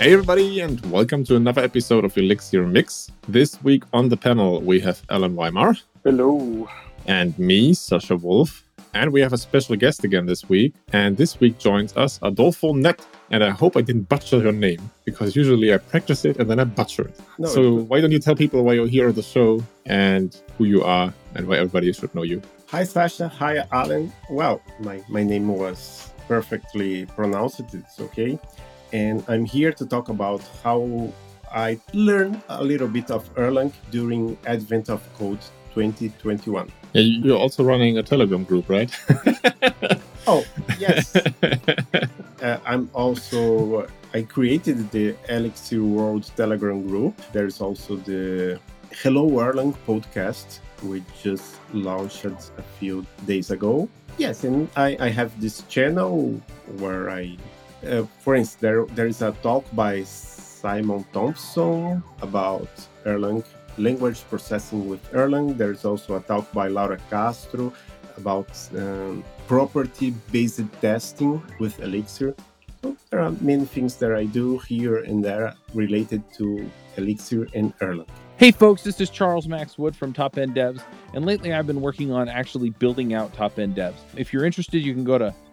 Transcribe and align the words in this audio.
Hey, 0.00 0.14
everybody, 0.14 0.60
and 0.60 0.80
welcome 0.90 1.24
to 1.24 1.36
another 1.36 1.60
episode 1.60 2.06
of 2.06 2.16
Elixir 2.16 2.66
Mix. 2.66 3.12
This 3.28 3.62
week 3.62 3.84
on 3.92 4.08
the 4.08 4.16
panel, 4.16 4.62
we 4.62 4.80
have 4.80 5.02
Allen 5.10 5.36
Wyma. 5.36 5.78
Hello. 6.04 6.66
And 7.06 7.38
me, 7.38 7.72
Sascha 7.72 8.18
Wolf. 8.18 8.64
And 8.94 9.12
we 9.12 9.20
have 9.20 9.34
a 9.34 9.36
special 9.36 9.76
guest 9.76 10.02
again 10.02 10.24
this 10.24 10.48
week. 10.48 10.72
And 10.94 11.18
this 11.18 11.38
week 11.38 11.58
joins 11.58 11.94
us 11.98 12.18
Adolfo 12.22 12.72
Neto. 12.72 13.04
And 13.30 13.44
I 13.44 13.50
hope 13.50 13.76
I 13.76 13.82
didn't 13.82 14.08
butcher 14.08 14.38
your 14.38 14.52
name 14.52 14.90
because 15.04 15.36
usually 15.36 15.74
I 15.74 15.76
practice 15.76 16.24
it 16.24 16.38
and 16.38 16.48
then 16.48 16.58
I 16.58 16.64
butcher 16.64 17.08
it. 17.08 17.20
No, 17.38 17.48
so 17.48 17.74
why 17.74 18.00
don't 18.00 18.10
you 18.10 18.20
tell 18.20 18.34
people 18.34 18.64
why 18.64 18.72
you're 18.72 18.86
here 18.86 19.08
on 19.08 19.14
the 19.14 19.22
show 19.22 19.62
and 19.84 20.34
who 20.56 20.64
you 20.64 20.82
are 20.82 21.12
and 21.34 21.46
why 21.46 21.56
everybody 21.56 21.92
should 21.92 22.14
know 22.14 22.22
you? 22.22 22.40
Hi, 22.68 22.84
Sascha. 22.84 23.30
Hi, 23.32 23.66
Allen. 23.70 24.10
Well, 24.30 24.62
my, 24.78 25.02
my 25.10 25.24
name 25.24 25.48
was 25.48 26.10
perfectly 26.26 27.04
pronounced. 27.04 27.60
It's 27.74 28.00
okay 28.00 28.38
and 28.92 29.24
I'm 29.28 29.44
here 29.44 29.72
to 29.72 29.86
talk 29.86 30.08
about 30.08 30.42
how 30.62 31.12
I 31.52 31.78
learned 31.92 32.42
a 32.48 32.62
little 32.62 32.88
bit 32.88 33.10
of 33.10 33.32
Erlang 33.34 33.72
during 33.90 34.36
Advent 34.46 34.88
of 34.88 35.02
Code 35.18 35.40
2021. 35.74 36.70
Yeah, 36.92 37.02
you're 37.02 37.38
also 37.38 37.64
running 37.64 37.98
a 37.98 38.02
Telegram 38.02 38.44
group, 38.44 38.68
right? 38.68 38.90
oh, 40.26 40.44
yes. 40.78 41.14
uh, 42.42 42.58
I'm 42.64 42.90
also, 42.94 43.86
I 44.14 44.22
created 44.22 44.90
the 44.90 45.16
Elixir 45.28 45.82
World 45.82 46.30
Telegram 46.36 46.86
group. 46.86 47.20
There's 47.32 47.60
also 47.60 47.96
the 47.96 48.60
Hello 49.02 49.28
Erlang 49.30 49.76
podcast, 49.86 50.58
which 50.82 51.04
just 51.22 51.56
launched 51.72 52.24
a 52.24 52.62
few 52.78 53.06
days 53.26 53.50
ago. 53.50 53.88
Yes, 54.18 54.44
and 54.44 54.68
I, 54.76 54.96
I 55.00 55.08
have 55.08 55.40
this 55.40 55.62
channel 55.62 56.40
where 56.78 57.08
I 57.10 57.36
uh, 57.86 58.04
for 58.20 58.34
instance, 58.34 58.60
there, 58.60 58.84
there 58.86 59.06
is 59.06 59.22
a 59.22 59.32
talk 59.42 59.64
by 59.72 60.02
Simon 60.04 61.04
Thompson 61.12 62.02
about 62.22 62.68
Erlang 63.04 63.44
language 63.78 64.22
processing 64.28 64.88
with 64.88 65.02
Erlang. 65.12 65.56
There's 65.56 65.84
also 65.84 66.16
a 66.16 66.20
talk 66.20 66.52
by 66.52 66.68
Laura 66.68 66.98
Castro 67.08 67.72
about 68.16 68.50
um, 68.76 69.24
property 69.46 70.12
based 70.30 70.60
testing 70.80 71.42
with 71.58 71.80
Elixir. 71.80 72.34
So 72.82 72.96
there 73.10 73.20
are 73.20 73.32
many 73.40 73.64
things 73.64 73.96
that 73.96 74.14
I 74.14 74.24
do 74.24 74.58
here 74.58 74.98
and 74.98 75.24
there 75.24 75.54
related 75.74 76.22
to 76.34 76.70
Elixir 76.96 77.46
and 77.54 77.76
Erlang. 77.78 78.08
Hey 78.36 78.50
folks, 78.50 78.82
this 78.82 79.00
is 79.00 79.10
Charles 79.10 79.46
Max 79.46 79.76
Wood 79.76 79.94
from 79.94 80.14
Top 80.14 80.38
End 80.38 80.54
Devs, 80.54 80.80
and 81.12 81.26
lately 81.26 81.52
I've 81.52 81.66
been 81.66 81.82
working 81.82 82.10
on 82.10 82.26
actually 82.26 82.70
building 82.70 83.12
out 83.12 83.34
Top 83.34 83.58
End 83.58 83.76
Devs. 83.76 83.96
If 84.16 84.32
you're 84.32 84.46
interested, 84.46 84.78
you 84.78 84.94
can 84.94 85.04
go 85.04 85.18
to 85.18 85.34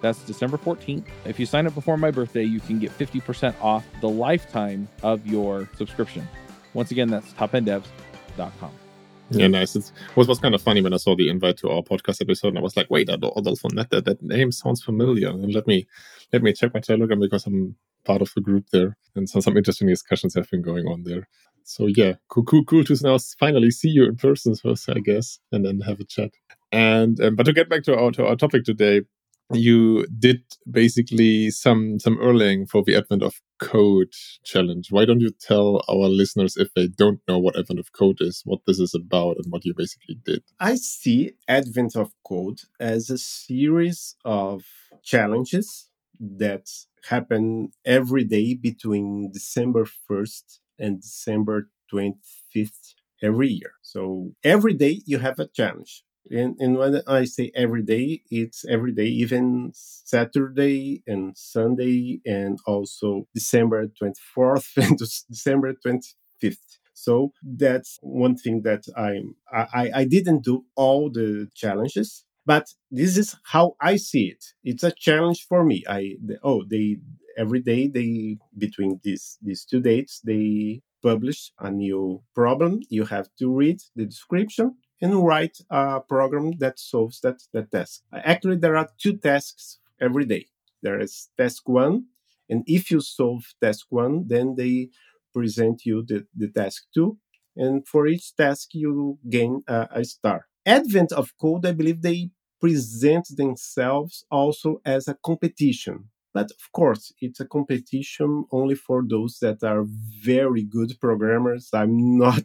that's 0.00 0.20
December 0.22 0.56
14th. 0.56 1.04
If 1.24 1.38
you 1.38 1.46
sign 1.46 1.66
up 1.66 1.74
before 1.74 1.96
my 1.96 2.10
birthday, 2.10 2.44
you 2.44 2.60
can 2.60 2.78
get 2.78 2.96
50% 2.96 3.54
off 3.60 3.86
the 4.00 4.08
lifetime 4.08 4.88
of 5.02 5.26
your 5.26 5.68
subscription. 5.76 6.26
Once 6.74 6.90
again, 6.90 7.08
that's 7.08 7.32
topenddevs.com. 7.32 8.72
Yeah, 9.30 9.46
nice. 9.46 9.76
It 9.76 9.92
was, 10.16 10.26
was 10.26 10.40
kind 10.40 10.54
of 10.54 10.62
funny 10.62 10.82
when 10.82 10.92
I 10.92 10.96
saw 10.96 11.14
the 11.14 11.28
invite 11.28 11.56
to 11.58 11.70
our 11.70 11.82
podcast 11.82 12.20
episode, 12.20 12.48
and 12.48 12.58
I 12.58 12.62
was 12.62 12.76
like, 12.76 12.90
"Wait, 12.90 13.08
Adolfo 13.08 13.68
Neto, 13.72 14.00
that, 14.00 14.20
name 14.22 14.50
sounds 14.50 14.82
familiar." 14.82 15.28
And 15.28 15.54
let 15.54 15.68
me 15.68 15.86
let 16.32 16.42
me 16.42 16.52
check 16.52 16.74
my 16.74 16.80
Telegram 16.80 17.20
because 17.20 17.46
I'm 17.46 17.76
part 18.04 18.22
of 18.22 18.32
the 18.34 18.40
group 18.40 18.66
there, 18.72 18.96
and 19.14 19.30
so 19.30 19.38
some 19.38 19.56
interesting 19.56 19.86
discussions 19.86 20.34
have 20.34 20.50
been 20.50 20.62
going 20.62 20.86
on 20.88 21.04
there. 21.04 21.28
So 21.62 21.86
yeah, 21.86 22.14
cool, 22.28 22.42
cool, 22.42 22.64
cool 22.64 22.82
to 22.84 22.96
now 23.02 23.18
finally 23.38 23.70
see 23.70 23.90
you 23.90 24.04
in 24.06 24.16
person 24.16 24.56
first, 24.56 24.88
I 24.90 24.98
guess, 24.98 25.38
and 25.52 25.64
then 25.64 25.80
have 25.80 26.00
a 26.00 26.04
chat. 26.04 26.32
And 26.72 27.20
um, 27.20 27.36
but 27.36 27.46
to 27.46 27.52
get 27.52 27.68
back 27.68 27.84
to 27.84 27.96
our 27.96 28.10
to 28.12 28.26
our 28.26 28.34
topic 28.34 28.64
today, 28.64 29.02
you 29.52 30.06
did 30.18 30.42
basically 30.70 31.50
some 31.50 31.98
some 31.98 32.16
Erlang 32.18 32.68
for 32.68 32.82
the 32.82 32.94
Advent 32.94 33.22
of 33.22 33.34
Code 33.58 34.12
challenge. 34.44 34.88
Why 34.90 35.04
don't 35.04 35.20
you 35.20 35.30
tell 35.30 35.82
our 35.88 36.08
listeners 36.08 36.56
if 36.56 36.72
they 36.74 36.88
don't 36.88 37.20
know 37.28 37.38
what 37.38 37.58
Advent 37.58 37.80
of 37.80 37.92
Code 37.92 38.18
is, 38.20 38.42
what 38.44 38.60
this 38.66 38.78
is 38.78 38.94
about, 38.94 39.36
and 39.36 39.46
what 39.50 39.64
you 39.64 39.74
basically 39.74 40.18
did? 40.24 40.42
I 40.58 40.76
see 40.76 41.32
Advent 41.48 41.96
of 41.96 42.12
Code 42.24 42.60
as 42.78 43.10
a 43.10 43.18
series 43.18 44.16
of 44.24 44.64
challenges 45.02 45.88
that 46.20 46.68
happen 47.08 47.70
every 47.84 48.24
day 48.24 48.54
between 48.54 49.30
December 49.32 49.86
1st 50.10 50.58
and 50.78 51.00
December 51.00 51.68
25th 51.92 52.94
every 53.22 53.48
year. 53.48 53.72
So 53.82 54.32
every 54.44 54.74
day 54.74 55.00
you 55.06 55.18
have 55.18 55.38
a 55.38 55.46
challenge. 55.46 56.04
And, 56.30 56.56
and 56.60 56.76
when 56.76 57.02
I 57.06 57.24
say 57.24 57.50
every 57.54 57.82
day, 57.82 58.22
it's 58.30 58.64
every 58.68 58.92
day, 58.92 59.06
even 59.06 59.72
Saturday 59.74 61.02
and 61.06 61.36
Sunday, 61.36 62.20
and 62.24 62.58
also 62.66 63.26
December 63.34 63.88
24th 64.00 64.76
and 64.76 64.98
December 64.98 65.74
25th. 65.74 66.78
So 66.94 67.32
that's 67.42 67.98
one 68.02 68.36
thing 68.36 68.62
that 68.62 68.84
I'm, 68.96 69.34
I, 69.52 69.90
I 69.94 70.04
didn't 70.04 70.44
do 70.44 70.64
all 70.76 71.10
the 71.10 71.48
challenges, 71.54 72.24
but 72.44 72.66
this 72.90 73.16
is 73.16 73.36
how 73.44 73.74
I 73.80 73.96
see 73.96 74.26
it. 74.26 74.44
It's 74.62 74.84
a 74.84 74.92
challenge 74.92 75.46
for 75.48 75.64
me. 75.64 75.82
I, 75.88 76.16
oh, 76.42 76.64
they, 76.68 76.98
every 77.38 77.60
day 77.60 77.88
they, 77.88 78.36
between 78.58 79.00
these, 79.02 79.38
these 79.42 79.64
two 79.64 79.80
dates, 79.80 80.20
they 80.22 80.82
publish 81.02 81.52
a 81.58 81.70
new 81.70 82.22
problem. 82.34 82.80
You 82.90 83.04
have 83.06 83.28
to 83.38 83.50
read 83.54 83.80
the 83.96 84.04
description 84.04 84.76
and 85.00 85.24
write 85.24 85.58
a 85.70 86.00
program 86.00 86.52
that 86.58 86.78
solves 86.78 87.20
that, 87.20 87.42
that 87.52 87.70
task. 87.70 88.02
Actually, 88.12 88.56
there 88.56 88.76
are 88.76 88.88
two 88.98 89.16
tasks 89.16 89.78
every 90.00 90.24
day. 90.24 90.46
There 90.82 91.00
is 91.00 91.28
task 91.36 91.68
one, 91.68 92.06
and 92.48 92.64
if 92.66 92.90
you 92.90 93.00
solve 93.00 93.44
task 93.62 93.86
one, 93.90 94.26
then 94.28 94.54
they 94.56 94.90
present 95.32 95.82
you 95.84 96.04
the, 96.06 96.26
the 96.36 96.48
task 96.48 96.84
two, 96.94 97.18
and 97.56 97.86
for 97.86 98.06
each 98.06 98.34
task 98.36 98.70
you 98.72 99.18
gain 99.28 99.62
a, 99.68 99.88
a 99.92 100.04
star. 100.04 100.46
Advent 100.66 101.12
of 101.12 101.36
Code, 101.40 101.66
I 101.66 101.72
believe 101.72 102.02
they 102.02 102.30
present 102.60 103.26
themselves 103.36 104.24
also 104.30 104.80
as 104.84 105.08
a 105.08 105.16
competition. 105.24 106.10
But 106.32 106.50
of 106.52 106.72
course, 106.72 107.12
it's 107.20 107.40
a 107.40 107.46
competition 107.46 108.44
only 108.52 108.76
for 108.76 109.02
those 109.06 109.38
that 109.40 109.64
are 109.64 109.84
very 110.22 110.62
good 110.62 110.92
programmers. 111.00 111.70
I'm 111.72 112.18
not 112.18 112.44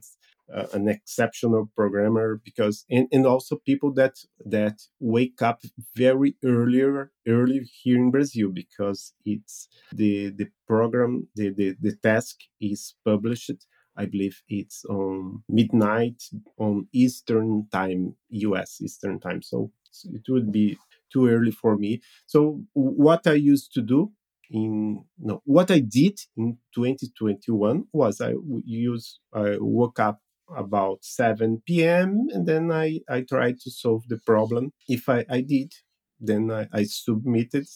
uh, 0.53 0.67
an 0.73 0.87
exceptional 0.87 1.69
programmer 1.75 2.41
because 2.43 2.85
and, 2.89 3.07
and 3.11 3.25
also 3.25 3.57
people 3.65 3.91
that 3.93 4.15
that 4.45 4.79
wake 4.99 5.41
up 5.41 5.61
very 5.95 6.35
earlier 6.43 7.11
early 7.27 7.67
here 7.81 7.97
in 7.97 8.11
brazil 8.11 8.49
because 8.53 9.13
it's 9.25 9.67
the 9.91 10.29
the 10.29 10.47
program 10.67 11.27
the 11.35 11.49
the, 11.49 11.75
the 11.81 11.95
task 11.95 12.37
is 12.61 12.95
published 13.03 13.65
I 13.97 14.05
believe 14.05 14.41
it's 14.49 14.83
on 14.85 15.43
midnight 15.47 16.21
on 16.57 16.87
Eastern 16.93 17.67
time, 17.71 18.15
US 18.29 18.81
Eastern 18.81 19.19
time. 19.19 19.41
So 19.41 19.71
it 20.05 20.23
would 20.27 20.51
be 20.51 20.77
too 21.11 21.27
early 21.27 21.51
for 21.51 21.77
me. 21.77 22.01
So 22.25 22.61
what 22.73 23.25
I 23.27 23.33
used 23.33 23.73
to 23.73 23.81
do 23.81 24.11
in 24.51 25.03
no, 25.17 25.41
what 25.45 25.71
I 25.71 25.79
did 25.79 26.19
in 26.37 26.57
2021 26.75 27.85
was 27.93 28.21
I 28.21 28.33
use 28.65 29.19
I 29.33 29.55
woke 29.59 29.99
up 29.99 30.19
about 30.55 31.03
7 31.03 31.83
p.m. 31.83 32.27
and 32.33 32.47
then 32.47 32.71
I, 32.71 32.99
I 33.09 33.21
tried 33.21 33.59
to 33.61 33.71
solve 33.71 34.03
the 34.07 34.19
problem. 34.25 34.73
If 34.87 35.09
I, 35.09 35.25
I 35.29 35.41
did, 35.41 35.73
then 36.19 36.51
I, 36.51 36.67
I 36.73 36.83
submitted 36.83 37.67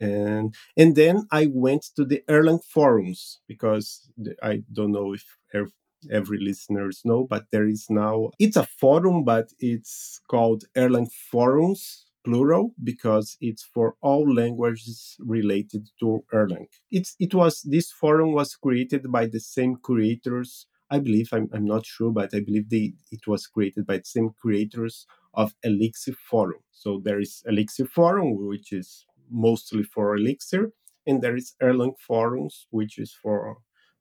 and 0.00 0.54
and 0.76 0.96
then 0.96 1.26
I 1.30 1.48
went 1.52 1.84
to 1.96 2.04
the 2.04 2.22
Erlang 2.28 2.62
forums 2.64 3.40
because 3.48 4.10
the, 4.18 4.34
I 4.42 4.62
don't 4.72 4.92
know 4.92 5.14
if 5.14 5.24
every 6.10 6.38
listeners 6.38 7.00
know, 7.04 7.26
but 7.28 7.46
there 7.50 7.66
is 7.68 7.86
now, 7.88 8.30
it's 8.38 8.56
a 8.56 8.66
forum, 8.66 9.24
but 9.24 9.48
it's 9.58 10.20
called 10.30 10.64
Erlang 10.76 11.10
Forums, 11.30 12.06
plural, 12.24 12.74
because 12.82 13.36
it's 13.40 13.62
for 13.62 13.94
all 14.00 14.30
languages 14.32 15.16
related 15.20 15.88
to 16.00 16.24
Erlang. 16.32 16.66
It's, 16.90 17.14
it 17.18 17.34
was, 17.34 17.62
this 17.62 17.90
forum 17.90 18.32
was 18.32 18.54
created 18.56 19.10
by 19.10 19.26
the 19.26 19.40
same 19.40 19.76
creators. 19.76 20.66
I 20.94 20.98
believe, 21.00 21.28
I'm, 21.32 21.48
I'm 21.52 21.64
not 21.64 21.84
sure, 21.84 22.10
but 22.10 22.30
I 22.34 22.40
believe 22.40 22.68
they, 22.70 22.94
it 23.10 23.26
was 23.26 23.46
created 23.46 23.86
by 23.86 23.98
the 23.98 24.04
same 24.04 24.30
creators 24.40 25.06
of 25.34 25.52
Elixir 25.62 26.14
Forum. 26.30 26.62
So 26.70 27.00
there 27.04 27.20
is 27.20 27.42
Elixir 27.46 27.86
Forum, 27.86 28.28
which 28.46 28.72
is 28.72 29.04
mostly 29.30 29.82
for 29.82 30.16
Elixir, 30.16 30.72
and 31.06 31.20
there 31.20 31.36
is 31.36 31.54
Erlang 31.60 31.94
Forums, 31.98 32.66
which 32.70 32.98
is 32.98 33.12
for 33.22 33.58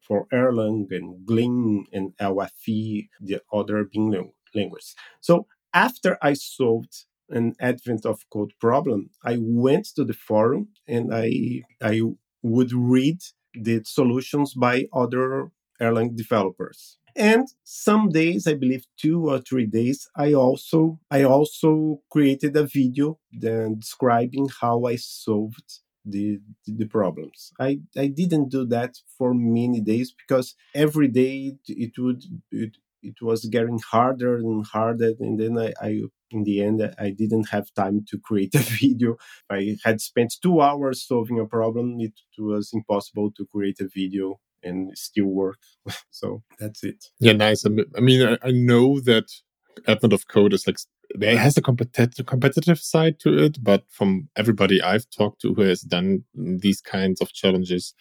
for 0.07 0.27
Erlang 0.33 0.87
and 0.91 1.25
Gleam 1.25 1.85
and 1.93 2.11
LFE, 2.19 3.07
the 3.21 3.41
other 3.53 3.85
BEAM 3.85 4.31
language. 4.53 4.95
So 5.21 5.47
after 5.73 6.17
I 6.21 6.33
solved 6.33 7.05
an 7.29 7.55
advent 7.59 8.05
of 8.05 8.29
code 8.29 8.53
problem, 8.59 9.09
I 9.23 9.37
went 9.39 9.85
to 9.95 10.03
the 10.03 10.13
forum 10.27 10.67
and 10.87 11.05
I 11.13 11.63
I 11.81 12.01
would 12.41 12.73
read 12.73 13.19
the 13.53 13.81
solutions 13.85 14.53
by 14.53 14.87
other 14.93 15.51
Erlang 15.83 16.15
developers. 16.15 16.97
And 17.15 17.47
some 17.63 18.09
days, 18.09 18.47
I 18.47 18.55
believe 18.55 18.85
two 18.97 19.29
or 19.29 19.39
three 19.39 19.67
days, 19.67 20.07
I 20.15 20.33
also 20.33 20.99
I 21.11 21.23
also 21.23 22.01
created 22.09 22.57
a 22.57 22.65
video 22.65 23.19
then 23.31 23.79
describing 23.79 24.47
how 24.61 24.85
I 24.85 24.95
solved 24.95 25.69
the 26.05 26.39
the 26.65 26.87
problems. 26.87 27.51
I 27.59 27.79
I 27.95 28.07
didn't 28.07 28.49
do 28.49 28.65
that 28.65 28.97
for 29.17 29.33
many 29.33 29.79
days 29.81 30.11
because 30.11 30.55
every 30.73 31.07
day 31.07 31.57
it 31.67 31.93
would 31.99 32.23
it, 32.51 32.77
it 33.03 33.21
was 33.21 33.45
getting 33.45 33.79
harder 33.79 34.37
and 34.37 34.65
harder 34.65 35.13
and 35.19 35.39
then 35.39 35.57
I, 35.59 35.73
I 35.81 36.01
in 36.31 36.43
the 36.45 36.63
end 36.63 36.81
i 36.97 37.09
didn't 37.11 37.49
have 37.49 37.73
time 37.75 38.05
to 38.09 38.17
create 38.17 38.55
a 38.61 38.65
video 38.81 39.17
i 39.49 39.77
had 39.83 40.01
spent 40.01 40.33
two 40.41 40.61
hours 40.61 41.05
solving 41.05 41.39
a 41.39 41.45
problem 41.45 41.97
it 41.99 42.13
was 42.39 42.71
impossible 42.73 43.29
to 43.37 43.45
create 43.45 43.79
a 43.81 43.87
video 43.87 44.39
and 44.63 44.97
still 44.97 45.27
work. 45.27 45.59
So 46.11 46.43
that's 46.59 46.83
it. 46.83 47.05
Yeah 47.19 47.33
nice. 47.33 47.65
I 47.65 47.99
mean 47.99 48.21
i, 48.27 48.37
I 48.43 48.51
know 48.51 48.99
that 49.01 49.25
advent 49.87 50.13
of 50.13 50.27
code 50.27 50.53
is 50.53 50.65
like 50.67 50.77
there 51.15 51.37
has 51.37 51.57
a 51.57 51.61
competitive 51.61 52.25
competitive 52.25 52.79
side 52.79 53.19
to 53.19 53.37
it, 53.37 53.63
but 53.63 53.83
from 53.89 54.29
everybody 54.35 54.81
I've 54.81 55.09
talked 55.09 55.41
to 55.41 55.53
who 55.53 55.61
has 55.61 55.81
done 55.81 56.23
these 56.33 56.81
kinds 56.81 57.21
of 57.21 57.33
challenges, 57.33 57.93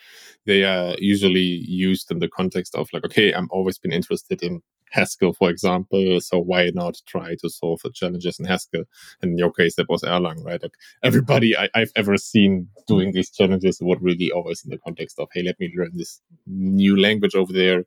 they 0.46 0.64
are 0.64 0.94
usually 0.98 1.40
used 1.40 2.10
in 2.10 2.20
the 2.20 2.28
context 2.28 2.74
of 2.74 2.88
like, 2.92 3.04
okay, 3.04 3.32
I'm 3.32 3.48
always 3.50 3.78
been 3.78 3.92
interested 3.92 4.42
in 4.42 4.62
Haskell, 4.92 5.32
for 5.32 5.50
example. 5.50 6.20
So 6.20 6.38
why 6.38 6.70
not 6.74 7.00
try 7.06 7.34
to 7.40 7.48
solve 7.48 7.80
the 7.82 7.90
challenges 7.90 8.38
in 8.38 8.46
Haskell? 8.46 8.84
And 9.20 9.32
in 9.32 9.38
your 9.38 9.52
case, 9.52 9.76
that 9.76 9.88
was 9.88 10.02
Erlang, 10.02 10.44
right? 10.44 10.62
Like 10.62 10.76
everybody 11.02 11.56
I, 11.56 11.68
have 11.74 11.92
ever 11.96 12.16
seen 12.16 12.68
doing 12.86 13.12
these 13.12 13.30
challenges 13.30 13.78
would 13.80 14.02
really 14.02 14.30
always 14.30 14.64
in 14.64 14.70
the 14.70 14.78
context 14.78 15.18
of, 15.18 15.28
hey, 15.32 15.42
let 15.42 15.58
me 15.58 15.72
learn 15.76 15.92
this 15.94 16.20
new 16.46 17.00
language 17.00 17.34
over 17.34 17.52
there 17.52 17.84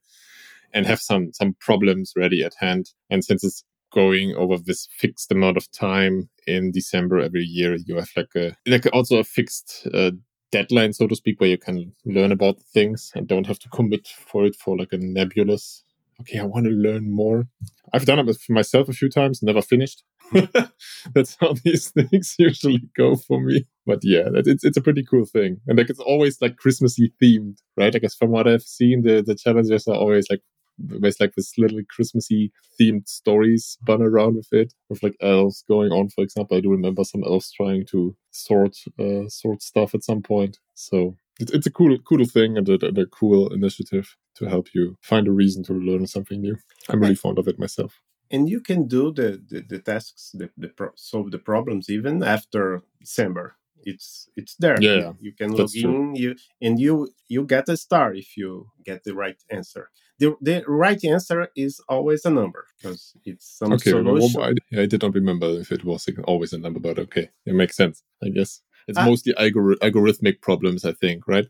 and 0.74 0.86
have 0.86 1.00
some 1.00 1.31
some 1.34 1.56
problems 1.60 2.13
ready 2.16 2.44
at 2.44 2.54
hand. 2.60 2.92
And 3.10 3.24
since 3.24 3.44
it's 3.44 3.63
going 3.96 4.36
over 4.36 4.57
this 4.57 4.88
fixed 4.92 5.31
amount 5.31 5.56
of 5.57 5.72
time 5.72 6.30
in 6.46 6.72
December 6.72 7.19
every 7.19 7.44
year. 7.44 7.75
You 7.75 7.96
have 7.96 8.12
like 8.16 8.36
a 8.36 8.56
like 8.68 8.86
also 8.94 9.18
a 9.18 9.24
fixed 9.24 9.88
uh, 9.94 10.12
deadline, 10.52 10.94
so 10.94 11.07
to 11.07 11.16
speak, 11.16 11.40
where 11.40 11.50
you 11.50 11.57
can 11.57 11.94
learn 12.06 12.31
about 12.31 12.62
things 12.62 13.12
and 13.16 13.28
don't 13.28 13.48
have 13.48 13.60
to 13.60 13.69
commit 13.69 14.07
for 14.07 14.46
it 14.46 14.56
for 14.56 14.78
like 14.78 14.92
a 14.92 14.98
nebulous. 14.98 15.84
Okay, 16.21 16.39
I 16.39 16.44
want 16.45 16.65
to 16.65 16.71
learn 16.71 17.12
more. 17.12 17.45
I've 17.94 18.06
done 18.06 18.19
it 18.19 18.38
myself 18.50 18.88
a 18.88 18.94
few 18.94 19.09
times, 19.09 19.44
never 19.44 19.62
finished. 19.62 20.03
That's 21.13 21.35
how 21.39 21.53
these 21.63 21.89
things 21.91 22.35
usually 22.39 22.81
go 22.95 23.15
for 23.15 23.41
me. 23.41 23.65
But 23.85 24.00
yeah, 24.03 24.29
it's 24.33 24.63
it's 24.63 24.77
a 24.77 24.81
pretty 24.81 25.03
cool 25.03 25.25
thing, 25.25 25.57
and 25.67 25.77
like 25.77 25.89
it's 25.89 26.00
always 26.00 26.41
like 26.41 26.56
Christmassy 26.57 27.13
themed, 27.21 27.57
right? 27.77 27.94
I 27.95 28.00
guess 28.00 28.15
from 28.15 28.31
what 28.31 28.47
I've 28.47 28.63
seen, 28.63 29.01
the 29.03 29.21
the 29.21 29.35
challenges 29.35 29.88
are 29.88 29.95
always 29.95 30.27
like 30.29 30.41
there's 30.77 31.19
like 31.19 31.35
this 31.35 31.57
little 31.57 31.81
Christmassy 31.89 32.51
themed 32.79 33.07
stories 33.07 33.77
spun 33.81 34.01
around 34.01 34.35
with 34.35 34.51
it, 34.51 34.73
with 34.89 35.03
like 35.03 35.15
elves 35.21 35.63
going 35.68 35.91
on. 35.91 36.09
For 36.09 36.23
example, 36.23 36.57
I 36.57 36.61
do 36.61 36.71
remember 36.71 37.03
some 37.03 37.23
elves 37.25 37.51
trying 37.51 37.85
to 37.88 38.15
sort 38.31 38.75
uh, 39.00 39.27
sort 39.27 39.61
stuff 39.61 39.94
at 39.94 40.03
some 40.03 40.21
point. 40.21 40.59
So 40.75 41.15
it's 41.39 41.51
it's 41.51 41.67
a 41.67 41.71
cool 41.71 41.97
cool 41.99 42.25
thing 42.25 42.57
and 42.57 42.67
a, 42.69 42.85
and 42.85 42.97
a 42.97 43.05
cool 43.05 43.53
initiative 43.53 44.15
to 44.35 44.45
help 44.45 44.67
you 44.73 44.97
find 45.01 45.27
a 45.27 45.31
reason 45.31 45.63
to 45.63 45.73
learn 45.73 46.07
something 46.07 46.41
new. 46.41 46.57
I'm 46.89 47.01
really 47.01 47.15
fond 47.15 47.39
of 47.39 47.47
it 47.47 47.59
myself. 47.59 48.01
And 48.31 48.49
you 48.49 48.61
can 48.61 48.87
do 48.87 49.11
the 49.11 49.41
the, 49.49 49.61
the 49.61 49.79
tasks, 49.79 50.31
the, 50.33 50.49
the 50.57 50.69
pro- 50.69 50.95
solve 50.95 51.31
the 51.31 51.39
problems 51.39 51.89
even 51.89 52.23
after 52.23 52.83
December. 52.99 53.55
It's 53.83 54.29
it's 54.35 54.55
there. 54.55 54.77
Yeah. 54.81 55.13
You, 55.19 55.33
can 55.33 55.51
log 55.51 55.69
in 55.75 56.15
you 56.15 56.35
and 56.61 56.79
you 56.79 57.09
you 57.27 57.45
get 57.45 57.69
a 57.69 57.77
star 57.77 58.13
if 58.13 58.35
you 58.35 58.69
get 58.83 59.03
the 59.03 59.13
right 59.13 59.41
answer. 59.49 59.91
The, 60.17 60.33
the 60.41 60.63
right 60.65 61.03
answer 61.03 61.49
is 61.57 61.81
always 61.89 62.23
a 62.23 62.29
number 62.29 62.67
because 62.77 63.13
it's 63.25 63.57
some 63.59 63.73
okay 63.73 63.89
solution. 63.91 64.39
Well, 64.39 64.53
I, 64.73 64.81
I, 64.81 64.85
did 64.85 65.01
not 65.01 65.13
remember 65.13 65.47
if 65.59 65.73
it 65.73 65.83
was 65.83 66.09
always 66.23 66.53
a 66.53 66.57
number 66.57 66.79
but 66.79 66.97
okay 66.97 67.31
it 67.45 67.53
makes 67.53 67.75
sense 67.75 68.01
i 68.23 68.29
guess 68.29 68.61
it's 68.87 68.97
uh, 68.97 69.05
mostly 69.05 69.33
algor- 69.33 69.77
algorithmic 69.77 70.41
problems 70.41 70.85
i 70.85 70.91
think 70.93 71.27
right 71.27 71.47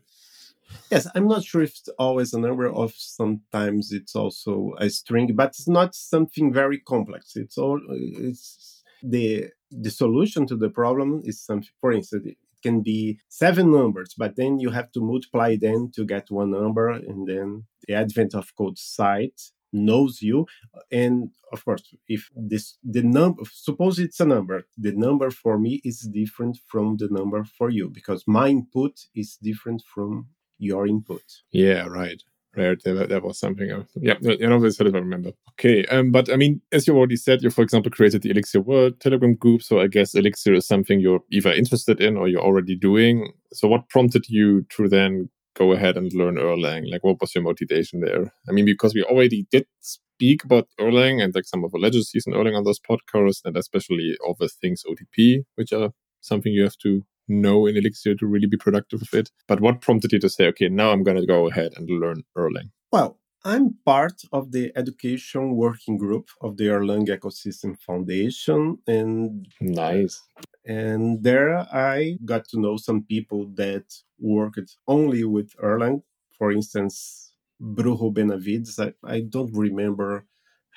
yes 0.90 1.06
i'm 1.14 1.28
not 1.28 1.44
sure 1.44 1.62
if 1.62 1.70
it's 1.70 1.88
always 1.98 2.32
a 2.32 2.40
number 2.40 2.66
of 2.66 2.92
sometimes 2.96 3.92
it's 3.92 4.14
also 4.16 4.72
a 4.78 4.88
string 4.88 5.34
but 5.34 5.48
it's 5.48 5.68
not 5.68 5.94
something 5.94 6.52
very 6.52 6.78
complex 6.78 7.36
it's 7.36 7.58
all 7.58 7.80
it's 7.90 8.82
the 9.02 9.48
the 9.70 9.90
solution 9.90 10.46
to 10.46 10.56
the 10.56 10.70
problem 10.70 11.22
is 11.24 11.42
something, 11.44 11.68
for 11.80 11.92
instance, 11.92 12.26
it 12.26 12.36
can 12.62 12.82
be 12.82 13.18
seven 13.28 13.70
numbers, 13.70 14.14
but 14.16 14.36
then 14.36 14.58
you 14.58 14.70
have 14.70 14.90
to 14.92 15.00
multiply 15.00 15.56
them 15.56 15.90
to 15.94 16.04
get 16.04 16.30
one 16.30 16.50
number. 16.50 16.88
And 16.90 17.26
then 17.26 17.64
the 17.86 17.94
advent 17.94 18.34
of 18.34 18.54
code 18.56 18.78
site 18.78 19.40
knows 19.76 20.22
you. 20.22 20.46
And 20.90 21.30
of 21.52 21.64
course, 21.64 21.94
if 22.08 22.28
this, 22.34 22.78
the 22.82 23.02
number, 23.02 23.42
suppose 23.52 23.98
it's 23.98 24.20
a 24.20 24.26
number, 24.26 24.66
the 24.76 24.92
number 24.92 25.30
for 25.30 25.58
me 25.58 25.80
is 25.84 26.00
different 26.12 26.58
from 26.66 26.96
the 26.96 27.08
number 27.10 27.44
for 27.44 27.70
you 27.70 27.90
because 27.90 28.24
my 28.26 28.48
input 28.48 28.98
is 29.14 29.38
different 29.42 29.82
from 29.94 30.26
your 30.58 30.86
input. 30.86 31.22
Yeah, 31.52 31.86
right 31.86 32.20
right? 32.56 32.82
That, 32.84 33.08
that 33.08 33.22
was 33.22 33.38
something. 33.38 33.68
Yeah, 33.96 34.14
you 34.20 34.48
know, 34.48 34.60
this 34.60 34.80
I 34.80 34.84
remember. 34.84 35.32
Okay, 35.52 35.84
um, 35.86 36.10
but 36.10 36.32
I 36.32 36.36
mean, 36.36 36.60
as 36.72 36.86
you 36.86 36.96
already 36.96 37.16
said, 37.16 37.42
you 37.42 37.50
for 37.50 37.62
example 37.62 37.90
created 37.90 38.22
the 38.22 38.30
Elixir 38.30 38.60
World 38.60 39.00
Telegram 39.00 39.34
group. 39.34 39.62
So 39.62 39.80
I 39.80 39.86
guess 39.86 40.14
Elixir 40.14 40.54
is 40.54 40.66
something 40.66 41.00
you're 41.00 41.20
either 41.30 41.52
interested 41.52 42.00
in 42.00 42.16
or 42.16 42.28
you're 42.28 42.42
already 42.42 42.76
doing. 42.76 43.32
So 43.52 43.68
what 43.68 43.88
prompted 43.88 44.28
you 44.28 44.62
to 44.70 44.88
then 44.88 45.28
go 45.56 45.72
ahead 45.72 45.96
and 45.96 46.12
learn 46.12 46.36
Erlang? 46.36 46.90
Like, 46.90 47.02
what 47.02 47.20
was 47.20 47.34
your 47.34 47.44
motivation 47.44 48.00
there? 48.00 48.32
I 48.48 48.52
mean, 48.52 48.64
because 48.64 48.94
we 48.94 49.02
already 49.02 49.46
did 49.50 49.66
speak 49.80 50.44
about 50.44 50.68
Erlang 50.80 51.22
and 51.22 51.34
like 51.34 51.46
some 51.46 51.64
of 51.64 51.72
the 51.72 51.78
legacies 51.78 52.24
in 52.26 52.34
Erlang 52.34 52.56
on 52.56 52.64
those 52.64 52.80
podcasts, 52.80 53.40
and 53.44 53.56
especially 53.56 54.16
all 54.24 54.36
the 54.38 54.48
things 54.48 54.82
OTP, 54.88 55.44
which 55.56 55.72
are 55.72 55.90
something 56.20 56.52
you 56.52 56.62
have 56.62 56.78
to 56.78 57.02
know 57.28 57.66
in 57.66 57.76
Elixir 57.76 58.14
to 58.14 58.26
really 58.26 58.46
be 58.46 58.56
productive 58.56 59.00
with 59.00 59.14
it. 59.14 59.30
But 59.48 59.60
what 59.60 59.80
prompted 59.80 60.12
you 60.12 60.20
to 60.20 60.28
say, 60.28 60.46
okay, 60.46 60.68
now 60.68 60.90
I'm 60.92 61.02
going 61.02 61.20
to 61.20 61.26
go 61.26 61.48
ahead 61.48 61.72
and 61.76 61.88
learn 61.88 62.22
Erlang? 62.36 62.70
Well, 62.92 63.18
I'm 63.46 63.76
part 63.84 64.22
of 64.32 64.50
the 64.50 64.72
education 64.74 65.54
working 65.54 65.96
group 65.98 66.30
of 66.40 66.56
the 66.56 66.64
Erlang 66.64 67.06
Ecosystem 67.06 67.78
Foundation. 67.78 68.78
And 68.88 69.46
nice. 69.60 70.20
And 70.64 71.22
there 71.22 71.56
I 71.58 72.18
got 72.24 72.48
to 72.48 72.60
know 72.60 72.76
some 72.76 73.04
people 73.04 73.46
that 73.54 73.84
worked 74.18 74.76
only 74.88 75.22
with 75.22 75.54
Erlang. 75.62 76.02
For 76.36 76.50
instance, 76.50 77.34
Brujo 77.62 78.12
Benavides. 78.12 78.80
I, 78.80 78.94
I 79.04 79.20
don't 79.20 79.56
remember 79.56 80.26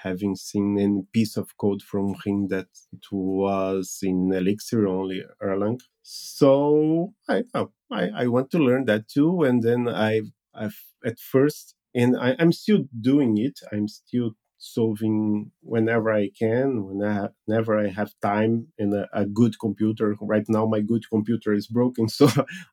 having 0.04 0.36
seen 0.36 0.78
any 0.80 1.02
piece 1.12 1.38
of 1.38 1.58
code 1.58 1.82
from 1.82 2.14
him 2.24 2.50
that 2.50 2.70
it 2.94 3.06
was 3.12 3.98
in 4.04 4.32
Elixir 4.32 4.88
only 4.88 5.24
Erlang. 5.42 5.80
So 6.04 7.16
I 7.28 7.46
I, 7.92 8.10
I 8.24 8.28
want 8.28 8.52
to 8.52 8.60
learn 8.60 8.86
that 8.86 9.08
too. 9.08 9.42
And 9.42 9.64
then 9.64 9.90
I 9.90 10.22
I've 10.54 10.80
at 11.04 11.18
first 11.18 11.74
and 11.96 12.18
I, 12.18 12.32
am 12.40 12.52
still 12.52 12.86
doing 13.00 13.38
it. 13.38 13.60
I'm 13.72 13.88
still 13.88 14.32
solving 14.58 15.52
whenever 15.62 16.12
I 16.12 16.30
can, 16.38 16.86
whenever 16.86 17.80
I 17.80 17.88
have 17.88 18.12
time 18.22 18.68
and 18.78 18.94
a, 18.94 19.08
a, 19.14 19.26
good 19.26 19.58
computer. 19.60 20.16
Right 20.22 20.46
now, 20.50 20.66
my 20.66 20.82
good 20.82 21.04
computer 21.10 21.54
is 21.54 21.68
broken, 21.68 22.10
so 22.20 22.28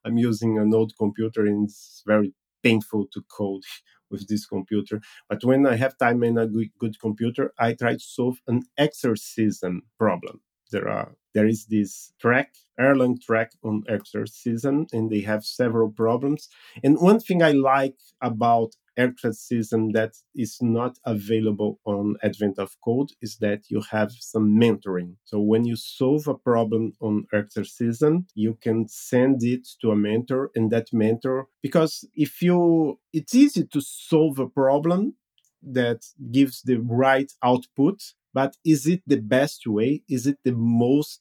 I'm 0.04 0.18
using 0.18 0.58
an 0.58 0.74
old 0.74 0.92
computer, 0.98 1.46
and 1.46 1.68
it's 1.68 2.02
very 2.06 2.34
painful 2.62 3.06
to 3.12 3.22
code 3.30 3.62
with 4.10 4.28
this 4.28 4.46
computer. 4.46 5.00
But 5.28 5.44
when 5.44 5.66
I 5.66 5.76
have 5.76 5.96
time 5.98 6.22
and 6.22 6.38
a 6.38 6.46
good, 6.46 6.70
good 6.78 7.00
computer, 7.00 7.52
I 7.58 7.74
try 7.74 7.94
to 7.94 8.00
solve 8.00 8.38
an 8.46 8.62
Exercism 8.76 9.82
problem. 9.98 10.40
There 10.70 10.88
are 10.88 11.12
there 11.34 11.46
is 11.46 11.66
this 11.66 12.14
track, 12.18 12.54
Erlang 12.80 13.20
track 13.20 13.52
on 13.62 13.84
exercism, 13.88 14.86
and 14.90 15.10
they 15.10 15.20
have 15.20 15.44
several 15.44 15.90
problems. 15.90 16.48
And 16.82 16.98
one 16.98 17.20
thing 17.20 17.42
I 17.42 17.52
like 17.52 17.98
about 18.22 18.74
exercism 18.96 19.92
that 19.92 20.14
is 20.34 20.56
not 20.62 20.98
available 21.04 21.78
on 21.84 22.16
Advent 22.22 22.58
of 22.58 22.76
Code 22.82 23.10
is 23.20 23.36
that 23.38 23.64
you 23.68 23.82
have 23.90 24.12
some 24.12 24.58
mentoring. 24.58 25.16
So 25.24 25.38
when 25.38 25.66
you 25.66 25.76
solve 25.76 26.26
a 26.26 26.34
problem 26.34 26.94
on 27.00 27.26
exercism, 27.34 28.26
you 28.34 28.56
can 28.62 28.88
send 28.88 29.42
it 29.42 29.68
to 29.82 29.90
a 29.90 29.96
mentor 29.96 30.50
and 30.54 30.70
that 30.70 30.86
mentor, 30.90 31.48
because 31.62 32.08
if 32.14 32.40
you, 32.40 32.98
it's 33.12 33.34
easy 33.34 33.66
to 33.66 33.80
solve 33.82 34.38
a 34.38 34.48
problem 34.48 35.16
that 35.62 36.06
gives 36.30 36.62
the 36.62 36.76
right 36.76 37.30
output 37.42 38.00
but 38.38 38.52
is 38.64 38.82
it 38.94 39.02
the 39.06 39.20
best 39.36 39.60
way 39.76 39.90
is 40.16 40.22
it 40.30 40.38
the 40.44 40.56
most 40.86 41.20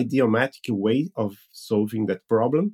idiomatic 0.00 0.66
way 0.86 1.00
of 1.24 1.30
solving 1.68 2.06
that 2.06 2.22
problem 2.34 2.64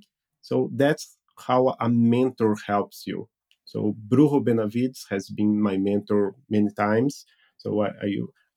so 0.49 0.57
that's 0.83 1.05
how 1.49 1.61
a 1.87 1.89
mentor 1.89 2.55
helps 2.67 2.99
you 3.07 3.29
so 3.67 3.97
Brujo 4.09 4.43
Benavides 4.43 5.07
has 5.11 5.29
been 5.29 5.61
my 5.61 5.77
mentor 5.77 6.35
many 6.49 6.71
times. 6.71 7.27
So 7.59 7.83
I, 7.83 7.89
I, 7.89 8.09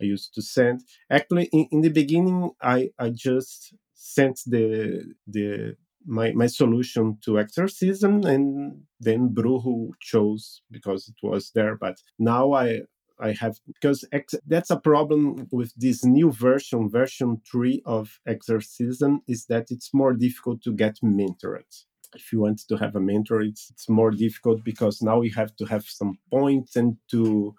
I 0.01 0.05
used 0.05 0.33
to 0.35 0.41
send. 0.41 0.81
Actually, 1.09 1.49
in, 1.51 1.67
in 1.71 1.81
the 1.81 1.89
beginning, 1.89 2.51
I, 2.61 2.91
I 2.97 3.09
just 3.09 3.73
sent 3.93 4.39
the 4.45 5.03
the 5.27 5.75
my 6.05 6.31
my 6.31 6.47
solution 6.47 7.17
to 7.25 7.39
Exercism, 7.39 8.23
and 8.23 8.83
then 8.99 9.29
Brujo 9.29 9.89
chose 9.99 10.61
because 10.71 11.09
it 11.09 11.27
was 11.27 11.51
there. 11.55 11.75
But 11.75 11.97
now 12.19 12.53
I 12.53 12.81
I 13.19 13.33
have 13.33 13.57
because 13.65 14.05
ex, 14.11 14.35
that's 14.47 14.69
a 14.69 14.79
problem 14.79 15.47
with 15.51 15.73
this 15.75 16.05
new 16.05 16.31
version, 16.31 16.89
version 16.89 17.41
three 17.49 17.81
of 17.85 18.19
Exercism, 18.25 19.21
is 19.27 19.45
that 19.47 19.71
it's 19.71 19.93
more 19.93 20.13
difficult 20.13 20.61
to 20.63 20.73
get 20.73 20.97
mentored 21.03 21.83
if 22.15 22.31
you 22.31 22.39
want 22.41 22.59
to 22.67 22.75
have 22.75 22.95
a 22.95 22.99
mentor 22.99 23.41
it's, 23.41 23.69
it's 23.69 23.89
more 23.89 24.11
difficult 24.11 24.63
because 24.63 25.01
now 25.01 25.21
you 25.21 25.31
have 25.33 25.55
to 25.57 25.65
have 25.65 25.85
some 25.85 26.17
points 26.31 26.75
and 26.75 26.97
to 27.09 27.53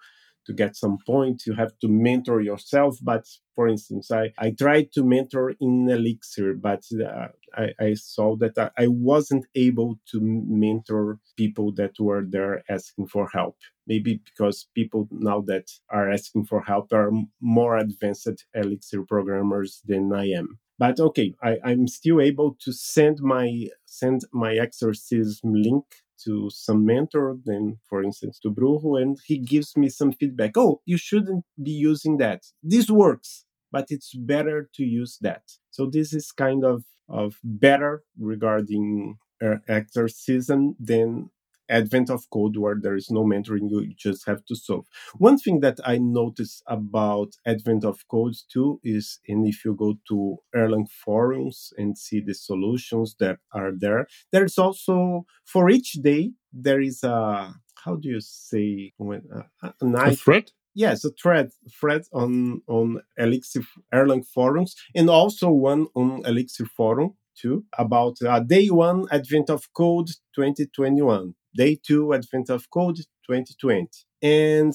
to 0.45 0.53
get 0.53 0.75
some 0.75 0.97
points 1.05 1.45
you 1.45 1.53
have 1.53 1.71
to 1.79 1.87
mentor 1.87 2.41
yourself 2.41 2.97
but 3.01 3.25
for 3.55 3.67
instance 3.67 4.11
i 4.11 4.31
i 4.37 4.51
tried 4.51 4.91
to 4.91 5.03
mentor 5.03 5.53
in 5.59 5.89
elixir 5.89 6.53
but 6.53 6.83
uh, 7.03 7.27
I, 7.55 7.69
I 7.79 7.93
saw 7.95 8.35
that 8.37 8.57
I, 8.57 8.69
I 8.77 8.87
wasn't 8.87 9.45
able 9.55 9.99
to 10.11 10.19
mentor 10.21 11.19
people 11.37 11.73
that 11.73 11.99
were 11.99 12.23
there 12.27 12.63
asking 12.69 13.07
for 13.07 13.27
help. 13.33 13.57
Maybe 13.87 14.21
because 14.23 14.67
people 14.73 15.07
now 15.11 15.41
that 15.47 15.69
are 15.89 16.09
asking 16.09 16.45
for 16.45 16.61
help 16.61 16.93
are 16.93 17.11
more 17.41 17.77
advanced 17.77 18.45
elixir 18.53 19.03
programmers 19.03 19.81
than 19.85 20.13
i 20.13 20.27
am. 20.29 20.59
But 20.79 20.99
okay 20.99 21.33
I, 21.43 21.57
i'm 21.65 21.87
still 21.87 22.21
able 22.21 22.57
to 22.63 22.71
send 22.71 23.19
my 23.21 23.67
send 23.85 24.21
my 24.31 24.55
Exercism 24.55 25.53
link 25.53 25.85
to 26.23 26.49
some 26.49 26.85
mentor 26.85 27.37
then 27.45 27.77
for 27.89 28.03
instance 28.03 28.39
to 28.39 28.49
brujo 28.49 29.01
and 29.01 29.17
he 29.25 29.37
gives 29.37 29.75
me 29.75 29.89
some 29.89 30.11
feedback 30.13 30.57
oh 30.57 30.81
you 30.85 30.97
shouldn't 30.97 31.45
be 31.61 31.71
using 31.71 32.17
that. 32.17 32.41
This 32.63 32.89
works 32.89 33.45
but 33.71 33.85
it's 33.89 34.13
better 34.13 34.69
to 34.75 34.83
use 34.83 35.17
that. 35.21 35.43
So 35.71 35.85
this 35.85 36.13
is 36.13 36.31
kind 36.31 36.63
of 36.63 36.83
of 37.09 37.35
better 37.43 38.03
regarding 38.19 39.17
uh, 39.43 39.55
Exercism 39.67 40.75
than 40.79 41.29
advent 41.71 42.09
of 42.09 42.29
code 42.29 42.57
where 42.57 42.77
there 42.79 42.95
is 42.95 43.09
no 43.09 43.23
mentoring 43.23 43.69
you 43.69 43.93
just 43.95 44.25
have 44.27 44.45
to 44.45 44.55
solve. 44.55 44.85
One 45.17 45.37
thing 45.37 45.61
that 45.61 45.79
i 45.85 45.97
noticed 45.97 46.63
about 46.67 47.29
advent 47.45 47.83
of 47.83 48.07
code 48.07 48.35
too 48.51 48.79
is 48.83 49.19
and 49.27 49.47
if 49.47 49.63
you 49.65 49.73
go 49.73 49.95
to 50.07 50.37
erlang 50.55 50.87
forums 50.89 51.73
and 51.77 51.97
see 51.97 52.19
the 52.19 52.33
solutions 52.33 53.15
that 53.19 53.37
are 53.53 53.71
there 53.71 54.07
there's 54.31 54.57
also 54.57 55.25
for 55.45 55.69
each 55.69 55.93
day 55.93 56.31
there 56.53 56.81
is 56.81 57.03
a 57.03 57.53
how 57.83 57.95
do 57.95 58.09
you 58.09 58.21
say 58.21 58.93
when 58.97 59.21
uh, 59.35 59.71
a 59.81 60.15
thread? 60.15 60.51
Yes 60.73 61.03
a 61.05 61.11
thread 61.11 61.51
thread 61.79 62.03
on 62.13 62.61
on 62.67 63.01
elixir 63.17 63.63
erlang 63.93 64.25
forums 64.25 64.75
and 64.95 65.09
also 65.09 65.49
one 65.49 65.87
on 65.95 66.21
elixir 66.25 66.65
forum 66.65 67.13
too 67.35 67.65
about 67.77 68.21
uh, 68.21 68.39
day 68.39 68.67
one 68.67 69.05
advent 69.11 69.49
of 69.49 69.71
code 69.73 70.09
2021 70.35 71.33
day 71.55 71.79
two 71.85 72.13
advent 72.13 72.49
of 72.49 72.69
code 72.69 72.97
2020 73.27 73.87
and 74.21 74.73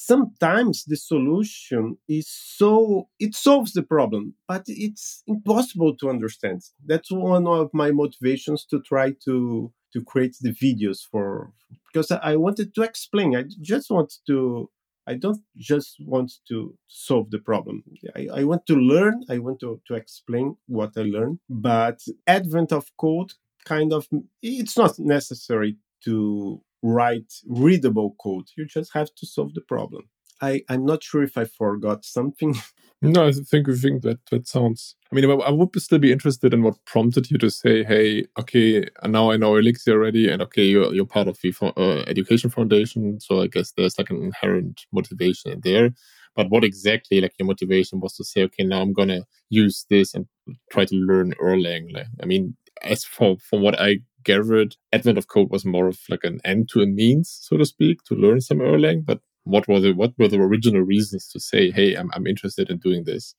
sometimes 0.00 0.84
the 0.84 0.96
solution 0.96 1.98
is 2.08 2.28
so 2.30 3.08
it 3.18 3.34
solves 3.34 3.72
the 3.72 3.82
problem 3.82 4.32
but 4.46 4.62
it's 4.68 5.24
impossible 5.26 5.96
to 5.96 6.08
understand. 6.08 6.62
That's 6.86 7.10
one 7.10 7.48
of 7.48 7.70
my 7.74 7.90
motivations 7.90 8.64
to 8.66 8.80
try 8.80 9.14
to 9.24 9.72
to 9.92 10.04
create 10.04 10.36
the 10.40 10.52
videos 10.52 11.00
for 11.10 11.52
because 11.88 12.12
i 12.12 12.36
wanted 12.36 12.74
to 12.76 12.82
explain. 12.82 13.34
I 13.36 13.44
just 13.60 13.90
want 13.90 14.12
to 14.28 14.70
i 15.08 15.14
don't 15.14 15.42
just 15.56 15.96
want 15.98 16.30
to 16.48 16.76
solve 16.86 17.30
the 17.30 17.40
problem. 17.40 17.82
I, 18.14 18.28
I 18.40 18.44
want 18.44 18.66
to 18.66 18.76
learn 18.76 19.24
i 19.28 19.38
want 19.38 19.58
to, 19.60 19.80
to 19.88 19.94
explain 19.94 20.56
what 20.66 20.92
i 20.96 21.02
learned 21.02 21.40
but 21.48 21.98
advent 22.26 22.70
of 22.70 22.84
code 23.04 23.32
kind 23.64 23.92
of 23.92 24.06
it's 24.42 24.76
not 24.76 24.94
necessary 24.98 25.76
to 26.04 26.62
write 26.82 27.32
readable 27.46 28.14
code. 28.22 28.46
You 28.56 28.66
just 28.66 28.92
have 28.94 29.14
to 29.16 29.26
solve 29.26 29.54
the 29.54 29.60
problem. 29.60 30.08
I, 30.40 30.62
I'm 30.68 30.84
not 30.84 31.02
sure 31.02 31.22
if 31.22 31.36
I 31.36 31.44
forgot 31.44 32.04
something. 32.04 32.54
No, 33.00 33.28
I 33.28 33.30
think 33.30 33.68
I 33.68 33.74
think 33.74 34.02
that 34.02 34.18
that 34.32 34.48
sounds. 34.48 34.96
I 35.12 35.14
mean, 35.14 35.30
I 35.30 35.50
would 35.50 35.80
still 35.80 36.00
be 36.00 36.10
interested 36.10 36.52
in 36.52 36.64
what 36.64 36.84
prompted 36.84 37.30
you 37.30 37.38
to 37.38 37.48
say, 37.48 37.84
"Hey, 37.84 38.26
okay, 38.40 38.88
now 39.06 39.30
I 39.30 39.36
know 39.36 39.54
Elixir 39.54 39.92
already, 39.92 40.28
and 40.28 40.42
okay, 40.42 40.64
you're 40.64 40.92
you're 40.92 41.06
part 41.06 41.28
of 41.28 41.38
the 41.40 41.54
uh, 41.76 42.02
education 42.08 42.50
foundation, 42.50 43.20
so 43.20 43.40
I 43.40 43.46
guess 43.46 43.70
there's 43.70 43.98
like 43.98 44.10
an 44.10 44.20
inherent 44.20 44.80
motivation 44.92 45.60
there." 45.62 45.90
But 46.34 46.50
what 46.50 46.64
exactly, 46.64 47.20
like 47.20 47.34
your 47.38 47.46
motivation, 47.46 48.00
was 48.00 48.16
to 48.16 48.24
say, 48.24 48.42
"Okay, 48.42 48.64
now 48.64 48.82
I'm 48.82 48.92
gonna 48.92 49.20
use 49.48 49.86
this 49.88 50.12
and 50.12 50.26
try 50.72 50.84
to 50.84 50.96
learn 50.96 51.34
Erlang." 51.40 51.92
Like, 51.92 52.08
I 52.20 52.26
mean, 52.26 52.56
as 52.82 53.04
for 53.04 53.36
from 53.38 53.62
what 53.62 53.80
I 53.80 53.98
gathered, 54.24 54.76
Advent 54.92 55.18
of 55.18 55.28
Code 55.28 55.50
was 55.50 55.64
more 55.64 55.88
of 55.88 55.98
like 56.08 56.24
an 56.24 56.40
end 56.44 56.68
to 56.70 56.80
a 56.80 56.86
means, 56.86 57.38
so 57.40 57.56
to 57.56 57.64
speak, 57.64 58.02
to 58.04 58.14
learn 58.14 58.40
some 58.40 58.58
Erlang. 58.58 59.04
But 59.04 59.20
what 59.44 59.66
were 59.68 59.80
the 59.80 59.92
what 59.92 60.12
were 60.18 60.28
the 60.28 60.38
original 60.38 60.82
reasons 60.82 61.28
to 61.28 61.40
say, 61.40 61.70
"Hey, 61.70 61.94
I'm 61.94 62.10
I'm 62.14 62.26
interested 62.26 62.70
in 62.70 62.78
doing 62.78 63.04
this"? 63.04 63.34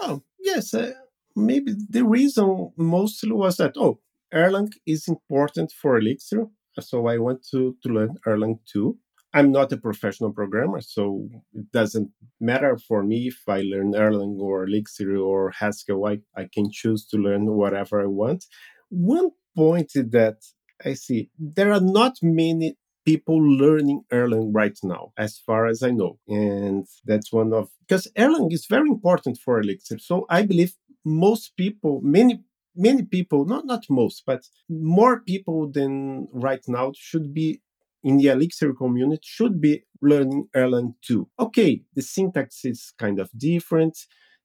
Oh 0.00 0.22
yes, 0.40 0.74
uh, 0.74 0.92
maybe 1.36 1.74
the 1.88 2.04
reason 2.04 2.72
mostly 2.76 3.32
was 3.32 3.56
that 3.56 3.74
oh, 3.76 4.00
Erlang 4.34 4.70
is 4.86 5.08
important 5.08 5.72
for 5.72 5.98
Elixir, 5.98 6.46
so 6.80 7.06
I 7.06 7.18
want 7.18 7.46
to 7.52 7.76
to 7.82 7.88
learn 7.88 8.16
Erlang 8.26 8.58
too. 8.70 8.98
I'm 9.34 9.50
not 9.50 9.72
a 9.72 9.78
professional 9.78 10.30
programmer, 10.30 10.82
so 10.82 11.26
it 11.54 11.72
doesn't 11.72 12.10
matter 12.38 12.76
for 12.76 13.02
me 13.02 13.28
if 13.28 13.40
I 13.48 13.62
learn 13.62 13.92
Erlang 13.92 14.38
or 14.38 14.64
Elixir 14.64 15.16
or 15.16 15.50
Haskell. 15.50 16.04
I, 16.06 16.18
I 16.36 16.48
can 16.52 16.70
choose 16.70 17.06
to 17.06 17.16
learn 17.16 17.46
whatever 17.46 18.02
I 18.02 18.06
want. 18.06 18.44
One 18.90 19.30
point 19.56 19.92
that 19.94 20.38
I 20.84 20.94
see 20.94 21.30
there 21.38 21.72
are 21.72 21.80
not 21.80 22.16
many 22.22 22.76
people 23.04 23.36
learning 23.36 24.04
Erlang 24.12 24.50
right 24.52 24.78
now, 24.82 25.12
as 25.18 25.38
far 25.38 25.66
as 25.66 25.82
I 25.82 25.90
know. 25.90 26.18
And 26.28 26.86
that's 27.04 27.32
one 27.32 27.52
of 27.52 27.70
because 27.80 28.08
Erlang 28.16 28.52
is 28.52 28.66
very 28.66 28.88
important 28.88 29.38
for 29.38 29.60
Elixir. 29.60 29.98
So 29.98 30.26
I 30.28 30.42
believe 30.42 30.74
most 31.04 31.56
people, 31.56 32.00
many 32.02 32.42
many 32.74 33.02
people, 33.02 33.44
not 33.44 33.66
not 33.66 33.84
most, 33.90 34.22
but 34.26 34.42
more 34.68 35.20
people 35.20 35.70
than 35.70 36.28
right 36.32 36.64
now 36.68 36.92
should 36.96 37.34
be 37.34 37.60
in 38.04 38.16
the 38.16 38.28
Elixir 38.28 38.72
community 38.72 39.22
should 39.24 39.60
be 39.60 39.84
learning 40.00 40.48
Erlang 40.56 40.94
too. 41.02 41.28
Okay, 41.38 41.82
the 41.94 42.02
syntax 42.02 42.64
is 42.64 42.92
kind 42.98 43.18
of 43.20 43.30
different. 43.36 43.96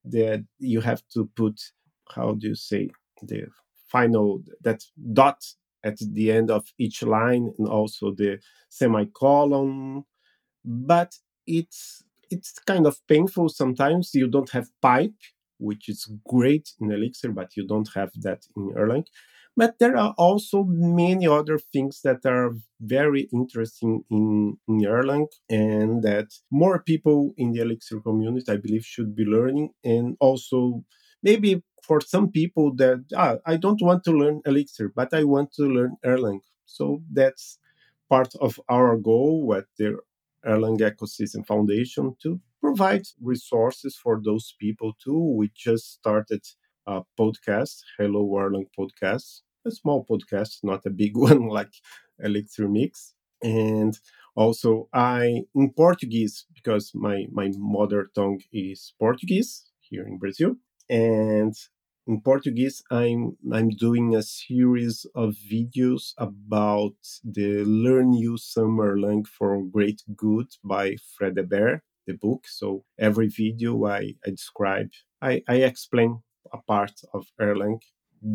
That 0.03 0.45
you 0.59 0.81
have 0.81 1.01
to 1.13 1.29
put 1.35 1.59
how 2.15 2.33
do 2.33 2.47
you 2.47 2.55
say 2.55 2.89
the 3.21 3.47
final 3.87 4.43
that 4.61 4.83
dot 5.13 5.43
at 5.83 5.97
the 6.13 6.31
end 6.31 6.51
of 6.51 6.65
each 6.77 7.03
line 7.03 7.53
and 7.57 7.67
also 7.67 8.11
the 8.11 8.39
semicolon 8.69 10.03
but 10.65 11.15
it's 11.45 12.03
it's 12.29 12.53
kind 12.59 12.85
of 12.85 12.99
painful 13.07 13.47
sometimes 13.47 14.11
you 14.13 14.27
don't 14.27 14.49
have 14.49 14.67
pipe 14.81 15.19
which 15.59 15.87
is 15.87 16.11
great 16.27 16.69
in 16.81 16.91
elixir 16.91 17.31
but 17.31 17.55
you 17.55 17.65
don't 17.65 17.89
have 17.95 18.11
that 18.21 18.41
in 18.55 18.69
erlang 18.75 19.05
but 19.57 19.79
there 19.79 19.97
are 19.97 20.13
also 20.19 20.63
many 20.63 21.27
other 21.27 21.57
things 21.57 22.01
that 22.03 22.23
are 22.25 22.55
very 22.79 23.27
interesting 23.33 24.03
in, 24.11 24.57
in 24.67 24.81
Erlang 24.81 25.25
and 25.49 26.03
that 26.03 26.27
more 26.51 26.83
people 26.83 27.33
in 27.37 27.53
the 27.53 27.61
Elixir 27.61 27.99
community, 27.99 28.51
I 28.51 28.57
believe, 28.57 28.85
should 28.85 29.15
be 29.15 29.25
learning. 29.25 29.71
And 29.83 30.15
also 30.19 30.83
maybe 31.23 31.63
for 31.83 32.01
some 32.01 32.31
people 32.31 32.73
that 32.75 33.05
ah, 33.15 33.37
I 33.45 33.57
don't 33.57 33.81
want 33.81 34.03
to 34.05 34.11
learn 34.11 34.41
Elixir, 34.45 34.91
but 34.95 35.13
I 35.13 35.23
want 35.23 35.53
to 35.53 35.63
learn 35.63 35.97
Erlang. 36.05 36.41
So 36.65 37.01
that's 37.11 37.59
part 38.09 38.33
of 38.41 38.59
our 38.69 38.97
goal 38.97 39.53
at 39.57 39.65
the 39.77 39.97
Erlang 40.45 40.79
Ecosystem 40.79 41.45
Foundation 41.45 42.15
to 42.23 42.39
provide 42.61 43.05
resources 43.21 43.95
for 43.95 44.21
those 44.23 44.53
people 44.59 44.93
too. 45.03 45.19
We 45.37 45.51
just 45.55 45.93
started 45.93 46.43
a 46.85 47.01
podcast, 47.19 47.81
Hello 47.97 48.25
Erlang 48.29 48.67
Podcast, 48.77 49.41
a 49.65 49.71
small 49.71 50.05
podcast, 50.05 50.59
not 50.63 50.85
a 50.85 50.89
big 50.89 51.15
one 51.29 51.47
like 51.47 51.73
Elixir 52.19 52.67
Mix. 52.67 53.13
And 53.43 53.97
Also, 54.35 54.87
I 54.93 55.45
in 55.55 55.73
Portuguese 55.73 56.45
because 56.53 56.91
my 56.93 57.25
my 57.31 57.49
mother 57.57 58.01
tongue 58.13 58.41
is 58.53 58.93
Portuguese 58.99 59.51
here 59.89 60.05
in 60.05 60.17
Brazil, 60.19 60.51
and 60.89 61.53
in 62.07 62.21
Portuguese, 62.21 62.81
I'm 62.89 63.37
I'm 63.51 63.69
doing 63.69 64.15
a 64.15 64.23
series 64.23 65.05
of 65.13 65.35
videos 65.35 66.13
about 66.17 66.95
the 67.23 67.65
Learn 67.65 68.13
You 68.13 68.37
Some 68.37 68.77
Erlang 68.77 69.27
for 69.27 69.61
Great 69.63 70.01
Good 70.15 70.47
by 70.63 70.95
Fred 71.17 71.35
Hebert, 71.35 71.81
the 72.05 72.13
book. 72.13 72.45
So 72.47 72.85
every 72.97 73.27
video 73.27 73.85
I, 73.85 74.15
I 74.25 74.29
describe, 74.29 74.89
I, 75.21 75.43
I 75.49 75.55
explain 75.55 76.23
a 76.53 76.59
part 76.59 76.93
of 77.13 77.27
Erlang 77.41 77.81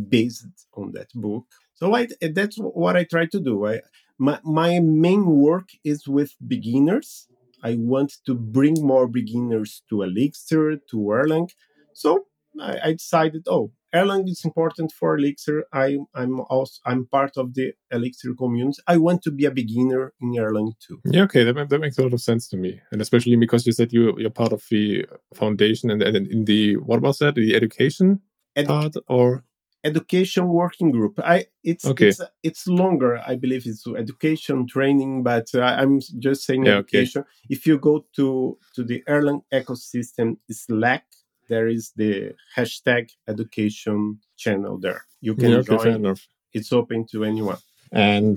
based 0.09 0.47
on 0.75 0.93
that 0.93 1.09
book. 1.15 1.47
So 1.75 1.95
I, 1.95 2.09
that's 2.21 2.57
what 2.57 2.97
I 2.97 3.05
try 3.05 3.27
to 3.27 3.41
do. 3.41 3.67
I, 3.67 3.81
my, 4.19 4.39
my 4.45 4.81
main 4.81 5.25
work 5.25 5.71
is 5.83 6.07
with 6.07 6.35
beginners. 6.47 7.27
I 7.65 7.77
want 7.79 8.13
to 8.27 8.35
bring 8.35 8.75
more 8.87 9.09
beginners 9.09 9.83
to 9.89 10.03
Elixir, 10.03 10.77
to 10.91 10.97
Erlang. 10.97 11.49
So 11.95 12.27
I, 12.61 12.79
I 12.85 12.93
decided, 12.93 13.45
oh, 13.47 13.73
Erlang 13.95 14.29
is 14.29 14.45
important 14.45 14.91
for 14.93 15.17
Elixir. 15.19 15.65
I, 15.73 15.99
I'm 16.15 16.41
also 16.41 16.81
I'm 16.87 17.07
part 17.07 17.37
of 17.37 17.55
the 17.55 17.73
Elixir 17.91 18.35
community. 18.35 18.81
I 18.87 18.97
want 18.97 19.23
to 19.23 19.31
be 19.31 19.45
a 19.45 19.51
beginner 19.51 20.15
in 20.21 20.33
Erlang 20.33 20.73
too. 20.81 21.01
Yeah, 21.05 21.25
okay, 21.25 21.45
that, 21.45 21.69
that 21.69 21.81
makes 21.81 21.99
a 21.99 22.03
lot 22.03 22.15
of 22.15 22.21
sense 22.21 22.49
to 22.49 22.57
me, 22.57 22.81
and 22.91 23.03
especially 23.03 23.37
because 23.37 23.67
you 23.67 23.73
said 23.73 23.93
you 23.93 24.19
you're 24.19 24.31
part 24.31 24.53
of 24.53 24.65
the 24.71 25.07
foundation 25.35 25.91
and, 25.91 26.03
and 26.03 26.27
in 26.27 26.45
the 26.47 26.77
what 26.77 27.03
was 27.03 27.19
that 27.19 27.35
the 27.35 27.55
education 27.55 28.21
Edu- 28.57 28.67
part 28.67 28.95
or 29.09 29.45
education 29.85 30.49
working 30.49 30.91
group. 30.91 31.19
I 31.23 31.47
it's 31.63 31.85
okay. 31.85 32.09
it's 32.09 32.21
it's 32.43 32.67
longer. 32.67 33.21
I 33.27 33.37
believe 33.37 33.67
it's 33.67 33.87
education 33.87 34.67
training, 34.67 35.23
but 35.23 35.49
uh, 35.55 35.63
I'm 35.63 36.01
just 36.19 36.45
saying 36.45 36.65
yeah, 36.65 36.79
education. 36.79 37.23
Okay. 37.23 37.31
If 37.51 37.67
you 37.67 37.79
go 37.79 38.07
to 38.17 38.59
to 38.75 38.85
the 38.85 39.03
Erlang 39.09 39.43
ecosystem 39.53 40.39
Slack 40.51 41.05
there 41.53 41.69
is 41.69 41.93
the 41.97 42.35
hashtag 42.57 43.11
education 43.29 44.19
channel 44.39 44.79
there. 44.79 45.03
You 45.21 45.35
can 45.35 45.51
yeah, 45.51 45.59
okay, 45.59 45.93
join. 45.93 46.17
It's 46.55 46.73
open 46.73 47.07
to 47.13 47.25
anyone. 47.25 47.59
And 47.93 48.37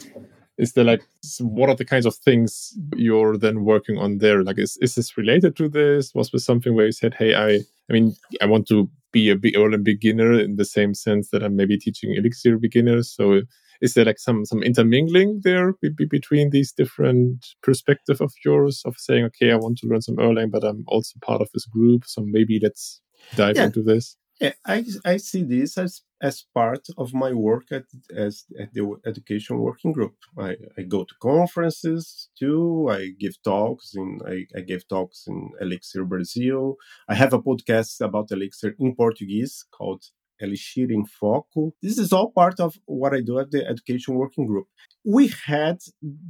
is 0.58 0.74
there 0.74 0.84
like 0.84 1.04
what 1.40 1.70
are 1.70 1.76
the 1.76 1.86
kinds 1.94 2.06
of 2.06 2.16
things 2.16 2.78
you're 2.96 3.38
then 3.38 3.64
working 3.64 3.98
on 3.98 4.18
there? 4.18 4.44
Like 4.44 4.60
is 4.60 4.78
is 4.86 4.96
this 4.96 5.18
related 5.18 5.56
to 5.60 5.70
this? 5.70 6.14
Was 6.14 6.30
this 6.32 6.46
something 6.46 6.76
where 6.76 6.88
you 6.88 6.92
said, 6.92 7.14
Hey, 7.14 7.32
I 7.36 7.50
I 7.90 7.92
mean 7.96 8.16
I 8.42 8.46
want 8.46 8.68
to 8.68 8.90
be 9.12 9.30
a 9.30 9.36
big 9.36 9.56
beginner 9.84 10.34
in 10.46 10.58
the 10.58 10.66
same 10.66 10.94
sense 10.94 11.30
that 11.30 11.42
I'm 11.42 11.56
maybe 11.56 11.78
teaching 11.78 12.14
Elixir 12.16 12.58
beginners. 12.58 13.10
So 13.10 13.42
is 13.82 13.94
there 13.94 14.06
like 14.06 14.20
some 14.20 14.46
some 14.46 14.64
intermingling 14.64 15.42
there 15.44 15.74
be, 15.82 16.06
between 16.06 16.50
these 16.50 16.72
different 16.72 17.46
perspective 17.62 18.22
of 18.22 18.34
yours 18.44 18.82
of 18.86 18.96
saying 18.98 19.26
okay 19.26 19.52
i 19.52 19.56
want 19.56 19.78
to 19.78 19.88
learn 19.88 20.02
some 20.02 20.16
erlang 20.18 20.52
but 20.52 20.64
i'm 20.64 20.84
also 20.88 21.20
part 21.22 21.42
of 21.42 21.50
this 21.54 21.66
group 21.66 22.06
so 22.06 22.22
maybe 22.22 22.60
let's 22.62 23.02
dive 23.36 23.56
yeah. 23.56 23.66
into 23.66 23.82
this 23.82 24.18
yeah, 24.42 24.54
I, 24.66 24.84
I 25.06 25.18
see 25.18 25.44
this 25.44 25.78
as, 25.78 26.02
as 26.22 26.46
part 26.54 26.88
of 26.98 27.14
my 27.14 27.32
work 27.32 27.72
at 27.72 27.86
as 28.14 28.44
at 28.60 28.74
the 28.74 28.96
education 29.06 29.60
working 29.60 29.94
group. 29.94 30.16
I, 30.38 30.58
I 30.78 30.82
go 30.82 31.06
to 31.06 31.16
conferences 31.22 32.30
too. 32.38 32.88
I 32.92 33.12
give 33.18 33.42
talks 33.44 33.94
in 33.96 34.20
I, 34.28 34.46
I 34.58 34.62
give 34.62 34.88
talks 34.88 35.26
in 35.28 35.52
Elixir 35.62 36.04
Brazil. 36.04 36.76
I 37.08 37.16
have 37.16 37.34
a 37.34 37.42
podcast 37.42 38.02
about 38.02 38.32
Elixir 38.32 38.76
in 38.78 38.96
Portuguese 38.96 39.66
called 39.72 40.04
Elixir 40.40 40.92
em 40.92 41.06
Foco. 41.06 41.74
This 41.82 41.98
is 41.98 42.12
all 42.12 42.32
part 42.32 42.60
of 42.60 42.76
what 42.86 43.14
I 43.14 43.22
do 43.22 43.40
at 43.40 43.52
the 43.52 43.66
Education 43.66 44.16
Working 44.16 44.48
Group. 44.48 44.68
We 45.06 45.32
had, 45.46 45.78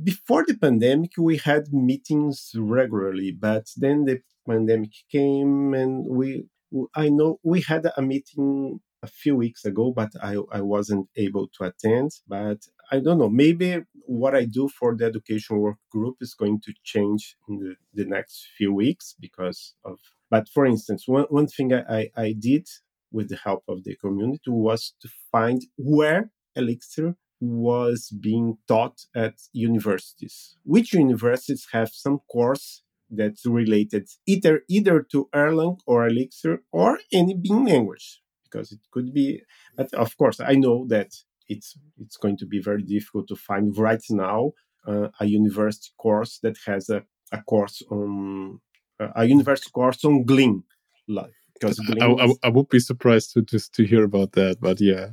before 0.04 0.46
the 0.48 0.56
pandemic, 0.56 1.14
we 1.18 1.38
had 1.38 1.74
meetings 1.74 2.52
regularly, 2.56 3.32
but 3.32 3.66
then 3.78 4.06
the 4.06 4.20
pandemic 4.48 4.92
came 5.12 5.74
and 5.74 6.06
we, 6.08 6.46
I 6.94 7.10
know 7.10 7.40
we 7.44 7.62
had 7.62 7.88
a 7.98 8.02
meeting 8.02 8.80
a 9.04 9.08
few 9.08 9.36
weeks 9.36 9.66
ago, 9.66 9.94
but 9.96 10.12
I, 10.22 10.38
I 10.52 10.62
wasn't 10.62 11.08
able 11.16 11.48
to 11.56 11.66
attend. 11.66 12.12
But 12.28 12.60
I 12.92 13.00
don't 13.00 13.20
know, 13.20 13.30
maybe 13.30 13.84
what 13.94 14.36
I 14.36 14.46
do 14.46 14.68
for 14.68 14.96
the 14.96 15.06
education 15.06 15.58
work 15.60 15.78
group 15.92 16.18
is 16.22 16.34
going 16.34 16.62
to 16.62 16.74
change 16.84 17.36
in 17.48 17.60
the, 17.60 17.76
the 17.94 18.10
next 18.10 18.48
few 18.58 18.74
weeks 18.74 19.16
because 19.20 19.76
of. 19.84 20.00
But 20.30 20.50
for 20.50 20.66
instance, 20.66 21.08
one, 21.08 21.26
one 21.30 21.48
thing 21.48 21.74
I, 21.74 22.10
I 22.16 22.34
did 22.38 22.68
with 23.12 23.30
the 23.30 23.38
help 23.38 23.64
of 23.68 23.84
the 23.84 23.96
community 23.96 24.50
was 24.50 24.94
to 25.02 25.10
find 25.32 25.62
where 25.78 26.32
Elixir 26.56 27.16
was 27.40 28.10
being 28.10 28.58
taught 28.68 29.02
at 29.16 29.36
universities. 29.54 30.58
Which 30.64 30.94
universities 30.94 31.68
have 31.72 31.90
some 31.92 32.20
course 32.32 32.82
that's 33.10 33.46
related 33.46 34.08
either 34.26 34.62
either 34.70 35.02
to 35.12 35.30
Erlang 35.34 35.80
or 35.86 36.08
Elixir 36.08 36.64
or 36.72 37.00
any 37.12 37.36
Beam 37.36 37.66
language, 37.66 38.22
because 38.44 38.72
it 38.72 38.80
could 38.92 39.14
be. 39.14 39.42
But 39.76 39.94
of 39.94 40.18
course, 40.18 40.40
I 40.40 40.54
know 40.54 40.86
that 40.90 41.12
it's 41.48 41.78
it's 41.98 42.18
going 42.18 42.38
to 42.38 42.46
be 42.46 42.62
very 42.62 42.84
difficult 42.84 43.28
to 43.28 43.36
find 43.36 43.78
right 43.78 44.04
now 44.10 44.52
uh, 44.88 45.10
a 45.20 45.26
university 45.26 45.92
course 45.98 46.40
that 46.44 46.58
has 46.66 46.90
a, 46.90 47.04
a 47.32 47.42
course 47.44 47.82
on 47.90 48.60
uh, 49.00 49.10
a 49.16 49.26
university 49.26 49.70
course 49.72 50.04
on 50.06 50.24
Gleam, 50.24 50.64
like 51.08 51.34
because 51.54 51.80
I, 52.02 52.06
I, 52.06 52.34
I, 52.44 52.50
would 52.50 52.70
be 52.70 52.80
surprised 52.80 53.34
to 53.34 53.42
just 53.42 53.74
to 53.76 53.86
hear 53.86 54.04
about 54.04 54.34
that 54.34 54.60
but 54.60 54.82
yeah 54.82 55.10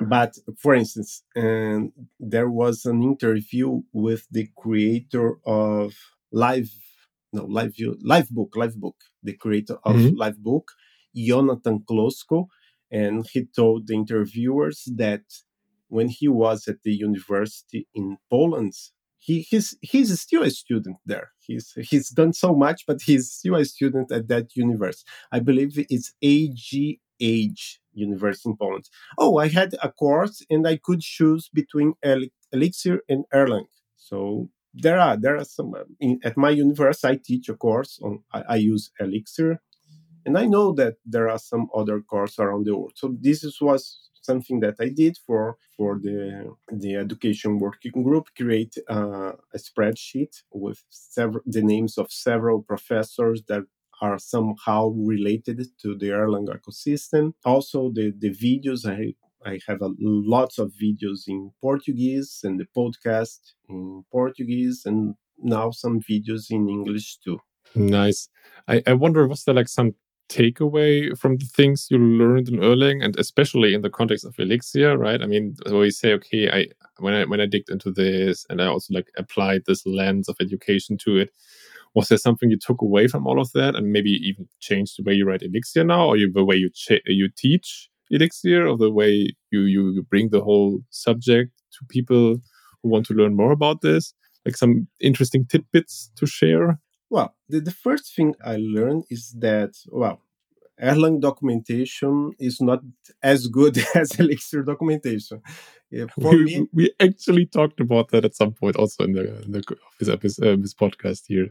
but 0.00 0.36
for 0.58 0.74
instance 0.74 1.22
um, 1.36 1.92
there 2.20 2.48
was 2.48 2.84
an 2.84 3.02
interview 3.02 3.82
with 3.92 4.26
the 4.30 4.48
creator 4.56 5.38
of 5.46 5.94
live 6.30 6.70
no 7.32 7.44
live 7.44 8.28
book 8.30 8.52
livebook 8.54 8.98
the 9.22 9.34
creator 9.34 9.76
of 9.84 9.96
mm-hmm. 9.96 10.20
livebook 10.20 10.66
jonathan 11.14 11.80
klosko 11.88 12.46
and 12.90 13.26
he 13.32 13.44
told 13.44 13.86
the 13.86 13.94
interviewers 13.94 14.88
that 14.96 15.22
when 15.88 16.08
he 16.08 16.28
was 16.28 16.68
at 16.68 16.82
the 16.82 16.92
university 16.92 17.86
in 17.94 18.16
poland 18.30 18.74
he 19.18 19.40
he's 19.40 19.76
he's 19.82 20.18
still 20.20 20.42
a 20.42 20.50
student 20.50 20.96
there. 21.04 21.30
He's 21.40 21.72
he's 21.90 22.10
done 22.10 22.32
so 22.32 22.54
much, 22.54 22.86
but 22.86 23.02
he's 23.02 23.30
still 23.30 23.56
a 23.56 23.64
student 23.64 24.10
at 24.12 24.28
that 24.28 24.56
university. 24.56 25.08
I 25.32 25.40
believe 25.40 25.72
it's 25.76 26.14
AGH 26.22 27.80
University 27.92 28.50
in 28.50 28.56
Poland. 28.56 28.88
Oh, 29.18 29.38
I 29.38 29.48
had 29.48 29.74
a 29.82 29.90
course 29.90 30.44
and 30.48 30.66
I 30.66 30.76
could 30.76 31.00
choose 31.00 31.50
between 31.52 31.94
Elixir 32.52 33.02
and 33.08 33.24
Erlang. 33.34 33.66
So 33.96 34.48
there 34.80 34.98
are 35.00 35.16
there 35.16 35.36
are 35.36 35.44
some 35.44 35.74
in, 36.00 36.20
at 36.24 36.36
my 36.36 36.50
university. 36.50 37.12
I 37.14 37.20
teach 37.22 37.48
a 37.48 37.54
course 37.54 37.98
on 38.02 38.22
I, 38.32 38.42
I 38.48 38.56
use 38.56 38.90
Elixir, 39.00 39.60
and 40.24 40.38
I 40.38 40.46
know 40.46 40.72
that 40.74 40.94
there 41.04 41.28
are 41.28 41.38
some 41.38 41.68
other 41.74 42.00
courses 42.00 42.38
around 42.38 42.66
the 42.66 42.76
world. 42.76 42.92
So 42.96 43.16
this 43.20 43.44
is, 43.44 43.60
was 43.60 44.10
something 44.22 44.60
that 44.60 44.76
I 44.80 44.88
did 44.88 45.18
for 45.26 45.56
for 45.76 45.98
the 46.02 46.54
the 46.84 46.96
education 46.96 47.58
working 47.58 48.02
group. 48.02 48.26
Create 48.36 48.74
uh, 48.90 49.32
a 49.56 49.58
spreadsheet 49.58 50.42
with 50.52 50.84
several 50.90 51.42
the 51.46 51.62
names 51.62 51.98
of 51.98 52.12
several 52.12 52.62
professors 52.62 53.42
that 53.48 53.64
are 54.00 54.18
somehow 54.18 54.90
related 55.14 55.58
to 55.82 55.96
the 56.00 56.10
Erlang 56.10 56.48
ecosystem. 56.56 57.32
Also, 57.44 57.90
the 57.90 58.06
the 58.24 58.30
videos 58.30 58.86
I 58.86 59.14
I 59.48 59.58
have 59.66 59.80
a, 59.80 59.90
lots 59.98 60.58
of 60.58 60.72
videos 60.82 61.26
in 61.26 61.50
Portuguese 61.62 62.40
and 62.44 62.60
the 62.60 62.66
podcast 62.76 63.38
in 63.68 64.04
Portuguese 64.12 64.82
and 64.84 65.14
now 65.38 65.70
some 65.70 66.00
videos 66.00 66.50
in 66.50 66.68
English 66.68 67.18
too. 67.24 67.38
Nice. 67.74 68.28
I, 68.66 68.82
I 68.86 68.92
wonder 68.92 69.26
was 69.26 69.44
there 69.44 69.54
like 69.54 69.68
some 69.68 69.94
takeaway 70.28 71.16
from 71.18 71.38
the 71.38 71.46
things 71.46 71.86
you 71.90 71.98
learned 71.98 72.48
in 72.48 72.56
Erlang, 72.56 73.02
and 73.02 73.18
especially 73.18 73.72
in 73.72 73.80
the 73.80 73.90
context 73.90 74.26
of 74.26 74.38
Elixir, 74.38 74.98
right? 74.98 75.22
I 75.22 75.26
mean, 75.26 75.56
where 75.66 75.86
you 75.86 75.90
say, 75.90 76.12
okay, 76.14 76.50
I 76.50 76.66
when 76.98 77.14
I 77.14 77.24
when 77.24 77.40
I 77.40 77.46
digged 77.46 77.70
into 77.70 77.90
this, 77.90 78.44
and 78.50 78.60
I 78.60 78.66
also 78.66 78.92
like 78.92 79.08
applied 79.16 79.62
this 79.66 79.86
lens 79.86 80.28
of 80.28 80.36
education 80.40 80.98
to 80.98 81.16
it. 81.16 81.30
Was 81.94 82.08
there 82.08 82.18
something 82.18 82.50
you 82.50 82.58
took 82.58 82.82
away 82.82 83.08
from 83.08 83.26
all 83.26 83.40
of 83.40 83.50
that, 83.52 83.74
and 83.74 83.92
maybe 83.92 84.10
even 84.10 84.46
changed 84.60 84.98
the 84.98 85.04
way 85.04 85.14
you 85.14 85.26
write 85.26 85.42
Elixir 85.42 85.84
now, 85.84 86.08
or 86.08 86.16
you, 86.16 86.30
the 86.30 86.44
way 86.44 86.56
you 86.56 86.70
you 87.06 87.28
teach 87.34 87.88
Elixir, 88.10 88.66
or 88.66 88.76
the 88.76 88.90
way 88.90 89.34
you 89.50 89.60
you 89.62 90.02
bring 90.10 90.30
the 90.30 90.40
whole 90.40 90.80
subject 90.90 91.52
to 91.72 91.86
people 91.88 92.36
who 92.82 92.88
want 92.88 93.06
to 93.06 93.14
learn 93.14 93.36
more 93.36 93.52
about 93.52 93.80
this? 93.80 94.14
Like 94.44 94.56
some 94.56 94.88
interesting 95.00 95.46
tidbits 95.46 96.10
to 96.16 96.26
share. 96.26 96.80
Well, 97.10 97.34
the, 97.48 97.60
the 97.60 97.70
first 97.70 98.14
thing 98.14 98.34
I 98.44 98.56
learned 98.56 99.04
is 99.10 99.34
that, 99.38 99.74
well, 99.88 100.20
Erlang 100.80 101.20
documentation 101.20 102.32
is 102.38 102.60
not 102.60 102.80
as 103.22 103.48
good 103.48 103.78
as 103.94 104.18
Elixir 104.18 104.62
documentation. 104.62 105.42
Yeah, 105.90 106.04
we, 106.16 106.44
me, 106.44 106.68
we 106.72 106.92
actually 107.00 107.46
talked 107.46 107.80
about 107.80 108.10
that 108.10 108.24
at 108.24 108.36
some 108.36 108.52
point 108.52 108.76
also 108.76 109.04
in 109.04 109.12
the, 109.12 109.42
in 109.42 109.52
the 109.52 109.62
this, 109.98 110.08
episode, 110.08 110.46
uh, 110.46 110.56
this 110.60 110.74
podcast 110.74 111.22
here. 111.26 111.48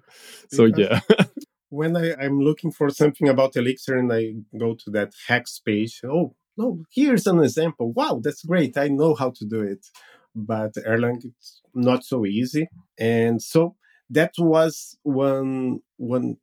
So 0.51 0.65
yeah. 0.65 1.01
when 1.69 1.97
I, 1.97 2.13
I'm 2.13 2.39
looking 2.39 2.71
for 2.71 2.89
something 2.89 3.27
about 3.27 3.55
Elixir 3.55 3.97
and 3.97 4.13
I 4.13 4.35
go 4.57 4.75
to 4.75 4.91
that 4.91 5.13
Hex 5.27 5.59
page, 5.59 6.01
oh 6.05 6.35
no, 6.57 6.83
here's 6.93 7.27
an 7.27 7.39
example. 7.43 7.91
Wow, 7.93 8.19
that's 8.23 8.43
great. 8.43 8.77
I 8.77 8.87
know 8.87 9.15
how 9.15 9.31
to 9.31 9.45
do 9.45 9.61
it. 9.61 9.85
But 10.35 10.73
Erlang 10.85 11.23
it's 11.23 11.61
not 11.73 12.03
so 12.03 12.25
easy. 12.25 12.67
And 12.99 13.41
so 13.41 13.75
that 14.09 14.33
was 14.37 14.97
one 15.03 15.79
one 15.97 16.37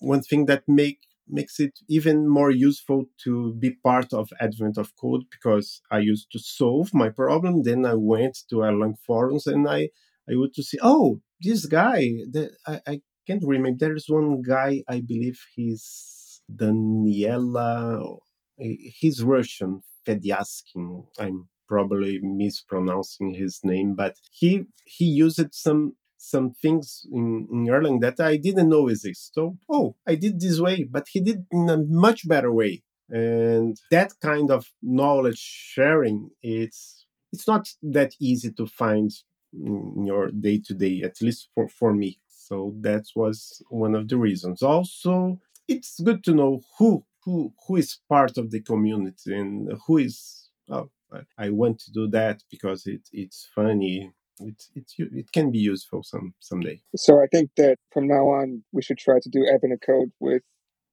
one 0.00 0.22
thing 0.22 0.46
that 0.46 0.62
make 0.68 1.00
makes 1.30 1.60
it 1.60 1.78
even 1.88 2.26
more 2.26 2.50
useful 2.50 3.04
to 3.24 3.52
be 3.54 3.76
part 3.84 4.14
of 4.14 4.30
Advent 4.40 4.78
of 4.78 4.96
Code 4.96 5.24
because 5.30 5.82
I 5.90 5.98
used 5.98 6.32
to 6.32 6.38
solve 6.38 6.94
my 6.94 7.10
problem. 7.10 7.64
Then 7.64 7.84
I 7.84 7.94
went 7.94 8.38
to 8.48 8.56
Erlang 8.56 8.96
forums 9.06 9.46
and 9.46 9.68
I 9.68 9.90
I 10.30 10.36
would 10.36 10.54
to 10.54 10.62
see, 10.62 10.78
oh, 10.82 11.20
this 11.40 11.66
guy, 11.66 12.00
the, 12.30 12.50
I, 12.66 12.80
I 12.86 13.00
can't 13.26 13.42
remember. 13.44 13.78
There's 13.78 14.06
one 14.08 14.42
guy, 14.42 14.82
I 14.88 15.00
believe 15.00 15.38
he's 15.54 16.42
Daniela, 16.54 18.18
he's 18.58 19.22
Russian, 19.22 19.82
Fedyaskin. 20.06 21.06
I'm 21.18 21.48
probably 21.68 22.18
mispronouncing 22.20 23.34
his 23.34 23.60
name, 23.62 23.94
but 23.94 24.16
he 24.30 24.64
he 24.84 25.04
used 25.04 25.54
some 25.54 25.94
some 26.16 26.50
things 26.50 27.06
in, 27.12 27.46
in 27.52 27.66
Erlang 27.66 28.00
that 28.00 28.18
I 28.20 28.36
didn't 28.36 28.68
know 28.68 28.88
exist. 28.88 29.34
So, 29.34 29.56
oh, 29.70 29.94
I 30.06 30.16
did 30.16 30.40
this 30.40 30.60
way, 30.60 30.82
but 30.82 31.06
he 31.12 31.20
did 31.20 31.46
in 31.52 31.70
a 31.70 31.76
much 31.76 32.26
better 32.26 32.52
way. 32.52 32.82
And 33.08 33.76
that 33.90 34.12
kind 34.20 34.50
of 34.50 34.66
knowledge 34.82 35.38
sharing, 35.38 36.30
it's 36.42 37.06
it's 37.32 37.46
not 37.46 37.68
that 37.82 38.14
easy 38.20 38.50
to 38.52 38.66
find 38.66 39.10
in 39.52 40.04
your 40.04 40.30
day 40.30 40.60
to 40.66 40.74
day, 40.74 41.02
at 41.02 41.20
least 41.22 41.48
for, 41.54 41.68
for 41.68 41.94
me. 41.94 42.18
So 42.28 42.74
that 42.80 43.04
was 43.14 43.62
one 43.70 43.94
of 43.94 44.08
the 44.08 44.16
reasons. 44.16 44.62
Also, 44.62 45.40
it's 45.66 46.00
good 46.00 46.24
to 46.24 46.34
know 46.34 46.62
who 46.78 47.04
who 47.28 47.52
who 47.66 47.76
is 47.76 47.98
part 48.08 48.38
of 48.38 48.50
the 48.50 48.60
community 48.60 49.38
and 49.38 49.70
who 49.86 49.98
is 49.98 50.48
oh, 50.70 50.90
I 51.36 51.50
want 51.50 51.78
to 51.80 51.92
do 51.92 52.08
that 52.08 52.42
because 52.50 52.86
it 52.86 53.08
it's 53.12 53.48
funny. 53.54 54.12
It 54.40 54.64
it 54.74 54.92
it 54.98 55.32
can 55.32 55.50
be 55.50 55.58
useful 55.58 56.02
some 56.02 56.34
someday. 56.40 56.80
So 56.96 57.20
I 57.22 57.26
think 57.26 57.50
that 57.56 57.76
from 57.92 58.08
now 58.08 58.24
on 58.40 58.62
we 58.72 58.82
should 58.82 58.98
try 58.98 59.18
to 59.20 59.28
do 59.28 59.46
Advent 59.52 59.82
code 59.84 60.12
with 60.20 60.42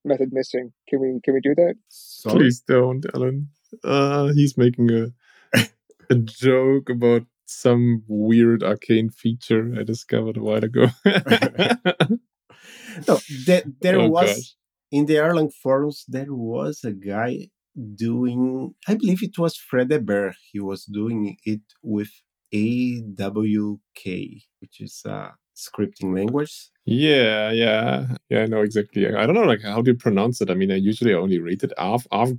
method 0.03 0.33
missing. 0.33 0.73
Can 0.89 0.99
we 0.99 1.19
can 1.23 1.33
we 1.33 1.41
do 1.41 1.55
that? 1.55 1.75
Sorry? 1.87 2.35
Please 2.35 2.61
don't, 2.61 3.05
Allen. 3.13 3.49
Uh, 3.83 4.27
he's 4.33 4.57
making 4.57 4.91
a 4.91 5.13
a 6.09 6.15
joke 6.15 6.89
about 6.89 7.23
some 7.45 8.03
weird 8.07 8.63
arcane 8.63 9.09
feature 9.09 9.73
I 9.79 9.83
discovered 9.83 10.37
a 10.37 10.43
while 10.43 10.63
ago. 10.63 10.87
no, 13.07 13.19
there, 13.45 13.63
there 13.81 13.99
oh, 13.99 14.09
was 14.09 14.35
gosh. 14.35 14.55
In 14.91 15.05
the 15.05 15.15
Erlang 15.15 15.51
forums 15.53 16.05
there 16.07 16.33
was 16.33 16.83
a 16.83 16.91
guy 16.91 17.49
doing 17.95 18.73
I 18.87 18.95
believe 18.95 19.23
it 19.23 19.37
was 19.37 19.57
Fred. 19.57 19.91
He 20.51 20.59
was 20.59 20.85
doing 20.85 21.37
it 21.43 21.61
with 21.81 22.11
AWK, 22.53 24.43
which 24.59 24.79
is 24.79 25.01
a 25.05 25.33
scripting 25.55 26.15
language. 26.15 26.69
Yeah, 26.85 27.51
yeah, 27.51 28.15
yeah. 28.29 28.43
I 28.43 28.45
know 28.45 28.61
exactly. 28.61 29.07
I 29.07 29.25
don't 29.25 29.35
know, 29.35 29.43
like 29.43 29.63
how 29.63 29.81
do 29.81 29.91
you 29.91 29.97
pronounce 29.97 30.41
it? 30.41 30.49
I 30.49 30.53
mean, 30.53 30.71
I 30.71 30.75
usually 30.75 31.13
only 31.13 31.39
read 31.39 31.63
it 31.63 31.73
ARV, 31.77 32.07
ARV, 32.11 32.37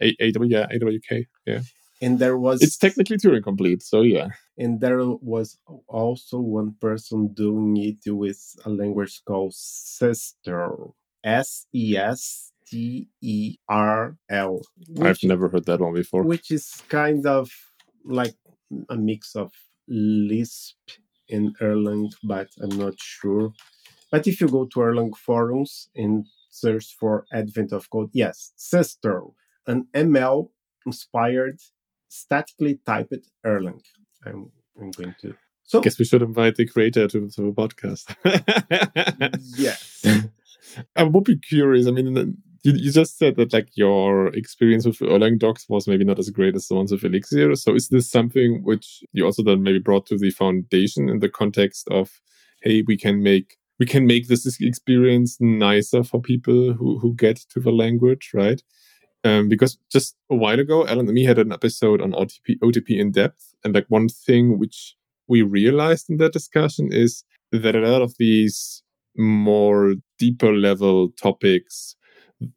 A, 0.00 0.16
A, 0.20 0.32
yeah, 0.46 0.66
AWK. 0.72 1.26
Yeah 1.46 1.60
and 2.00 2.18
there 2.18 2.38
was 2.38 2.62
it's 2.62 2.78
technically 2.78 3.16
Turing 3.16 3.42
complete, 3.42 3.82
so 3.82 4.02
yeah. 4.02 4.28
And 4.56 4.80
there 4.80 5.04
was 5.04 5.58
also 5.88 6.38
one 6.38 6.74
person 6.80 7.32
doing 7.34 7.76
it 7.76 8.10
with 8.10 8.56
a 8.64 8.70
language 8.70 9.22
called 9.26 9.52
Sesterl, 9.52 10.92
S 11.24 11.66
E 11.74 11.96
S 11.96 12.52
T 12.66 13.08
E 13.20 13.56
R 13.68 14.16
L. 14.28 14.60
I've 15.00 15.22
never 15.22 15.48
heard 15.48 15.66
that 15.66 15.80
one 15.80 15.94
before. 15.94 16.22
Which 16.22 16.50
is 16.50 16.82
kind 16.88 17.26
of 17.26 17.50
like 18.04 18.34
a 18.88 18.96
mix 18.96 19.34
of 19.34 19.52
Lisp 19.88 20.76
and 21.28 21.56
Erlang, 21.58 22.12
but 22.22 22.48
I'm 22.60 22.76
not 22.78 22.94
sure. 22.98 23.52
But 24.10 24.26
if 24.26 24.40
you 24.40 24.48
go 24.48 24.66
to 24.66 24.80
Erlang 24.80 25.16
forums 25.16 25.88
and 25.94 26.26
search 26.50 26.96
for 26.98 27.26
Advent 27.32 27.72
of 27.72 27.88
Code, 27.90 28.10
yes, 28.12 28.52
Sesterl, 28.58 29.34
an 29.66 29.86
ML 29.94 30.50
inspired 30.86 31.60
statically 32.08 32.80
typed 32.84 33.28
Erlang. 33.46 33.80
I'm, 34.26 34.50
I'm 34.80 34.90
going 34.90 35.14
to. 35.22 35.34
So, 35.62 35.78
I 35.78 35.82
guess 35.82 35.98
we 35.98 36.04
should 36.04 36.22
invite 36.22 36.56
the 36.56 36.66
creator 36.66 37.06
to, 37.06 37.28
to 37.28 37.42
the 37.42 37.52
podcast. 37.52 38.16
yes. 39.56 40.04
I 40.96 41.04
would 41.04 41.24
be 41.24 41.38
curious. 41.38 41.86
I 41.86 41.90
mean, 41.90 42.36
you, 42.62 42.72
you 42.72 42.92
just 42.92 43.18
said 43.18 43.36
that 43.36 43.52
like 43.52 43.68
your 43.74 44.28
experience 44.28 44.86
with 44.86 44.98
Erlang 44.98 45.38
docs 45.38 45.68
was 45.68 45.86
maybe 45.86 46.04
not 46.04 46.18
as 46.18 46.30
great 46.30 46.54
as 46.54 46.68
the 46.68 46.74
ones 46.74 46.92
with 46.92 47.04
Elixir. 47.04 47.54
So 47.56 47.74
is 47.74 47.88
this 47.88 48.10
something 48.10 48.62
which 48.62 49.02
you 49.12 49.24
also 49.24 49.42
then 49.42 49.62
maybe 49.62 49.78
brought 49.78 50.06
to 50.06 50.18
the 50.18 50.30
foundation 50.30 51.08
in 51.08 51.20
the 51.20 51.28
context 51.28 51.88
of, 51.90 52.20
hey, 52.62 52.82
we 52.86 52.96
can 52.96 53.22
make 53.22 53.56
we 53.78 53.86
can 53.86 54.06
make 54.06 54.28
this 54.28 54.60
experience 54.60 55.38
nicer 55.40 56.04
for 56.04 56.20
people 56.20 56.74
who, 56.74 56.98
who 56.98 57.14
get 57.14 57.36
to 57.48 57.60
the 57.60 57.72
language, 57.72 58.30
right? 58.34 58.62
Um, 59.24 59.48
because 59.48 59.78
just 59.90 60.16
a 60.30 60.36
while 60.36 60.60
ago, 60.60 60.86
Allen 60.86 61.06
and 61.06 61.14
me 61.14 61.24
had 61.24 61.38
an 61.38 61.50
episode 61.50 62.02
on 62.02 62.12
OTP, 62.12 62.58
OTP 62.62 63.00
in 63.00 63.10
depth. 63.10 63.54
And 63.64 63.74
like 63.74 63.86
one 63.88 64.08
thing 64.08 64.58
which 64.58 64.96
we 65.28 65.40
realized 65.40 66.10
in 66.10 66.18
that 66.18 66.34
discussion 66.34 66.90
is 66.92 67.24
that 67.52 67.74
a 67.74 67.80
lot 67.80 68.02
of 68.02 68.14
these 68.18 68.82
more 69.16 69.94
deeper 70.18 70.52
level 70.52 71.10
topics, 71.20 71.96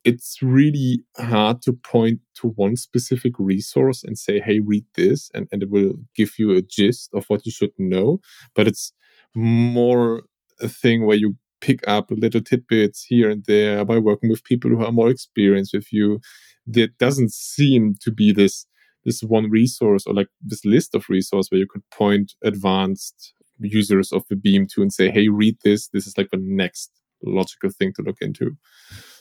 it's 0.03 0.37
really 0.41 1.03
hard 1.17 1.61
to 1.63 1.73
point 1.73 2.19
to 2.35 2.47
one 2.49 2.75
specific 2.77 3.33
resource 3.37 4.03
and 4.03 4.17
say, 4.17 4.39
hey, 4.39 4.59
read 4.59 4.85
this, 4.95 5.29
and, 5.33 5.47
and 5.51 5.61
it 5.63 5.69
will 5.69 5.93
give 6.15 6.33
you 6.39 6.51
a 6.51 6.61
gist 6.61 7.09
of 7.13 7.25
what 7.27 7.45
you 7.45 7.51
should 7.51 7.71
know. 7.77 8.19
But 8.55 8.67
it's 8.67 8.93
more 9.35 10.23
a 10.61 10.69
thing 10.69 11.05
where 11.05 11.17
you 11.17 11.35
pick 11.59 11.85
up 11.87 12.11
little 12.11 12.41
tidbits 12.41 13.03
here 13.03 13.29
and 13.29 13.43
there 13.45 13.83
by 13.85 13.97
working 13.97 14.29
with 14.29 14.43
people 14.43 14.69
who 14.69 14.83
are 14.83 14.91
more 14.91 15.09
experienced 15.09 15.73
with 15.73 15.91
you 15.93 16.19
there 16.65 16.87
doesn't 16.99 17.31
seem 17.31 17.95
to 18.01 18.11
be 18.11 18.31
this 18.31 18.65
this 19.05 19.21
one 19.21 19.49
resource 19.49 20.05
or 20.05 20.13
like 20.13 20.27
this 20.41 20.63
list 20.65 20.95
of 20.95 21.05
resource 21.09 21.47
where 21.49 21.59
you 21.59 21.67
could 21.67 21.83
point 21.89 22.33
advanced 22.43 23.33
users 23.63 24.11
of 24.11 24.23
the 24.29 24.35
beam 24.35 24.67
to 24.67 24.81
and 24.81 24.93
say 24.93 25.09
hey 25.09 25.29
read 25.29 25.57
this 25.63 25.87
this 25.89 26.07
is 26.07 26.17
like 26.17 26.29
the 26.31 26.39
next 26.41 26.91
logical 27.23 27.69
thing 27.69 27.93
to 27.93 28.01
look 28.01 28.17
into 28.21 28.51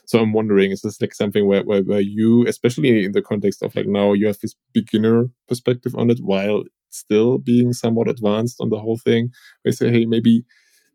so 0.07 0.19
i'm 0.19 0.33
wondering 0.33 0.71
is 0.73 0.83
this 0.83 1.01
like 1.01 1.15
something 1.15 1.47
where, 1.47 1.63
where, 1.63 1.83
where 1.83 2.01
you 2.01 2.45
especially 2.47 3.05
in 3.05 3.13
the 3.13 3.23
context 3.23 3.63
of 3.63 3.75
like 3.77 3.87
now 3.87 4.13
you 4.13 4.27
have 4.27 4.39
this 4.41 4.55
beginner 4.73 5.29
perspective 5.49 5.95
on 5.97 6.11
it 6.11 6.19
while 6.21 6.65
still 6.91 7.39
being 7.39 7.73
somewhat 7.73 8.09
advanced 8.09 8.57
on 8.61 8.71
the 8.71 8.79
whole 8.79 8.99
thing 8.99 9.31
they 9.65 9.71
say 9.71 9.91
hey 9.91 10.05
maybe 10.05 10.45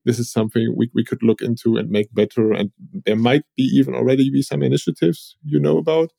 this 0.07 0.19
is 0.19 0.31
something 0.31 0.73
we, 0.75 0.89
we 0.93 1.03
could 1.03 1.21
look 1.21 1.41
into 1.41 1.75
and 1.75 1.89
make 1.89 2.12
better. 2.13 2.53
And 2.53 2.71
there 3.05 3.17
might 3.17 3.43
be 3.57 3.63
even 3.63 3.93
already 3.93 4.31
be 4.31 4.41
some 4.41 4.63
initiatives 4.63 5.36
you 5.43 5.60
know 5.60 5.77
about. 5.77 6.12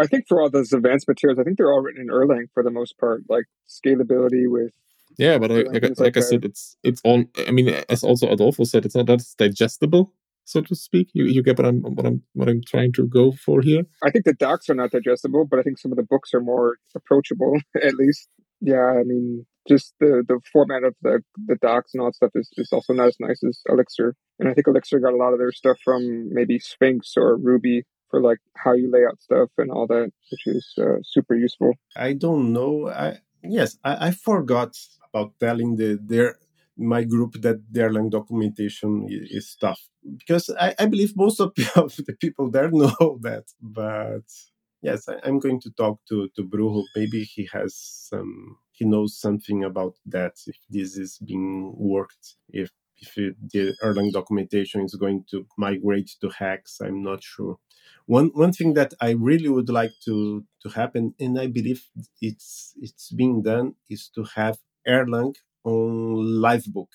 I 0.00 0.06
think 0.06 0.24
for 0.26 0.40
all 0.40 0.48
those 0.48 0.72
advanced 0.72 1.06
materials, 1.06 1.38
I 1.38 1.44
think 1.44 1.58
they're 1.58 1.70
all 1.70 1.82
written 1.82 2.00
in 2.00 2.08
Erlang 2.08 2.46
for 2.54 2.62
the 2.62 2.70
most 2.70 2.98
part, 2.98 3.22
like 3.28 3.44
scalability 3.68 4.46
with. 4.46 4.72
Yeah, 5.16 5.38
but 5.38 5.50
I, 5.50 5.54
like, 5.54 5.82
like, 5.82 5.98
like 5.98 6.16
I 6.16 6.20
said, 6.20 6.44
it's 6.44 6.76
it's 6.82 7.00
all. 7.04 7.24
I 7.46 7.50
mean, 7.50 7.68
as 7.88 8.02
also 8.02 8.28
Adolfo 8.28 8.64
said, 8.64 8.84
it's 8.84 8.94
not 8.94 9.06
that 9.06 9.24
digestible 9.38 10.12
so 10.44 10.60
to 10.60 10.74
speak. 10.74 11.10
You 11.12 11.24
you 11.24 11.42
get 11.42 11.58
what 11.58 11.66
I'm 11.66 11.80
what 11.82 12.06
I'm 12.06 12.22
what 12.34 12.48
I'm 12.48 12.62
trying 12.66 12.92
to 12.94 13.06
go 13.06 13.32
for 13.32 13.60
here. 13.60 13.84
I 14.02 14.10
think 14.10 14.24
the 14.24 14.34
docs 14.34 14.68
are 14.70 14.74
not 14.74 14.90
digestible, 14.90 15.46
but 15.46 15.58
I 15.58 15.62
think 15.62 15.78
some 15.78 15.92
of 15.92 15.96
the 15.96 16.04
books 16.04 16.32
are 16.34 16.40
more 16.40 16.76
approachable, 16.94 17.58
at 17.82 17.94
least. 17.94 18.28
Yeah, 18.60 18.86
I 18.86 19.02
mean, 19.04 19.46
just 19.68 19.94
the 20.00 20.22
the 20.26 20.40
format 20.52 20.84
of 20.84 20.94
the 21.02 21.20
the 21.46 21.56
docs 21.56 21.92
and 21.94 22.00
all 22.00 22.08
that 22.08 22.16
stuff 22.16 22.30
is, 22.34 22.48
is 22.56 22.72
also 22.72 22.92
not 22.92 23.08
as 23.08 23.16
nice 23.20 23.42
as 23.46 23.60
Elixir. 23.68 24.14
And 24.38 24.48
I 24.48 24.54
think 24.54 24.66
Elixir 24.66 25.00
got 25.00 25.12
a 25.12 25.16
lot 25.16 25.32
of 25.32 25.38
their 25.38 25.52
stuff 25.52 25.78
from 25.84 26.32
maybe 26.32 26.58
Sphinx 26.58 27.14
or 27.16 27.36
Ruby 27.36 27.84
for 28.10 28.20
like 28.20 28.38
how 28.56 28.72
you 28.72 28.90
lay 28.90 29.04
out 29.04 29.20
stuff 29.20 29.50
and 29.58 29.70
all 29.70 29.86
that, 29.86 30.12
which 30.30 30.46
is 30.46 30.74
uh, 30.78 30.98
super 31.02 31.34
useful. 31.34 31.72
I 31.96 32.12
don't 32.12 32.52
know. 32.52 32.88
I 32.88 33.18
yes, 33.42 33.78
I, 33.84 34.08
I 34.08 34.10
forgot 34.10 34.76
about 35.14 35.38
telling 35.38 35.76
the 35.76 35.98
their 36.02 36.38
my 36.76 37.04
group 37.04 37.40
that 37.42 37.60
their 37.70 37.88
Erlang 37.88 38.10
documentation 38.10 39.06
is, 39.08 39.30
is 39.30 39.56
tough 39.60 39.80
because 40.18 40.50
I, 40.58 40.74
I 40.78 40.86
believe 40.86 41.16
most 41.16 41.40
of, 41.40 41.52
the 41.56 42.16
people 42.20 42.50
there 42.50 42.70
know 42.70 43.18
that, 43.22 43.44
but 43.60 44.26
yes, 44.82 45.08
I, 45.08 45.16
am 45.28 45.38
going 45.38 45.60
to 45.60 45.70
talk 45.70 46.00
to 46.08 46.28
to 46.36 46.42
Brujo. 46.42 46.82
Maybe 46.96 47.22
he 47.22 47.48
has 47.52 47.76
some 47.76 48.58
he 48.72 48.84
knows 48.84 49.16
something 49.16 49.62
about 49.62 49.94
that 50.06 50.34
if 50.46 50.56
this 50.68 50.96
is 50.96 51.18
being 51.18 51.74
worked 51.76 52.34
if 52.48 52.70
if 52.96 53.14
the 53.52 53.74
Erlang 53.82 54.12
documentation 54.12 54.82
is 54.82 54.94
going 54.94 55.24
to 55.30 55.46
migrate 55.56 56.10
to 56.20 56.28
Hex 56.28 56.80
i'm 56.80 57.02
not 57.02 57.22
sure 57.22 57.56
one 58.06 58.28
one 58.34 58.52
thing 58.52 58.74
that 58.74 58.94
i 59.00 59.10
really 59.10 59.48
would 59.48 59.68
like 59.68 59.92
to 60.04 60.44
to 60.62 60.68
happen 60.68 61.14
and 61.20 61.38
i 61.38 61.46
believe 61.46 61.82
it's 62.20 62.74
it's 62.80 63.10
being 63.10 63.42
done 63.42 63.74
is 63.88 64.08
to 64.14 64.24
have 64.34 64.58
erlang 64.86 65.34
on 65.64 66.40
livebook 66.42 66.92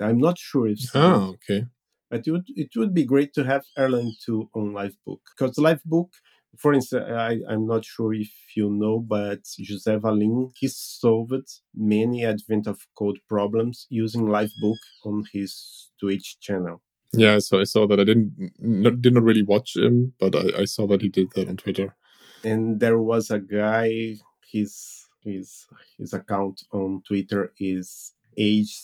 i'm 0.00 0.18
not 0.18 0.38
sure 0.38 0.68
if 0.68 0.78
oh 0.94 1.34
okay 1.34 1.66
but 2.10 2.26
it 2.26 2.30
would 2.30 2.46
it 2.48 2.70
would 2.76 2.92
be 2.94 3.04
great 3.04 3.32
to 3.34 3.44
have 3.44 3.64
erlang 3.78 4.10
too 4.24 4.48
on 4.54 4.72
livebook 4.72 5.20
because 5.36 5.56
livebook 5.56 6.10
For 6.58 6.74
instance, 6.74 7.08
I, 7.08 7.40
I'm 7.48 7.66
not 7.66 7.82
sure 7.84 8.12
if 8.12 8.28
you 8.54 8.68
know, 8.68 9.00
but 9.00 9.40
José 9.44 9.98
Valim, 9.98 10.52
he 10.54 10.68
solved 10.68 11.48
many 11.74 12.26
Advent 12.26 12.66
of 12.66 12.78
Code 12.94 13.20
problems 13.26 13.86
using 13.88 14.26
Livebook 14.26 14.76
on 15.04 15.24
his 15.32 15.88
Twitch 15.98 16.38
channel. 16.40 16.82
Yeah, 17.14 17.38
so 17.40 17.60
I 17.60 17.64
saw 17.64 17.86
that. 17.86 18.00
I 18.00 18.04
didn't 18.04 18.52
not, 18.58 19.00
did 19.00 19.14
not 19.14 19.22
really 19.22 19.42
watch 19.42 19.76
him, 19.76 20.12
but 20.20 20.36
I, 20.36 20.62
I 20.62 20.64
saw 20.66 20.86
that 20.88 21.00
he 21.00 21.08
did 21.08 21.32
that 21.34 21.48
on 21.48 21.56
Twitter. 21.56 21.96
And 22.44 22.80
there 22.80 22.98
was 22.98 23.30
a 23.30 23.38
guy, 23.40 24.16
his 24.44 25.01
his 25.22 25.66
his 25.98 26.12
account 26.12 26.62
on 26.72 27.02
Twitter 27.06 27.52
is 27.58 28.12
H 28.36 28.76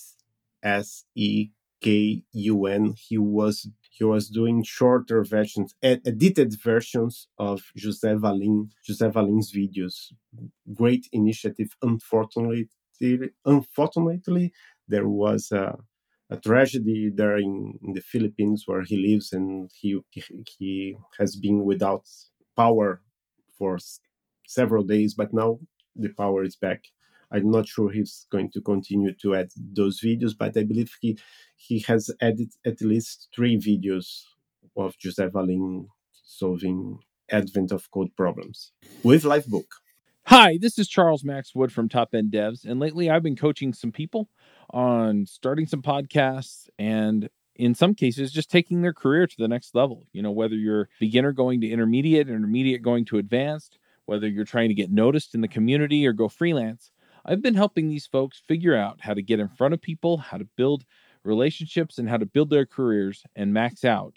S 0.63 1.05
E 1.15 1.51
K 1.81 2.23
U 2.33 2.67
N. 2.67 2.95
He 2.97 3.19
was 3.19 3.69
he 3.91 4.05
was 4.05 4.29
doing 4.29 4.63
shorter 4.63 5.25
versions, 5.25 5.75
edited 5.83 6.55
versions 6.63 7.27
of 7.37 7.63
José 7.77 8.17
Valim, 8.19 8.71
José 8.89 9.13
Valim's 9.13 9.53
videos. 9.53 10.13
Great 10.73 11.09
initiative. 11.13 11.77
Unfortunately, 11.83 12.69
unfortunately, 13.45 14.53
there 14.87 15.09
was 15.09 15.51
a, 15.51 15.77
a 16.31 16.37
tragedy 16.37 17.11
there 17.13 17.39
in, 17.39 17.79
in, 17.83 17.93
the 17.93 18.01
Philippines 18.01 18.65
where 18.67 18.83
he 18.83 18.97
lives, 18.97 19.33
and 19.33 19.71
he 19.75 20.01
he 20.59 20.97
has 21.19 21.35
been 21.35 21.65
without 21.65 22.05
power 22.57 23.03
for 23.57 23.79
several 24.47 24.85
days. 24.85 25.15
But 25.15 25.33
now 25.33 25.59
the 25.99 26.11
power 26.11 26.45
is 26.45 26.57
back. 26.57 26.85
I'm 27.31 27.51
not 27.51 27.69
sure 27.69 27.91
he's 27.91 28.27
going 28.31 28.51
to 28.53 28.61
continue 28.63 29.13
to 29.21 29.35
add 29.35 29.51
those 29.57 30.01
videos, 30.01 30.33
but 30.39 30.57
I 30.57 30.65
believe 30.65 30.91
he 31.01 31.19
he 31.57 31.81
has 31.81 32.11
added 32.23 32.53
at 32.65 32.81
least 32.81 33.29
three 33.35 33.59
videos 33.59 34.23
of 34.77 34.97
José 34.97 35.31
Valim 35.31 35.89
solving 36.13 36.99
advent 37.31 37.73
of 37.73 37.91
code 37.91 38.15
problems 38.17 38.73
with 39.03 39.25
Livebook. 39.25 39.67
Hi, 40.27 40.59
this 40.61 40.79
is 40.79 40.89
Charles 40.89 41.25
Max 41.25 41.55
Wood 41.55 41.73
from 41.73 41.89
Top 41.89 42.15
End 42.15 42.33
Devs, 42.33 42.65
and 42.65 42.81
lately 42.81 43.11
I've 43.11 43.23
been 43.23 43.37
coaching 43.37 43.73
some 43.73 43.93
people 43.93 44.29
on 44.71 45.27
starting 45.27 45.67
some 45.67 45.83
podcasts 45.83 46.69
and 46.79 47.29
in 47.57 47.75
some 47.75 47.95
cases 47.95 48.31
just 48.31 48.51
taking 48.51 48.83
their 48.83 48.93
career 48.93 49.27
to 49.27 49.37
the 49.39 49.49
next 49.49 49.75
level. 49.75 50.07
You 50.13 50.23
know, 50.23 50.31
whether 50.31 50.55
you're 50.55 50.89
beginner 51.01 51.33
going 51.33 51.61
to 51.63 51.69
intermediate, 51.69 52.29
intermediate 52.29 52.83
going 52.83 53.05
to 53.07 53.19
advanced, 53.19 53.79
whether 54.09 54.27
you're 54.27 54.45
trying 54.45 54.69
to 54.69 54.75
get 54.75 54.91
noticed 54.91 55.35
in 55.35 55.43
the 55.43 55.49
community 55.49 56.07
or 56.07 56.15
go 56.15 56.29
freelance, 56.29 56.91
I've 57.27 57.43
been 57.43 57.55
helping 57.55 57.89
these 57.89 58.07
folks 58.07 58.41
figure 58.49 58.75
out 58.75 59.03
how 59.03 59.13
to 59.13 59.21
get 59.21 59.39
in 59.39 59.49
front 59.49 59.75
of 59.75 59.83
people, 59.83 60.17
how 60.17 60.39
to 60.39 60.49
build 60.57 60.85
relationships, 61.25 61.99
and 61.99 62.09
how 62.09 62.17
to 62.17 62.25
build 62.25 62.49
their 62.49 62.65
careers 62.65 63.23
and 63.37 63.53
max 63.53 63.85
out 63.85 64.15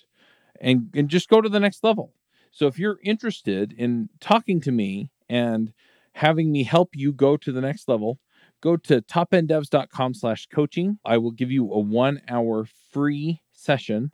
and, 0.61 0.89
and 0.95 1.09
just 1.09 1.27
go 1.27 1.41
to 1.41 1.49
the 1.49 1.59
next 1.59 1.83
level. 1.83 2.13
So 2.51 2.67
if 2.67 2.79
you're 2.79 2.99
interested 3.03 3.73
in 3.73 4.07
talking 4.21 4.61
to 4.61 4.71
me 4.71 5.09
and 5.29 5.73
having 6.13 6.53
me 6.53 6.63
help 6.63 6.91
you 6.93 7.11
go 7.11 7.35
to 7.35 7.51
the 7.51 7.61
next 7.61 7.89
level, 7.89 8.17
go 8.61 8.77
to 8.77 9.01
topenddevs.com 9.01 10.13
slash 10.13 10.47
coaching. 10.47 10.99
I 11.03 11.17
will 11.17 11.31
give 11.31 11.51
you 11.51 11.69
a 11.69 11.79
one 11.79 12.21
hour 12.29 12.65
free 12.91 13.41
session 13.51 14.11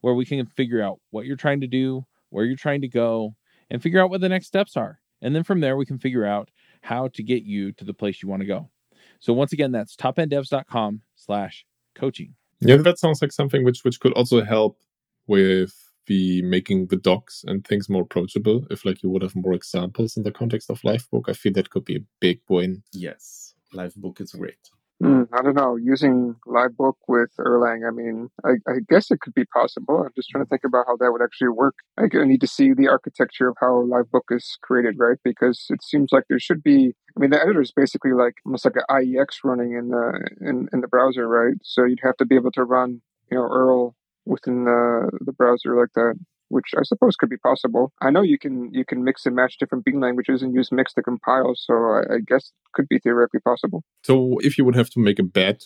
where 0.00 0.14
we 0.14 0.24
can 0.24 0.46
figure 0.46 0.82
out 0.82 0.98
what 1.10 1.26
you're 1.26 1.36
trying 1.36 1.60
to 1.60 1.68
do, 1.68 2.06
where 2.30 2.44
you're 2.44 2.56
trying 2.56 2.80
to 2.80 2.88
go, 2.88 3.36
and 3.70 3.80
figure 3.80 4.02
out 4.02 4.10
what 4.10 4.20
the 4.20 4.28
next 4.28 4.48
steps 4.48 4.76
are. 4.76 4.98
And 5.22 5.34
then 5.34 5.44
from 5.44 5.60
there, 5.60 5.76
we 5.76 5.86
can 5.86 5.98
figure 5.98 6.26
out 6.26 6.50
how 6.82 7.08
to 7.08 7.22
get 7.22 7.44
you 7.44 7.72
to 7.72 7.84
the 7.84 7.94
place 7.94 8.22
you 8.22 8.28
want 8.28 8.40
to 8.40 8.46
go. 8.46 8.68
So 9.20 9.32
once 9.32 9.52
again, 9.52 9.72
that's 9.72 9.96
topenddevs.com 9.96 11.00
slash 11.14 11.64
coaching. 11.94 12.34
Yeah, 12.60 12.76
that 12.76 12.98
sounds 12.98 13.22
like 13.22 13.32
something 13.32 13.64
which 13.64 13.84
which 13.84 14.00
could 14.00 14.12
also 14.12 14.42
help 14.42 14.78
with 15.26 15.72
the 16.06 16.42
making 16.42 16.88
the 16.88 16.96
docs 16.96 17.44
and 17.46 17.66
things 17.66 17.88
more 17.88 18.02
approachable. 18.02 18.66
If 18.70 18.84
like 18.84 19.02
you 19.02 19.10
would 19.10 19.22
have 19.22 19.36
more 19.36 19.54
examples 19.54 20.16
in 20.16 20.22
the 20.22 20.32
context 20.32 20.70
of 20.70 20.80
Livebook, 20.82 21.28
I 21.28 21.32
feel 21.32 21.52
that 21.54 21.70
could 21.70 21.84
be 21.84 21.96
a 21.96 22.04
big 22.20 22.40
win. 22.48 22.82
Yes, 22.92 23.54
Livebook 23.74 24.20
is 24.20 24.32
great. 24.32 24.70
Mm, 25.00 25.26
I 25.32 25.42
don't 25.42 25.56
know. 25.56 25.76
Using 25.76 26.36
Livebook 26.46 26.94
with 27.08 27.30
Erlang, 27.40 27.86
I 27.86 27.90
mean, 27.90 28.28
I, 28.44 28.50
I, 28.68 28.78
guess 28.88 29.10
it 29.10 29.20
could 29.20 29.34
be 29.34 29.44
possible. 29.46 30.02
I'm 30.04 30.12
just 30.14 30.28
trying 30.30 30.44
to 30.44 30.48
think 30.48 30.62
about 30.64 30.86
how 30.86 30.96
that 30.96 31.10
would 31.10 31.22
actually 31.22 31.48
work. 31.48 31.74
I 31.98 32.06
need 32.24 32.40
to 32.40 32.46
see 32.46 32.72
the 32.72 32.86
architecture 32.86 33.48
of 33.48 33.56
how 33.60 33.84
Livebook 33.84 34.30
is 34.30 34.58
created, 34.62 34.94
right? 34.98 35.18
Because 35.24 35.66
it 35.70 35.82
seems 35.82 36.10
like 36.12 36.24
there 36.28 36.38
should 36.38 36.62
be. 36.62 36.94
I 37.16 37.20
mean, 37.20 37.30
the 37.30 37.40
editor 37.40 37.60
is 37.60 37.72
basically 37.72 38.12
like 38.12 38.34
almost 38.46 38.64
like 38.64 38.76
an 38.76 38.84
IEX 38.90 39.38
running 39.44 39.72
in 39.72 39.88
the 39.88 40.20
in, 40.40 40.68
in 40.72 40.80
the 40.80 40.88
browser, 40.88 41.26
right? 41.26 41.54
So 41.64 41.84
you'd 41.84 42.00
have 42.04 42.16
to 42.18 42.24
be 42.24 42.36
able 42.36 42.52
to 42.52 42.64
run, 42.64 43.00
you 43.30 43.38
know, 43.38 43.44
Erl 43.44 43.96
within 44.24 44.64
the 44.64 45.10
the 45.20 45.32
browser 45.32 45.76
like 45.76 45.92
that 45.94 46.14
which 46.52 46.70
I 46.76 46.82
suppose 46.82 47.16
could 47.16 47.30
be 47.30 47.38
possible. 47.38 47.92
I 48.00 48.10
know 48.10 48.22
you 48.22 48.38
can 48.38 48.70
you 48.72 48.84
can 48.84 49.02
mix 49.04 49.26
and 49.26 49.34
match 49.34 49.56
different 49.58 49.84
BEAM 49.84 50.00
languages 50.00 50.42
and 50.42 50.54
use 50.54 50.70
mix 50.70 50.92
to 50.94 51.02
compile, 51.02 51.54
so 51.56 51.74
I, 51.74 52.00
I 52.14 52.18
guess 52.26 52.52
could 52.74 52.88
be 52.88 52.98
theoretically 52.98 53.40
possible. 53.40 53.82
So 54.04 54.38
if 54.40 54.58
you 54.58 54.64
would 54.64 54.76
have 54.76 54.90
to 54.90 55.00
make 55.00 55.18
a 55.18 55.28
bet, 55.40 55.64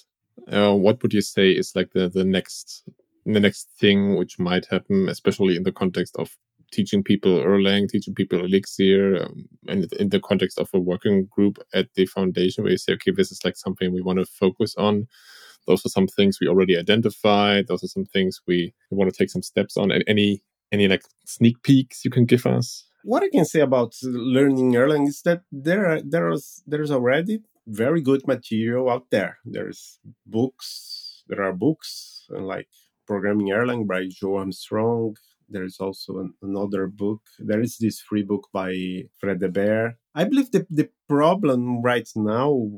uh, 0.50 0.74
what 0.74 1.02
would 1.02 1.12
you 1.12 1.22
say 1.22 1.50
is 1.50 1.72
like 1.74 1.90
the 1.92 2.08
the 2.08 2.24
next 2.24 2.84
the 3.24 3.40
next 3.40 3.68
thing 3.80 4.16
which 4.16 4.38
might 4.38 4.66
happen, 4.66 5.08
especially 5.08 5.56
in 5.56 5.64
the 5.64 5.72
context 5.72 6.14
of 6.16 6.36
teaching 6.72 7.02
people 7.02 7.38
Erlang, 7.40 7.88
teaching 7.88 8.14
people 8.14 8.44
Elixir, 8.44 9.22
um, 9.22 9.48
and 9.68 9.92
in 9.94 10.10
the 10.10 10.20
context 10.20 10.58
of 10.58 10.68
a 10.74 10.78
working 10.78 11.26
group 11.26 11.58
at 11.74 11.88
the 11.94 12.06
foundation 12.06 12.62
where 12.62 12.72
you 12.72 12.78
say, 12.78 12.92
okay, 12.94 13.12
this 13.12 13.32
is 13.32 13.44
like 13.44 13.56
something 13.56 13.92
we 13.92 14.02
want 14.02 14.18
to 14.18 14.26
focus 14.26 14.74
on. 14.76 15.06
Those 15.66 15.84
are 15.84 15.88
some 15.88 16.06
things 16.06 16.38
we 16.40 16.46
already 16.48 16.76
identified. 16.76 17.66
Those 17.66 17.82
are 17.82 17.88
some 17.88 18.04
things 18.04 18.40
we, 18.46 18.72
we 18.90 18.96
want 18.96 19.12
to 19.12 19.16
take 19.16 19.30
some 19.30 19.42
steps 19.42 19.76
on. 19.76 19.90
And 19.90 20.04
Any 20.06 20.42
any 20.72 20.88
like 20.88 21.02
sneak 21.24 21.62
peeks 21.62 22.04
you 22.04 22.10
can 22.10 22.24
give 22.24 22.46
us? 22.46 22.84
What 23.04 23.22
I 23.22 23.28
can 23.28 23.44
say 23.44 23.60
about 23.60 23.94
learning 24.02 24.72
Erlang 24.72 25.06
is 25.06 25.22
that 25.22 25.42
there 25.52 25.86
are, 25.86 26.00
there's 26.02 26.62
there's 26.66 26.90
already 26.90 27.40
very 27.66 28.00
good 28.00 28.26
material 28.26 28.90
out 28.90 29.06
there. 29.10 29.38
There's 29.44 29.98
books. 30.24 31.22
There 31.28 31.42
are 31.42 31.52
books 31.52 32.26
uh, 32.34 32.40
like 32.40 32.68
Programming 33.06 33.48
Erlang 33.48 33.86
by 33.86 34.08
Joe 34.08 34.36
Armstrong. 34.36 35.16
There 35.48 35.64
is 35.64 35.78
also 35.78 36.18
an, 36.18 36.34
another 36.42 36.88
book. 36.88 37.22
There 37.38 37.60
is 37.60 37.78
this 37.78 38.00
free 38.00 38.22
book 38.24 38.48
by 38.52 39.04
Fred 39.18 39.40
Hebert. 39.40 39.94
I 40.14 40.24
believe 40.24 40.50
the, 40.50 40.66
the 40.70 40.90
problem 41.08 41.82
right 41.82 42.08
now, 42.16 42.68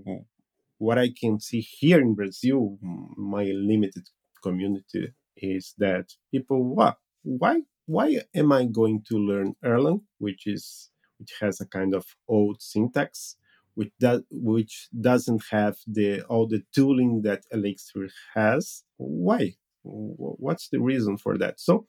what 0.77 0.99
I 0.99 1.11
can 1.19 1.41
see 1.41 1.61
here 1.61 2.01
in 2.01 2.15
Brazil, 2.15 2.79
my 3.17 3.45
limited 3.45 4.09
community, 4.43 5.15
is 5.37 5.75
that 5.79 6.13
people, 6.31 6.63
what, 6.63 6.99
why 7.23 7.63
why 7.89 8.21
am 8.35 8.53
I 8.53 8.67
going 8.67 9.03
to 9.09 9.17
learn 9.17 9.57
Erlang, 9.65 10.03
which 10.19 10.47
is 10.47 10.91
which 11.19 11.33
has 11.41 11.59
a 11.61 11.67
kind 11.67 11.95
of 11.95 12.05
old 12.29 12.61
syntax, 12.61 13.37
which 13.75 13.93
does 13.99 14.21
which 14.31 14.89
doesn't 15.01 15.43
have 15.51 15.77
the 15.87 16.21
all 16.25 16.47
the 16.47 16.63
tooling 16.75 17.23
that 17.23 17.45
Elixir 17.51 18.11
has? 18.35 18.85
Why? 18.99 19.55
What's 19.83 20.69
the 20.69 20.81
reason 20.81 21.17
for 21.17 21.39
that? 21.39 21.59
So 21.59 21.87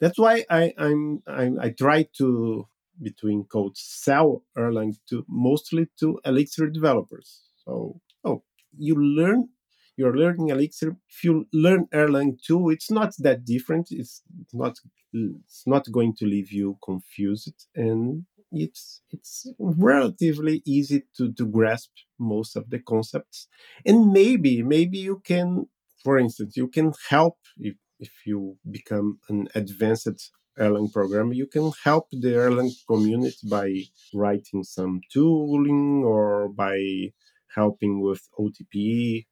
that's 0.00 0.18
why 0.18 0.46
I 0.48 0.72
I'm, 0.78 1.22
I'm 1.26 1.60
I 1.60 1.70
try 1.70 2.08
to 2.16 2.66
between 3.02 3.44
code 3.44 3.76
sell 3.76 4.44
Erlang 4.56 4.94
to 5.10 5.26
mostly 5.28 5.88
to 6.00 6.20
Elixir 6.24 6.70
developers. 6.70 7.42
So 7.66 8.00
oh, 8.24 8.44
you 8.78 8.94
learn 8.94 9.50
you're 9.96 10.16
learning 10.16 10.48
Elixir. 10.48 10.96
If 11.08 11.24
you 11.24 11.46
learn 11.52 11.86
Erlang 11.92 12.38
too, 12.42 12.70
it's 12.70 12.90
not 12.90 13.14
that 13.18 13.44
different. 13.44 13.88
It's 13.90 14.22
not 14.52 14.78
it's 15.12 15.62
not 15.66 15.90
going 15.92 16.14
to 16.16 16.26
leave 16.26 16.50
you 16.50 16.78
confused, 16.84 17.68
and 17.76 18.24
it's 18.50 19.02
it's 19.10 19.46
relatively 19.58 20.62
easy 20.66 21.04
to 21.16 21.32
to 21.32 21.46
grasp 21.46 21.90
most 22.18 22.56
of 22.56 22.70
the 22.70 22.80
concepts. 22.80 23.48
And 23.86 24.12
maybe 24.12 24.62
maybe 24.62 24.98
you 24.98 25.22
can, 25.24 25.66
for 26.02 26.18
instance, 26.18 26.56
you 26.56 26.68
can 26.68 26.92
help 27.08 27.38
if 27.58 27.76
if 28.00 28.12
you 28.26 28.56
become 28.70 29.20
an 29.28 29.48
advanced 29.54 30.30
Erlang 30.58 30.92
programmer, 30.92 31.32
you 31.32 31.46
can 31.46 31.72
help 31.82 32.08
the 32.12 32.28
Erlang 32.28 32.70
community 32.86 33.36
by 33.48 33.68
writing 34.12 34.62
some 34.62 35.00
tooling 35.12 36.04
or 36.04 36.48
by 36.48 37.12
helping 37.54 38.00
with 38.00 38.22
OTP 38.38 39.26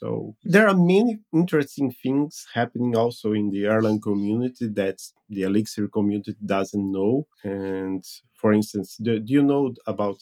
so 0.00 0.34
there 0.42 0.66
are 0.66 0.74
many 0.76 1.20
interesting 1.32 1.94
things 2.02 2.46
happening 2.52 2.96
also 2.96 3.32
in 3.32 3.50
the 3.50 3.62
Erlang 3.62 4.02
community 4.02 4.66
that 4.74 4.98
the 5.28 5.42
Elixir 5.42 5.86
community 5.86 6.34
doesn't 6.44 6.90
know. 6.90 7.28
And 7.44 8.04
for 8.34 8.52
instance, 8.52 8.96
do, 9.00 9.20
do 9.20 9.32
you 9.32 9.42
know 9.42 9.72
about 9.86 10.16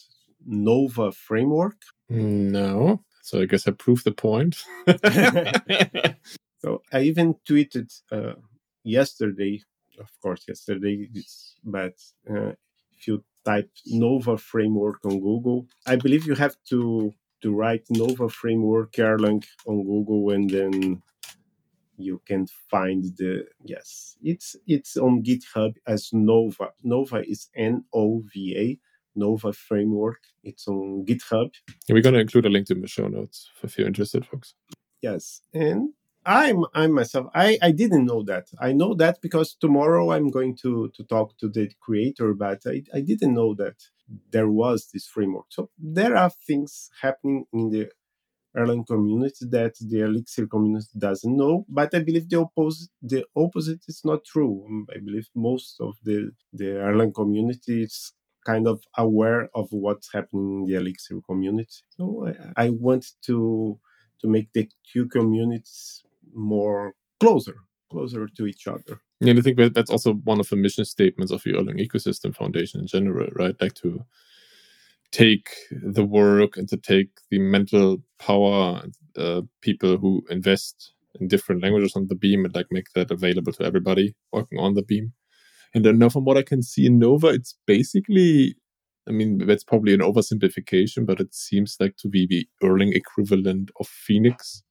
Nova 0.45 1.11
framework? 1.11 1.77
No. 2.07 3.01
So 3.23 3.41
I 3.41 3.45
guess 3.45 3.67
I 3.67 3.71
proved 3.71 4.03
the 4.03 4.11
point. 4.11 4.57
so 6.59 6.83
I 6.91 7.01
even 7.01 7.35
tweeted 7.49 7.91
uh, 8.11 8.33
yesterday, 8.83 9.63
of 9.99 10.11
course, 10.21 10.45
yesterday, 10.47 11.09
but 11.63 11.95
uh, 12.29 12.51
if 12.95 13.07
you 13.07 13.23
type 13.43 13.71
Nova 13.87 14.37
framework 14.37 15.03
on 15.03 15.19
Google, 15.19 15.65
I 15.87 15.95
believe 15.95 16.27
you 16.27 16.35
have 16.35 16.57
to 16.69 17.11
to 17.43 17.53
write 17.53 17.83
Nova 17.89 18.29
framework 18.29 18.93
Erlang 18.93 19.43
on 19.67 19.83
Google, 19.83 20.31
and 20.31 20.49
then 20.49 21.01
you 21.97 22.21
can 22.25 22.47
find 22.71 23.03
the 23.17 23.45
yes 23.63 24.17
it's 24.23 24.55
it's 24.65 24.97
on 24.97 25.23
github 25.23 25.75
as 25.85 26.09
nova. 26.11 26.69
Nova 26.83 27.23
is 27.29 27.49
n-o-v-a 27.55 28.79
nova 29.15 29.53
framework. 29.53 30.21
It's 30.43 30.67
on 30.67 31.05
github. 31.05 31.53
We're 31.89 32.01
going 32.01 32.15
to 32.15 32.21
include 32.21 32.45
a 32.45 32.49
link 32.49 32.69
in 32.71 32.81
the 32.81 32.87
show 32.87 33.07
notes 33.07 33.49
if 33.61 33.77
you're 33.77 33.87
interested 33.87 34.25
folks. 34.25 34.55
Yes 35.01 35.41
and 35.53 35.89
i'm 36.25 36.65
i 36.73 36.87
myself 36.87 37.27
i 37.33 37.57
i 37.61 37.71
didn't 37.71 38.05
know 38.05 38.23
that 38.23 38.47
i 38.59 38.71
know 38.71 38.93
that 38.93 39.21
because 39.21 39.55
tomorrow 39.55 40.11
i'm 40.11 40.29
going 40.29 40.55
to 40.55 40.89
to 40.95 41.03
talk 41.03 41.37
to 41.37 41.49
the 41.49 41.69
creator 41.81 42.33
but 42.33 42.61
i, 42.67 42.81
I 42.93 43.01
didn't 43.01 43.33
know 43.33 43.53
that 43.55 43.75
there 44.31 44.49
was 44.49 44.89
this 44.93 45.07
framework 45.07 45.45
so 45.49 45.69
there 45.77 46.15
are 46.15 46.29
things 46.29 46.89
happening 47.01 47.45
in 47.53 47.69
the 47.69 47.89
Erlang 48.55 48.85
community 48.85 49.45
that 49.49 49.73
the 49.79 50.01
Elixir 50.01 50.45
community 50.45 50.87
doesn't 50.97 51.35
know. 51.35 51.65
But 51.67 51.93
I 51.95 51.99
believe 51.99 52.29
the 52.29 52.39
opposite 52.41 52.89
the 53.01 53.25
opposite 53.35 53.81
is 53.87 54.01
not 54.05 54.23
true. 54.25 54.65
Um, 54.67 54.85
I 54.95 54.99
believe 54.99 55.27
most 55.35 55.77
of 55.79 55.95
the 56.03 56.31
the 56.53 56.65
Erlang 56.87 57.13
community 57.15 57.83
is 57.83 58.13
kind 58.45 58.67
of 58.67 58.83
aware 58.97 59.49
of 59.55 59.69
what's 59.71 60.13
happening 60.13 60.59
in 60.59 60.65
the 60.65 60.75
Elixir 60.75 61.19
community. 61.27 61.81
So 61.97 62.27
I, 62.55 62.65
I 62.65 62.69
want 62.69 63.05
to 63.23 63.79
to 64.21 64.27
make 64.27 64.53
the 64.53 64.69
two 64.91 65.07
communities 65.07 66.03
more 66.35 66.93
closer, 67.19 67.55
closer 67.91 68.27
to 68.27 68.45
each 68.45 68.67
other. 68.67 69.01
Yeah, 69.19 69.33
I 69.37 69.41
think 69.41 69.57
that's 69.73 69.89
also 69.89 70.13
one 70.13 70.39
of 70.39 70.49
the 70.49 70.55
mission 70.55 70.85
statements 70.85 71.31
of 71.31 71.43
the 71.43 71.53
Erlang 71.53 71.79
Ecosystem 71.79 72.35
Foundation 72.35 72.81
in 72.81 72.87
general, 72.87 73.29
right? 73.35 73.55
Like 73.61 73.73
to 73.75 74.05
take 75.13 75.49
the 75.71 76.03
work 76.03 76.57
and 76.57 76.67
to 76.67 76.75
take 76.75 77.09
the 77.29 77.39
mental 77.39 77.97
power 78.19 78.81
uh, 79.15 79.41
people 79.61 79.95
who 79.97 80.23
invest 80.29 80.93
in 81.19 81.27
different 81.27 81.61
languages 81.61 81.95
on 81.95 82.07
the 82.07 82.15
beam 82.15 82.43
and 82.43 82.55
like 82.55 82.65
make 82.71 82.87
that 82.95 83.11
available 83.11 83.53
to 83.53 83.63
everybody 83.63 84.15
working 84.31 84.59
on 84.59 84.73
the 84.73 84.81
beam 84.81 85.13
and 85.75 85.85
then 85.85 85.99
now 85.99 86.09
from 86.09 86.25
what 86.25 86.37
i 86.37 86.41
can 86.41 86.63
see 86.63 86.87
in 86.87 86.97
nova 86.97 87.27
it's 87.27 87.55
basically 87.67 88.55
i 89.07 89.11
mean 89.11 89.37
that's 89.45 89.63
probably 89.63 89.93
an 89.93 89.99
oversimplification 89.99 91.05
but 91.05 91.19
it 91.19 91.33
seems 91.33 91.77
like 91.79 91.95
to 91.95 92.07
be 92.09 92.25
the 92.25 92.47
erlang 92.67 92.95
equivalent 92.95 93.69
of 93.79 93.87
phoenix 93.87 94.63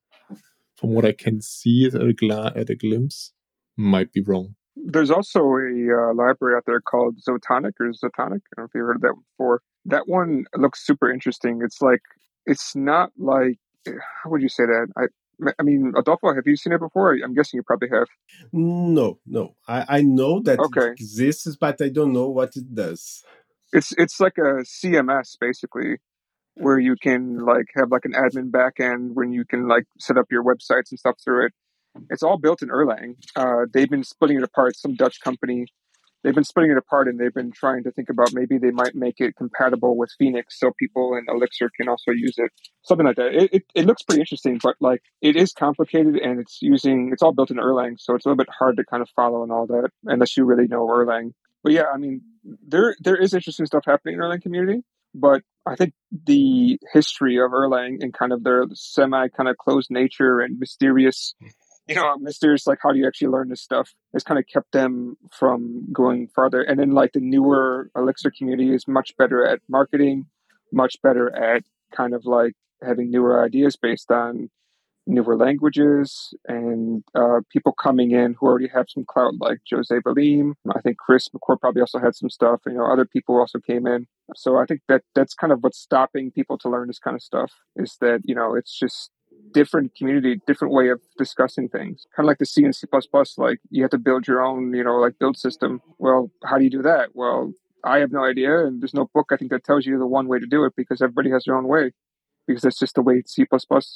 from 0.83 0.93
what 0.93 1.07
i 1.07 1.13
can 1.13 1.41
see 1.41 1.87
at 1.87 1.95
a, 1.95 2.13
gla- 2.13 2.53
at 2.55 2.69
a 2.69 2.75
glimpse 2.75 3.33
might 3.77 4.13
be 4.13 4.21
wrong 4.21 4.55
there's 4.77 5.11
also 5.11 5.41
a 5.41 6.11
uh, 6.11 6.15
library 6.15 6.57
out 6.57 6.65
there 6.67 6.81
called 6.81 7.19
Zotonic 7.19 7.73
or 7.79 7.91
Zotonic. 7.91 8.41
I 8.41 8.57
don't 8.57 8.59
know 8.59 8.65
if 8.65 8.71
you've 8.75 8.87
heard 8.87 8.97
of 8.97 9.03
that 9.03 9.15
before. 9.15 9.61
That 9.85 10.09
one 10.09 10.45
looks 10.57 10.85
super 10.85 11.11
interesting. 11.13 11.61
It's 11.63 11.83
like 11.83 12.01
it's 12.47 12.75
not 12.75 13.11
like 13.19 13.59
how 13.87 14.31
would 14.31 14.43
you 14.43 14.49
say 14.49 14.65
that? 14.65 14.89
I 14.97 15.07
I 15.59 15.63
mean, 15.63 15.93
Adolfo, 15.97 16.35
have 16.35 16.47
you 16.47 16.57
seen 16.57 16.73
it 16.73 16.81
before? 16.81 17.15
I'm 17.15 17.35
guessing 17.35 17.59
you 17.59 17.63
probably 17.63 17.89
have. 17.93 18.07
No, 18.53 19.19
no. 19.27 19.57
I, 19.67 19.85
I 19.89 20.03
know 20.03 20.41
that 20.41 20.59
okay. 20.59 20.89
it 20.89 20.93
exists, 20.93 21.57
but 21.59 21.81
I 21.81 21.89
don't 21.89 22.13
know 22.13 22.29
what 22.29 22.57
it 22.57 22.73
does. 22.75 23.25
It's 23.73 23.93
it's 23.99 24.21
like 24.21 24.39
a 24.39 24.63
CMS 24.63 25.37
basically, 25.41 25.97
where 26.55 26.79
you 26.79 26.97
can 26.97 27.39
like 27.39 27.67
have 27.77 27.91
like 27.91 28.05
an 28.05 28.13
admin 28.13 28.51
backend 28.51 29.11
when 29.15 29.33
you 29.33 29.45
can 29.45 29.69
like 29.69 29.85
set 29.99 30.19
up 30.19 30.27
your 30.31 30.45
websites 30.45 30.91
and 30.91 30.99
stuff 30.99 31.17
through 31.25 31.47
it. 31.47 31.53
It's 32.11 32.23
all 32.23 32.39
built 32.39 32.63
in 32.63 32.69
Erlang. 32.69 33.17
Uh, 33.37 33.67
they've 33.73 33.89
been 33.89 34.05
splitting 34.05 34.39
it 34.39 34.43
apart. 34.43 34.77
Some 34.77 34.95
Dutch 34.95 35.21
company, 35.21 35.67
they've 36.23 36.35
been 36.35 36.45
splitting 36.45 36.71
it 36.71 36.79
apart, 36.79 37.07
and 37.07 37.19
they've 37.19 37.35
been 37.35 37.53
trying 37.53 37.83
to 37.85 37.91
think 37.91 38.09
about 38.09 38.33
maybe 38.33 38.57
they 38.57 38.71
might 38.71 38.95
make 38.95 39.17
it 39.19 39.37
compatible 39.37 39.97
with 39.97 40.11
Phoenix, 40.19 40.59
so 40.59 40.73
people 40.79 41.15
in 41.17 41.27
Elixir 41.29 41.71
can 41.79 41.89
also 41.89 42.11
use 42.13 42.35
it. 42.39 42.51
Something 42.83 43.07
like 43.07 43.17
that. 43.17 43.35
It, 43.35 43.51
it, 43.53 43.63
it 43.75 43.87
looks 43.87 44.03
pretty 44.03 44.23
interesting, 44.23 44.59
but 44.63 44.77
like 44.81 45.03
it 45.21 45.37
is 45.37 45.53
complicated, 45.53 46.17
and 46.17 46.41
it's 46.41 46.59
using 46.63 47.11
it's 47.13 47.23
all 47.23 47.33
built 47.33 47.51
in 47.51 47.59
Erlang, 47.59 47.97
so 47.99 48.15
it's 48.15 48.25
a 48.25 48.29
little 48.29 48.43
bit 48.43 48.49
hard 48.59 48.79
to 48.79 48.85
kind 48.85 49.03
of 49.03 49.11
follow 49.15 49.43
and 49.43 49.53
all 49.53 49.67
that 49.67 49.91
unless 50.07 50.37
you 50.37 50.45
really 50.45 50.67
know 50.69 50.87
Erlang. 50.87 51.33
But 51.63 51.73
yeah, 51.73 51.85
I 51.95 51.99
mean, 51.99 52.23
there 52.67 52.97
there 53.01 53.17
is 53.17 53.35
interesting 53.35 53.67
stuff 53.67 53.85
happening 53.87 54.15
in 54.15 54.21
Erlang 54.21 54.43
community. 54.43 54.83
But 55.15 55.43
I 55.67 55.77
think 55.77 55.95
the 56.27 56.79
history 56.93 57.37
of 57.39 57.53
Erlang 57.53 58.03
and 58.03 58.13
kind 58.13 58.33
of 58.33 58.43
their 58.43 58.65
semi 58.73 59.29
kind 59.29 59.49
of 59.49 59.57
closed 59.57 59.91
nature 59.91 60.41
and 60.41 60.59
mysterious 60.59 61.35
you 61.89 61.97
know, 61.97 62.17
mysterious, 62.19 62.67
like 62.67 62.79
how 62.83 62.93
do 62.93 62.99
you 62.99 63.07
actually 63.07 63.29
learn 63.29 63.49
this 63.49 63.63
stuff 63.63 63.93
has 64.13 64.23
kind 64.23 64.39
of 64.39 64.47
kept 64.47 64.73
them 64.73 65.17
from 65.31 65.87
going 65.93 66.29
farther. 66.29 66.63
And 66.63 66.79
then 66.79 66.93
like 66.93 67.13
the 67.13 67.21
newer 67.21 67.91
Elixir 67.97 68.31
community 68.37 68.73
is 68.73 68.87
much 68.87 69.17
better 69.17 69.45
at 69.45 69.61
marketing, 69.69 70.27
much 70.73 70.97
better 71.03 71.35
at 71.35 71.65
kind 71.95 72.15
of 72.15 72.25
like 72.25 72.53
having 72.83 73.11
newer 73.11 73.45
ideas 73.45 73.77
based 73.77 74.11
on 74.11 74.49
newer 75.07 75.37
languages 75.37 76.35
and 76.47 77.03
uh, 77.15 77.41
people 77.51 77.73
coming 77.73 78.13
in 78.13 78.35
who 78.39 78.47
already 78.47 78.69
have 78.69 78.87
some 78.89 79.05
clout, 79.07 79.35
like 79.41 79.61
Jose 79.71 79.95
Valim. 79.95 80.53
I 80.75 80.81
think 80.81 80.99
Chris 80.99 81.29
McCord 81.29 81.61
probably 81.61 81.81
also 81.81 81.99
had 81.99 82.15
some 82.15 82.31
stuff. 82.31 82.61
You 82.67 82.75
know, 82.75 82.87
other 82.87 83.05
people 83.05 83.39
also 83.39 83.59
came 83.59 83.87
in. 83.87 84.07
So 84.37 84.59
I 84.59 84.65
think 84.67 84.83
that 84.89 85.03
that's 85.15 85.35
kind 85.35 85.53
of 85.53 85.63
what's 85.63 85.79
stopping 85.79 86.31
people 86.31 86.59
to 86.59 86.69
learn 86.69 86.87
this 86.87 86.99
kind 86.99 87.17
of 87.17 87.23
stuff 87.23 87.53
is 87.77 87.97
that 88.01 88.21
you 88.25 88.35
know 88.35 88.55
it's 88.55 88.79
just 88.79 89.11
different 89.53 89.95
community, 89.97 90.41
different 90.47 90.73
way 90.73 90.89
of 90.89 91.01
discussing 91.19 91.69
things. 91.69 92.07
Kind 92.15 92.27
of 92.27 92.29
like 92.29 92.39
the 92.39 92.47
C 92.47 92.65
and 92.65 92.75
C++, 92.75 92.87
like 93.37 93.59
you 93.71 93.83
have 93.83 93.91
to 93.91 93.99
build 93.99 94.27
your 94.27 94.43
own, 94.43 94.73
you 94.73 94.85
know, 94.85 94.97
like 94.97 95.19
build 95.19 95.37
system. 95.37 95.81
Well, 95.99 96.31
how 96.45 96.59
do 96.59 96.65
you 96.65 96.71
do 96.71 96.83
that? 96.83 97.11
Well, 97.15 97.53
I 97.85 97.99
have 97.99 98.13
no 98.13 98.25
idea. 98.25 98.67
And 98.67 98.81
there's 98.81 98.95
no 98.95 99.09
book, 99.13 99.31
I 99.33 99.37
think, 99.37 99.51
that 99.51 99.65
tells 99.65 99.87
you 99.87 99.99
the 99.99 100.07
one 100.07 100.29
way 100.29 100.39
to 100.39 100.47
do 100.47 100.65
it 100.65 100.75
because 100.77 101.03
everybody 101.03 101.31
has 101.31 101.45
their 101.45 101.57
own 101.57 101.69
way. 101.69 101.93
Because 102.47 102.63
that's 102.63 102.79
just 102.79 102.95
the 102.95 103.03
way 103.03 103.23
C++ 103.27 103.47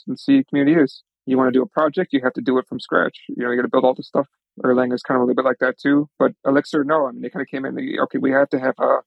and 0.06 0.18
C 0.18 0.44
community 0.48 0.80
is. 0.80 1.02
You 1.26 1.36
want 1.36 1.52
to 1.52 1.58
do 1.58 1.62
a 1.62 1.66
project, 1.66 2.12
you 2.12 2.20
have 2.22 2.34
to 2.34 2.40
do 2.40 2.58
it 2.58 2.66
from 2.68 2.78
scratch. 2.78 3.24
You 3.28 3.44
know, 3.44 3.50
you 3.50 3.56
got 3.56 3.62
to 3.62 3.68
build 3.68 3.84
all 3.84 3.94
the 3.94 4.04
stuff. 4.04 4.28
Erlang 4.64 4.94
is 4.94 5.02
kind 5.02 5.16
of 5.16 5.22
a 5.22 5.24
little 5.24 5.42
bit 5.42 5.44
like 5.44 5.58
that 5.58 5.78
too. 5.78 6.08
But 6.18 6.32
Elixir, 6.46 6.84
no. 6.84 7.08
I 7.08 7.12
mean, 7.12 7.22
they 7.22 7.30
kind 7.30 7.42
of 7.42 7.48
came 7.48 7.64
in, 7.64 7.74
they, 7.74 7.98
okay, 8.04 8.18
we 8.18 8.30
have 8.30 8.48
to 8.50 8.60
have 8.60 8.74
a 8.78 8.98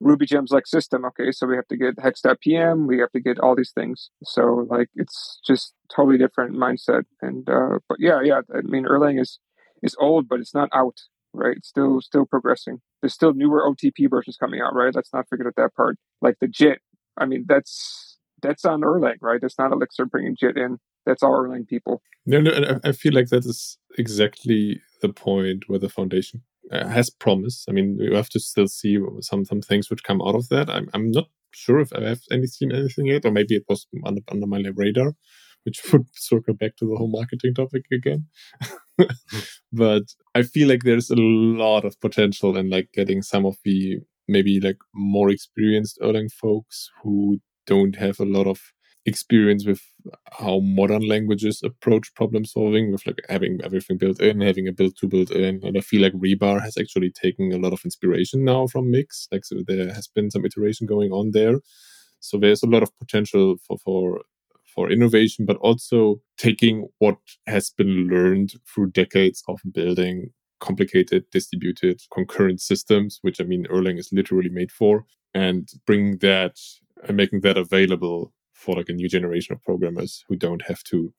Ruby 0.00 0.26
gems 0.26 0.50
like 0.50 0.66
system. 0.66 1.04
Okay, 1.04 1.30
so 1.30 1.46
we 1.46 1.56
have 1.56 1.68
to 1.68 1.76
get 1.76 1.98
hex.pm, 1.98 2.86
we 2.86 2.98
have 2.98 3.10
to 3.12 3.20
get 3.20 3.38
all 3.38 3.54
these 3.56 3.72
things. 3.72 4.10
So 4.24 4.66
like 4.68 4.88
it's 4.94 5.40
just 5.46 5.74
totally 5.94 6.18
different 6.18 6.54
mindset. 6.56 7.04
And 7.22 7.48
uh 7.48 7.78
but 7.88 7.98
yeah, 8.00 8.20
yeah, 8.22 8.40
I 8.54 8.60
mean 8.62 8.84
Erlang 8.84 9.20
is 9.20 9.38
is 9.82 9.96
old, 9.98 10.28
but 10.28 10.40
it's 10.40 10.54
not 10.54 10.68
out, 10.74 10.98
right? 11.32 11.56
It's 11.56 11.68
still 11.68 12.00
still 12.00 12.26
progressing. 12.26 12.80
There's 13.00 13.14
still 13.14 13.32
newer 13.34 13.62
OTP 13.68 14.10
versions 14.10 14.36
coming 14.36 14.60
out, 14.60 14.74
right? 14.74 14.94
Let's 14.94 15.12
not 15.12 15.28
forget 15.28 15.46
that 15.56 15.74
part. 15.74 15.96
Like 16.20 16.36
the 16.40 16.48
JIT. 16.48 16.80
I 17.16 17.26
mean 17.26 17.44
that's 17.48 18.13
that's 18.44 18.64
on 18.64 18.82
Erlang, 18.82 19.16
right? 19.20 19.40
That's 19.40 19.58
not 19.58 19.72
Elixir 19.72 20.06
bringing 20.06 20.36
JIT 20.38 20.56
in. 20.56 20.78
That's 21.06 21.22
all 21.22 21.32
Erlang 21.32 21.66
people. 21.66 22.02
No, 22.26 22.40
no, 22.40 22.80
I 22.84 22.92
feel 22.92 23.12
like 23.12 23.28
that 23.28 23.44
is 23.44 23.78
exactly 23.98 24.80
the 25.02 25.12
point 25.12 25.64
where 25.66 25.78
the 25.78 25.88
foundation 25.88 26.42
uh, 26.70 26.86
has 26.86 27.10
promise. 27.10 27.64
I 27.68 27.72
mean, 27.72 27.98
you 28.00 28.14
have 28.14 28.30
to 28.30 28.40
still 28.40 28.68
see 28.68 28.98
some 29.20 29.44
some 29.44 29.60
things 29.60 29.90
which 29.90 30.04
come 30.04 30.22
out 30.22 30.34
of 30.34 30.48
that. 30.48 30.70
I'm 30.70 30.88
I'm 30.94 31.10
not 31.10 31.26
sure 31.52 31.80
if 31.80 31.92
I 31.92 32.02
have 32.02 32.20
any 32.30 32.46
seen 32.46 32.72
anything 32.72 33.06
yet, 33.06 33.24
or 33.24 33.30
maybe 33.30 33.54
it 33.56 33.64
was 33.68 33.86
under, 34.04 34.20
under 34.30 34.46
my 34.46 34.62
radar, 34.74 35.14
which 35.64 35.80
would 35.92 36.06
circle 36.14 36.54
back 36.54 36.76
to 36.76 36.86
the 36.86 36.96
whole 36.96 37.10
marketing 37.10 37.54
topic 37.54 37.84
again. 37.92 38.26
but 39.72 40.04
I 40.34 40.42
feel 40.42 40.68
like 40.68 40.82
there's 40.84 41.10
a 41.10 41.16
lot 41.16 41.84
of 41.84 42.00
potential 42.00 42.56
in 42.56 42.70
like 42.70 42.90
getting 42.92 43.22
some 43.22 43.46
of 43.46 43.56
the 43.64 43.98
maybe 44.26 44.60
like 44.60 44.78
more 44.94 45.30
experienced 45.30 45.98
Erlang 46.00 46.32
folks 46.32 46.90
who 47.02 47.40
don't 47.66 47.96
have 47.96 48.20
a 48.20 48.24
lot 48.24 48.46
of 48.46 48.60
experience 49.06 49.66
with 49.66 49.80
how 50.32 50.60
modern 50.60 51.06
languages 51.06 51.60
approach 51.62 52.14
problem 52.14 52.44
solving 52.44 52.90
with 52.90 53.06
like 53.06 53.20
having 53.28 53.60
everything 53.62 53.98
built 53.98 54.20
in, 54.20 54.40
having 54.40 54.66
a 54.66 54.72
build 54.72 54.96
to 54.96 55.06
build 55.06 55.30
in. 55.30 55.60
And 55.62 55.76
I 55.76 55.80
feel 55.80 56.00
like 56.00 56.14
Rebar 56.14 56.62
has 56.62 56.76
actually 56.78 57.10
taken 57.10 57.52
a 57.52 57.58
lot 57.58 57.72
of 57.72 57.84
inspiration 57.84 58.44
now 58.44 58.66
from 58.66 58.90
Mix. 58.90 59.28
Like 59.30 59.44
so 59.44 59.56
there 59.66 59.92
has 59.92 60.08
been 60.08 60.30
some 60.30 60.44
iteration 60.44 60.86
going 60.86 61.12
on 61.12 61.32
there. 61.32 61.60
So 62.20 62.38
there's 62.38 62.62
a 62.62 62.66
lot 62.68 62.82
of 62.82 62.96
potential 62.98 63.56
for 63.66 63.76
for 63.78 64.22
for 64.74 64.90
innovation, 64.90 65.44
but 65.46 65.56
also 65.58 66.20
taking 66.36 66.88
what 66.98 67.16
has 67.46 67.70
been 67.70 68.08
learned 68.08 68.54
through 68.66 68.90
decades 68.90 69.42
of 69.48 69.60
building 69.72 70.30
complicated 70.60 71.24
distributed 71.30 72.00
concurrent 72.12 72.60
systems, 72.60 73.18
which 73.22 73.40
I 73.40 73.44
mean 73.44 73.66
Erlang 73.70 73.98
is 73.98 74.08
literally 74.12 74.48
made 74.48 74.72
for, 74.72 75.04
and 75.34 75.68
bringing 75.86 76.18
that 76.18 76.56
and 77.04 77.16
making 77.16 77.40
that 77.40 77.56
available 77.56 78.32
for 78.52 78.76
like 78.76 78.88
a 78.88 78.92
new 78.92 79.08
generation 79.08 79.54
of 79.54 79.62
programmers 79.62 80.24
who 80.28 80.36
don't 80.36 80.62
have 80.66 80.82
to 80.84 81.12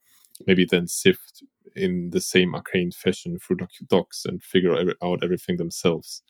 maybe 0.46 0.66
then 0.68 0.86
sift 0.86 1.42
in 1.74 2.10
the 2.10 2.20
same 2.20 2.54
arcane 2.54 2.90
fashion 2.90 3.38
through 3.38 3.58
docs 3.86 4.24
and 4.24 4.42
figure 4.42 4.74
out 5.02 5.22
everything 5.22 5.56
themselves. 5.56 6.22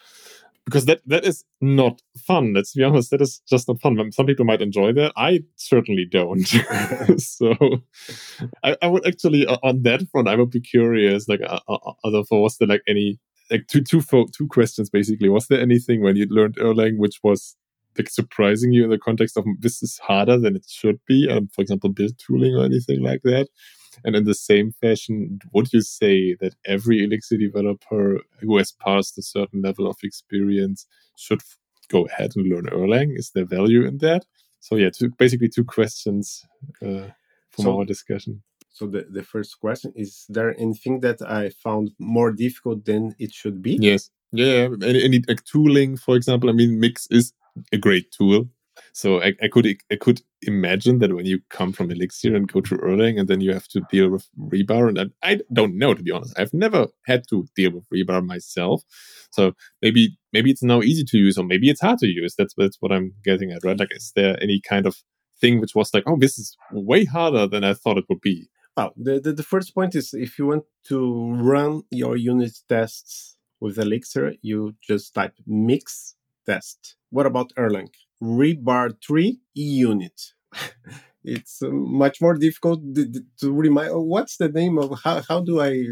Because 0.64 0.86
that 0.86 1.00
that 1.06 1.24
is 1.24 1.44
not 1.60 2.02
fun 2.26 2.52
let's 2.52 2.74
be 2.74 2.82
honest 2.82 3.12
that 3.12 3.22
is 3.22 3.40
just 3.48 3.68
not 3.68 3.80
fun. 3.80 4.10
Some 4.10 4.26
people 4.26 4.44
might 4.44 4.60
enjoy 4.60 4.92
that 4.94 5.12
i 5.16 5.40
certainly 5.56 6.06
don't. 6.10 6.52
So 7.20 7.54
I, 8.64 8.76
I, 8.82 8.88
would 8.88 9.06
actually 9.06 9.46
on 9.46 9.82
that 9.82 10.02
front 10.10 10.28
i 10.28 10.34
would 10.34 10.50
be 10.50 10.60
curious 10.60 11.28
like 11.28 11.40
uh, 11.40 11.60
uh, 11.68 11.92
Adolfo 12.04 12.40
was 12.40 12.56
there 12.58 12.66
like 12.66 12.82
any 12.88 13.20
like 13.50 13.66
two 13.68 13.82
two 13.82 14.02
two 14.36 14.48
questions 14.48 14.90
basically. 14.90 15.28
Was 15.28 15.46
there 15.46 15.60
anything 15.60 16.02
when 16.02 16.16
you 16.16 16.26
learned 16.28 16.56
erlang 16.56 16.98
which 16.98 17.20
was 17.22 17.56
like 17.98 18.08
surprising 18.10 18.72
you 18.72 18.84
in 18.84 18.90
the 18.90 18.98
context 18.98 19.36
of 19.36 19.44
this 19.60 19.82
is 19.82 19.98
harder 19.98 20.38
than 20.38 20.56
it 20.56 20.66
should 20.68 20.98
be 21.06 21.28
um, 21.30 21.48
for 21.48 21.62
example 21.62 21.90
build 21.90 22.12
tooling 22.18 22.54
or 22.54 22.64
anything 22.64 23.02
like 23.02 23.22
that 23.22 23.48
And 24.04 24.16
in 24.16 24.24
the 24.24 24.34
same 24.34 24.72
fashion, 24.72 25.38
would 25.52 25.72
you 25.72 25.80
say 25.80 26.34
that 26.40 26.54
every 26.64 27.04
Elixir 27.04 27.36
developer 27.36 28.20
who 28.40 28.56
has 28.58 28.72
passed 28.72 29.18
a 29.18 29.22
certain 29.22 29.62
level 29.62 29.88
of 29.88 29.96
experience 30.02 30.86
should 31.16 31.40
go 31.88 32.06
ahead 32.06 32.32
and 32.36 32.48
learn 32.48 32.66
Erlang? 32.66 33.16
Is 33.16 33.30
there 33.30 33.44
value 33.44 33.86
in 33.86 33.98
that? 33.98 34.24
So 34.60 34.76
yeah, 34.76 34.90
two, 34.90 35.10
basically 35.10 35.48
two 35.48 35.64
questions 35.64 36.44
uh, 36.82 37.08
from 37.50 37.64
so, 37.64 37.78
our 37.78 37.84
discussion. 37.84 38.42
So 38.70 38.86
the, 38.86 39.06
the 39.10 39.22
first 39.22 39.60
question 39.60 39.92
is 39.96 40.26
there 40.28 40.58
anything 40.58 41.00
that 41.00 41.22
I 41.22 41.50
found 41.50 41.92
more 41.98 42.32
difficult 42.32 42.84
than 42.84 43.14
it 43.18 43.32
should 43.32 43.62
be? 43.62 43.78
Yes. 43.80 44.10
Yeah. 44.32 44.68
Any, 44.82 45.02
any 45.04 45.22
like 45.28 45.44
tooling, 45.44 45.96
for 45.96 46.16
example. 46.16 46.50
I 46.50 46.52
mean, 46.52 46.80
Mix 46.80 47.06
is 47.10 47.32
a 47.72 47.78
great 47.78 48.12
tool. 48.12 48.48
So 48.92 49.22
I, 49.22 49.32
I, 49.42 49.48
could 49.48 49.66
I 49.90 49.96
could 49.96 50.20
imagine 50.42 50.98
that 50.98 51.14
when 51.14 51.26
you 51.26 51.40
come 51.50 51.72
from 51.72 51.90
Elixir 51.90 52.34
and 52.34 52.50
go 52.50 52.60
to 52.60 52.76
Erlang 52.76 53.18
and 53.18 53.28
then 53.28 53.40
you 53.40 53.52
have 53.52 53.68
to 53.68 53.80
deal 53.90 54.10
with 54.10 54.28
rebar 54.38 54.88
and 54.88 54.98
I, 54.98 55.32
I 55.32 55.40
don't 55.52 55.78
know 55.78 55.94
to 55.94 56.02
be 56.02 56.10
honest. 56.10 56.38
I've 56.38 56.52
never 56.52 56.88
had 57.06 57.24
to 57.30 57.46
deal 57.56 57.72
with 57.72 57.88
rebar 57.88 58.24
myself. 58.24 58.82
So 59.30 59.52
maybe 59.82 60.18
maybe 60.32 60.50
it's 60.50 60.62
now 60.62 60.82
easy 60.82 61.04
to 61.04 61.18
use 61.18 61.38
or 61.38 61.44
maybe 61.44 61.70
it's 61.70 61.80
hard 61.80 61.98
to 62.00 62.06
use. 62.06 62.34
That's 62.36 62.54
that's 62.56 62.76
what 62.80 62.92
I'm 62.92 63.14
getting 63.24 63.50
at, 63.52 63.64
right? 63.64 63.78
Like 63.78 63.94
is 63.94 64.12
there 64.14 64.36
any 64.42 64.60
kind 64.60 64.86
of 64.86 64.96
thing 65.40 65.60
which 65.60 65.74
was 65.74 65.92
like, 65.92 66.04
oh, 66.06 66.16
this 66.18 66.38
is 66.38 66.56
way 66.72 67.04
harder 67.04 67.46
than 67.46 67.64
I 67.64 67.74
thought 67.74 67.98
it 67.98 68.06
would 68.08 68.20
be? 68.20 68.48
Well, 68.76 68.92
the, 68.96 69.20
the, 69.20 69.32
the 69.32 69.42
first 69.42 69.74
point 69.74 69.94
is 69.94 70.12
if 70.12 70.38
you 70.38 70.46
want 70.46 70.64
to 70.88 71.32
run 71.34 71.82
your 71.90 72.16
unit 72.16 72.52
tests 72.68 73.36
with 73.58 73.78
Elixir, 73.78 74.34
you 74.42 74.74
just 74.82 75.14
type 75.14 75.32
mix 75.46 76.15
test. 76.46 76.96
What 77.10 77.26
about 77.26 77.52
Erlang? 77.56 77.88
rebar 78.22 78.92
3 79.06 79.38
e-unit. 79.56 80.32
it's 81.24 81.62
uh, 81.62 81.68
much 81.70 82.20
more 82.20 82.34
difficult 82.34 82.80
to 82.94 83.52
remind. 83.52 83.90
Oh, 83.90 84.00
what's 84.02 84.36
the 84.38 84.48
name 84.48 84.78
of 84.78 84.98
how, 85.04 85.22
how 85.28 85.40
do 85.40 85.60
I 85.60 85.84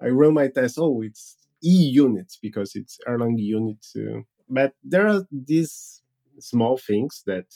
I 0.00 0.08
run 0.08 0.34
my 0.34 0.48
test? 0.48 0.78
Oh, 0.78 1.02
it's 1.02 1.36
e-unit 1.62 2.32
because 2.42 2.74
it's 2.74 2.98
Erlang 3.08 3.38
unit. 3.38 3.84
Uh, 3.96 4.20
but 4.48 4.74
there 4.82 5.06
are 5.06 5.22
these 5.30 6.02
small 6.40 6.76
things 6.76 7.22
that 7.26 7.46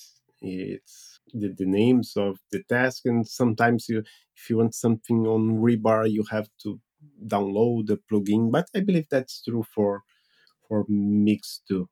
it's 0.41 1.19
the, 1.35 1.49
the 1.57 1.67
names 1.67 2.13
of 2.17 2.39
the 2.53 2.63
task, 2.69 3.03
and 3.07 3.27
sometimes 3.27 3.89
you 3.89 4.03
if 4.37 4.51
you 4.51 4.59
want 4.59 4.75
something 4.75 5.27
on 5.27 5.59
rebar, 5.59 6.11
you 6.11 6.25
have 6.31 6.49
to 6.63 6.81
download 7.27 7.87
the 7.87 7.99
plugin. 8.11 8.51
But 8.51 8.69
I 8.75 8.81
believe 8.81 9.07
that's 9.11 9.43
true 9.43 9.65
for 9.75 10.03
for 10.69 10.85
Mix 10.89 11.63
too 11.69 11.89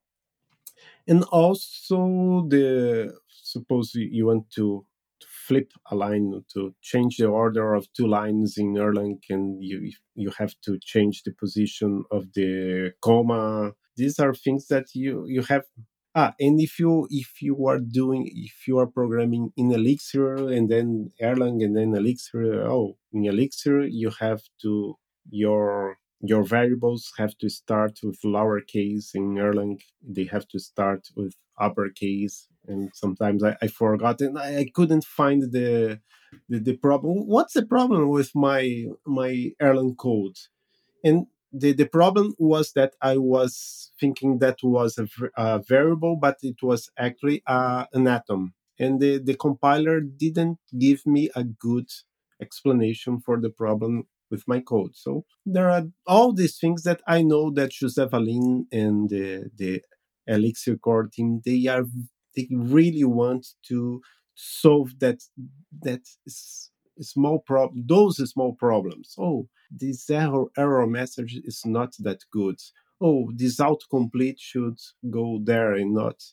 and 1.07 1.23
also 1.25 2.45
the 2.49 3.13
suppose 3.29 3.91
you 3.93 4.27
want 4.27 4.49
to 4.51 4.85
flip 5.47 5.71
a 5.91 5.95
line 5.95 6.43
to 6.53 6.73
change 6.81 7.17
the 7.17 7.27
order 7.27 7.73
of 7.75 7.87
two 7.93 8.07
lines 8.07 8.57
in 8.57 8.73
Erlang 8.73 9.19
and 9.29 9.63
you 9.63 9.91
you 10.15 10.31
have 10.37 10.53
to 10.63 10.79
change 10.79 11.23
the 11.23 11.31
position 11.31 12.03
of 12.11 12.33
the 12.33 12.91
comma. 13.01 13.73
These 13.95 14.19
are 14.19 14.33
things 14.33 14.67
that 14.67 14.87
you 14.93 15.25
you 15.27 15.43
have 15.43 15.63
ah 16.15 16.33
and 16.39 16.59
if 16.59 16.79
you 16.79 17.07
if 17.09 17.41
you 17.41 17.55
are 17.67 17.79
doing 17.79 18.23
if 18.33 18.67
you 18.67 18.79
are 18.79 18.87
programming 18.87 19.51
in 19.57 19.71
elixir 19.71 20.35
and 20.55 20.69
then 20.69 21.11
erlang 21.21 21.63
and 21.63 21.75
then 21.77 21.93
elixir 21.93 22.63
oh 22.75 22.97
in 23.11 23.25
elixir 23.25 23.81
you 24.01 24.09
have 24.21 24.41
to 24.61 24.95
your 25.29 25.97
your 26.21 26.43
variables 26.43 27.11
have 27.17 27.37
to 27.37 27.49
start 27.49 27.99
with 28.03 28.19
lowercase 28.23 29.13
in 29.13 29.35
Erlang. 29.35 29.79
They 30.01 30.25
have 30.25 30.47
to 30.49 30.59
start 30.59 31.07
with 31.15 31.35
uppercase. 31.59 32.47
And 32.67 32.89
sometimes 32.93 33.43
I, 33.43 33.55
I 33.61 33.67
forgot 33.67 34.21
and 34.21 34.37
I, 34.39 34.57
I 34.57 34.71
couldn't 34.73 35.03
find 35.03 35.51
the, 35.51 35.99
the, 36.49 36.59
the 36.59 36.77
problem. 36.77 37.27
What's 37.27 37.53
the 37.53 37.65
problem 37.65 38.09
with 38.09 38.31
my 38.33 38.85
my 39.05 39.51
Erlang 39.61 39.95
code? 39.97 40.37
And 41.03 41.27
the, 41.53 41.71
the 41.71 41.85
problem 41.85 42.33
was 42.37 42.73
that 42.73 42.93
I 43.01 43.17
was 43.17 43.91
thinking 43.99 44.39
that 44.39 44.57
was 44.61 44.97
a, 44.97 45.07
a 45.37 45.59
variable, 45.59 46.17
but 46.17 46.37
it 46.41 46.61
was 46.61 46.89
actually 46.97 47.43
uh, 47.47 47.85
an 47.93 48.07
atom. 48.07 48.53
And 48.77 48.99
the, 48.99 49.19
the 49.19 49.35
compiler 49.35 50.01
didn't 50.01 50.59
give 50.77 51.05
me 51.05 51.29
a 51.33 51.43
good 51.45 51.87
explanation 52.41 53.21
for 53.21 53.39
the 53.39 53.49
problem 53.49 54.07
with 54.31 54.43
my 54.47 54.59
code. 54.59 54.95
So 54.95 55.25
there 55.45 55.69
are 55.69 55.83
all 56.07 56.33
these 56.33 56.57
things 56.57 56.83
that 56.83 57.01
I 57.07 57.21
know 57.21 57.51
that 57.51 57.71
José 57.71 58.09
Valim 58.09 58.65
and 58.71 59.09
the, 59.09 59.49
the 59.55 59.81
Elixir 60.27 60.77
core 60.77 61.07
team, 61.07 61.41
they 61.45 61.67
are 61.67 61.85
they 62.35 62.47
really 62.51 63.03
want 63.03 63.47
to 63.67 64.01
solve 64.35 64.99
that 64.99 65.21
that 65.81 66.01
small 66.99 67.39
problem 67.39 67.83
those 67.87 68.17
small 68.29 68.53
problems. 68.53 69.15
Oh, 69.17 69.47
this 69.71 70.09
error 70.09 70.45
error 70.57 70.87
message 70.87 71.39
is 71.43 71.61
not 71.65 71.93
that 71.99 72.23
good. 72.31 72.59
Oh, 73.01 73.31
this 73.35 73.57
autocomplete 73.57 74.39
should 74.39 74.79
go 75.09 75.39
there 75.43 75.73
and 75.73 75.93
not 75.93 76.23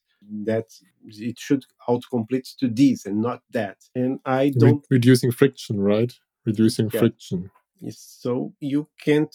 that 0.44 0.66
it 1.04 1.38
should 1.38 1.64
autocomplete 1.88 2.56
to 2.60 2.68
this 2.68 3.06
and 3.06 3.20
not 3.20 3.42
that. 3.50 3.78
And 3.94 4.20
I 4.24 4.50
don't 4.56 4.84
Re- 4.88 4.96
reducing 4.96 5.32
friction, 5.32 5.80
right? 5.80 6.12
Reducing 6.44 6.90
yeah. 6.92 7.00
friction. 7.00 7.50
So 7.90 8.54
you 8.60 8.88
can't 9.00 9.34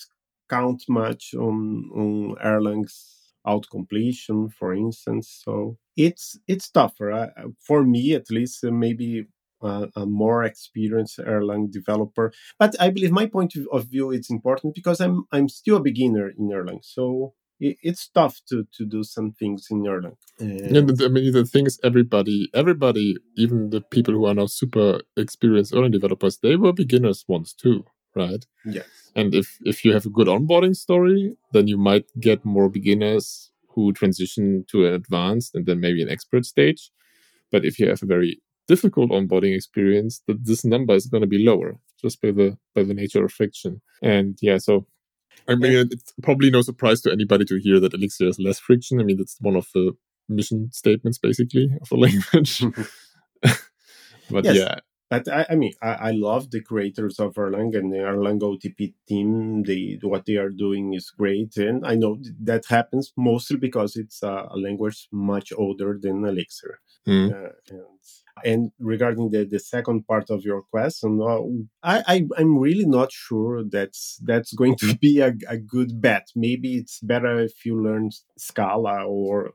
count 0.50 0.84
much 0.88 1.34
on, 1.38 1.90
on 1.96 2.36
Erlang's 2.44 3.18
autocompletion, 3.46 4.52
for 4.54 4.74
instance. 4.74 5.42
So 5.44 5.78
it's 5.96 6.38
it's 6.48 6.70
tougher 6.70 7.12
uh, 7.12 7.28
for 7.66 7.84
me, 7.84 8.14
at 8.14 8.30
least. 8.30 8.64
Uh, 8.64 8.72
maybe 8.72 9.26
uh, 9.64 9.88
a 9.96 10.06
more 10.06 10.44
experienced 10.44 11.20
Erlang 11.20 11.72
developer, 11.72 12.32
but 12.60 12.76
I 12.80 12.90
believe 12.90 13.12
my 13.12 13.26
point 13.26 13.54
of 13.72 13.86
view 13.86 14.12
is 14.12 14.30
important 14.30 14.76
because 14.76 15.00
I'm 15.00 15.26
I'm 15.32 15.50
still 15.50 15.78
a 15.78 15.82
beginner 15.82 16.30
in 16.30 16.50
Erlang. 16.50 16.84
So 16.84 17.34
it's 17.60 18.08
tough 18.10 18.40
to 18.50 18.68
to 18.78 18.86
do 18.86 19.04
some 19.04 19.32
things 19.32 19.68
in 19.72 19.82
Erlang. 19.84 20.18
Uh, 20.40 20.70
yeah, 20.74 20.82
but 20.82 21.02
I 21.02 21.08
mean 21.08 21.32
the 21.32 21.46
thing 21.46 21.66
is, 21.66 21.80
everybody, 21.84 22.50
everybody, 22.54 23.16
even 23.36 23.72
the 23.72 23.82
people 23.82 24.14
who 24.14 24.26
are 24.26 24.36
now 24.36 24.46
super 24.46 25.02
experienced 25.16 25.74
Erlang 25.74 25.92
developers, 25.92 26.38
they 26.38 26.56
were 26.56 26.74
beginners 26.74 27.26
once 27.28 27.54
too 27.54 27.86
right? 28.18 28.46
Yes. 28.66 28.86
And 29.16 29.34
if 29.34 29.58
if 29.62 29.86
you 29.86 29.94
have 29.94 30.06
a 30.06 30.16
good 30.18 30.28
onboarding 30.28 30.76
story, 30.76 31.38
then 31.54 31.68
you 31.68 31.78
might 31.78 32.06
get 32.20 32.46
more 32.46 32.70
beginners 32.70 33.52
who 33.70 33.94
transition 33.94 34.66
to 34.72 34.86
an 34.86 34.94
advanced 34.94 35.56
and 35.56 35.66
then 35.66 35.80
maybe 35.80 36.02
an 36.02 36.10
expert 36.10 36.46
stage. 36.46 36.92
But 37.52 37.64
if 37.64 37.80
you 37.80 37.88
have 37.90 38.04
a 38.04 38.08
very 38.08 38.42
difficult 38.68 39.12
onboarding 39.12 39.56
experience, 39.56 40.22
that 40.28 40.46
this 40.46 40.66
number 40.66 40.94
is 40.94 41.08
going 41.08 41.22
to 41.22 41.28
be 41.28 41.44
lower 41.44 41.80
just 42.02 42.22
by 42.22 42.32
the 42.32 42.58
by 42.76 42.84
the 42.84 42.94
nature 42.94 43.24
of 43.24 43.32
friction. 43.32 43.82
And 44.02 44.38
yeah, 44.42 44.58
so 44.58 44.88
I 45.48 45.56
mean, 45.56 45.88
it's 45.92 46.14
probably 46.22 46.50
no 46.50 46.62
surprise 46.62 47.02
to 47.02 47.12
anybody 47.12 47.46
to 47.46 47.60
hear 47.60 47.80
that 47.80 47.94
Elixir 47.94 48.26
has 48.26 48.40
less 48.40 48.60
friction. 48.60 49.00
I 49.00 49.04
mean, 49.04 49.18
that's 49.18 49.38
one 49.40 49.56
of 49.56 49.68
the 49.74 49.94
mission 50.28 50.70
statements 50.74 51.18
basically 51.18 51.70
of 51.82 51.92
a 51.92 51.96
language. 52.06 52.64
but 54.30 54.44
yes. 54.46 54.56
yeah, 54.56 54.76
but 55.10 55.28
I, 55.30 55.46
I 55.52 55.56
mean, 55.56 55.74
I, 55.82 55.94
I, 56.10 56.12
love 56.12 56.52
the 56.52 56.62
creators 56.62 57.20
of 57.20 57.36
Erlang 57.36 57.76
and 57.78 57.94
the 57.94 57.98
Erlang 57.98 58.40
OTP 58.40 58.94
team. 59.08 59.64
They 59.64 60.00
what 60.02 60.26
they 60.26 60.36
are 60.36 60.50
doing 60.50 60.94
is 60.94 61.10
great, 61.10 61.56
and 61.58 61.86
I 61.86 61.96
know 61.96 62.18
that 62.42 62.66
happens 62.66 63.14
mostly 63.16 63.58
because 63.58 63.96
it's 63.96 64.22
a, 64.22 64.48
a 64.52 64.58
language 64.58 65.08
much 65.12 65.54
older 65.56 65.98
than 66.02 66.26
Elixir. 66.26 66.80
Mm. 67.08 67.32
Uh, 67.32 67.50
and, 67.70 67.82
and, 68.44 68.72
regarding 68.80 69.30
the, 69.30 69.46
the 69.46 69.60
second 69.60 70.06
part 70.08 70.30
of 70.30 70.44
your 70.44 70.62
question, 70.64 71.22
uh, 71.22 71.40
I, 71.84 72.04
I 72.36 72.42
am 72.42 72.58
really 72.58 72.86
not 72.86 73.12
sure 73.14 73.64
that's 73.64 74.20
that's 74.24 74.54
going 74.54 74.76
to 74.78 74.98
be 75.02 75.22
a, 75.22 75.34
a 75.48 75.58
good 75.58 76.02
bet. 76.02 76.28
Maybe 76.36 76.76
it's 76.76 77.00
better 77.00 77.40
if 77.40 77.66
you 77.66 77.82
learn 77.82 78.12
Scala 78.38 79.06
or 79.06 79.52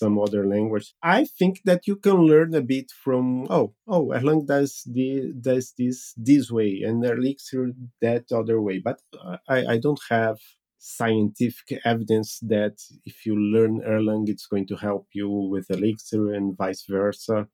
some 0.00 0.18
other 0.18 0.44
language. 0.46 0.94
I 1.02 1.24
think 1.38 1.60
that 1.64 1.86
you 1.86 1.96
can 1.96 2.18
learn 2.32 2.54
a 2.54 2.60
bit 2.74 2.90
from 3.04 3.46
oh 3.48 3.74
oh 3.86 4.06
Erlang 4.16 4.46
does 4.46 4.82
the 4.96 5.32
does 5.40 5.72
this 5.78 6.14
this 6.16 6.50
way 6.50 6.82
and 6.86 7.04
Elixir 7.04 7.64
that 8.02 8.24
other 8.32 8.60
way, 8.60 8.78
but 8.78 8.98
I 9.48 9.58
I 9.74 9.76
don't 9.78 10.04
have 10.10 10.38
scientific 10.78 11.80
evidence 11.84 12.38
that 12.42 12.76
if 13.06 13.24
you 13.24 13.34
learn 13.54 13.80
Erlang, 13.94 14.24
it's 14.28 14.46
going 14.46 14.66
to 14.66 14.76
help 14.76 15.06
you 15.14 15.28
with 15.52 15.70
Elixir 15.70 16.32
and 16.34 16.56
vice 16.56 16.84
versa. 16.88 17.48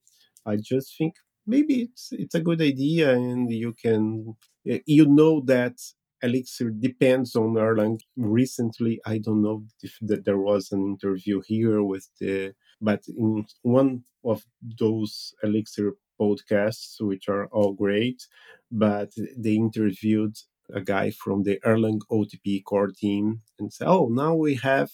I 0.44 0.56
just 0.56 0.88
think 0.98 1.14
maybe 1.46 1.74
it's 1.86 2.08
it's 2.12 2.34
a 2.34 2.46
good 2.48 2.60
idea, 2.60 3.12
and 3.14 3.50
you 3.64 3.72
can 3.84 4.34
you 4.64 5.06
know 5.06 5.42
that 5.46 5.76
Elixir 6.22 6.70
depends 6.70 7.34
on 7.34 7.54
Erlang. 7.54 8.00
Recently, 8.16 9.00
I 9.06 9.18
don't 9.18 9.42
know 9.42 9.64
if 9.82 9.96
that 10.02 10.24
there 10.24 10.38
was 10.38 10.72
an 10.72 10.82
interview 10.82 11.40
here 11.46 11.82
with 11.82 12.08
the, 12.20 12.54
but 12.80 13.02
in 13.16 13.46
one 13.62 14.04
of 14.24 14.44
those 14.78 15.34
Elixir 15.42 15.96
podcasts, 16.20 17.00
which 17.00 17.28
are 17.28 17.46
all 17.46 17.72
great, 17.72 18.26
but 18.70 19.10
they 19.36 19.54
interviewed 19.54 20.36
a 20.72 20.80
guy 20.80 21.10
from 21.10 21.42
the 21.42 21.58
Erlang 21.64 22.00
OTP 22.10 22.62
core 22.64 22.92
team 22.92 23.42
and 23.58 23.72
said, 23.72 23.88
"Oh, 23.88 24.08
now 24.08 24.34
we 24.34 24.54
have 24.56 24.90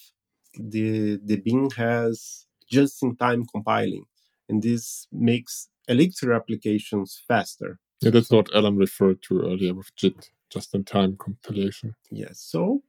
the 0.59 1.19
the 1.23 1.37
BEAM 1.37 1.71
has 1.77 2.47
just-in-time 2.71 3.47
compiling, 3.47 4.05
and 4.49 4.63
this 4.63 5.07
makes 5.13 5.69
Elixir 5.89 6.33
applications 6.33 7.23
faster." 7.29 7.79
Yeah, 8.01 8.11
that's 8.11 8.31
what 8.31 8.55
Allen 8.55 8.77
referred 8.77 9.23
to 9.23 9.41
earlier 9.41 9.75
with 9.75 9.95
JIT, 9.97 10.31
just-in-time 10.57 11.17
compilation. 11.17 11.95
Yes. 12.11 12.41
So 12.41 12.83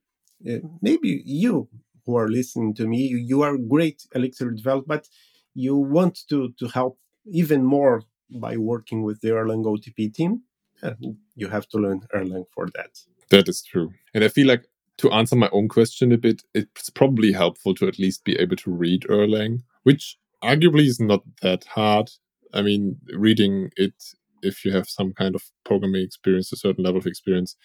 uh, 0.49 0.59
maybe 0.82 1.22
you 1.26 1.68
who 2.05 2.15
are 2.15 2.30
listening 2.30 2.74
to 2.76 2.88
me, 2.88 2.99
you, 3.13 3.18
you 3.18 3.41
are 3.41 3.57
great 3.57 3.99
Elixir 4.15 4.51
developer, 4.51 4.88
but 4.88 5.07
you 5.53 5.76
want 5.76 6.15
to 6.30 6.53
to 6.59 6.68
help 6.68 6.97
even 7.41 7.63
more 7.63 8.03
by 8.30 8.57
working 8.57 9.03
with 9.03 9.22
the 9.22 9.30
Erlang 9.30 9.65
OTP 9.65 10.13
team. 10.13 10.41
Uh, 10.84 10.93
you 11.36 11.47
have 11.47 11.68
to 11.70 11.78
learn 11.78 12.01
Erlang 12.13 12.45
for 12.53 12.68
that. 12.76 12.91
That 13.30 13.47
is 13.49 13.61
true. 13.61 13.91
And 14.13 14.24
I 14.24 14.30
feel 14.30 14.47
like 14.47 14.65
to 14.97 15.11
answer 15.11 15.36
my 15.36 15.49
own 15.51 15.68
question 15.68 16.11
a 16.11 16.18
bit, 16.18 16.43
it's 16.53 16.89
probably 16.89 17.32
helpful 17.32 17.74
to 17.76 17.88
at 17.88 17.99
least 17.99 18.24
be 18.24 18.36
able 18.38 18.55
to 18.57 18.72
read 18.72 19.03
Erlang, 19.03 19.63
which 19.84 20.18
arguably 20.43 20.86
is 20.88 20.99
not 20.99 21.24
that 21.41 21.65
hard. 21.65 22.09
I 22.53 22.61
mean, 22.61 22.97
reading 23.13 23.72
it, 23.76 23.93
if 24.42 24.66
you 24.66 24.72
have 24.72 24.88
some 24.88 25.14
kind 25.14 25.36
of 25.36 25.44
programming 25.66 26.04
experience, 26.04 26.52
a 26.52 26.58
certain 26.58 26.84
level 26.84 27.00
of 27.00 27.08
experience, 27.08 27.56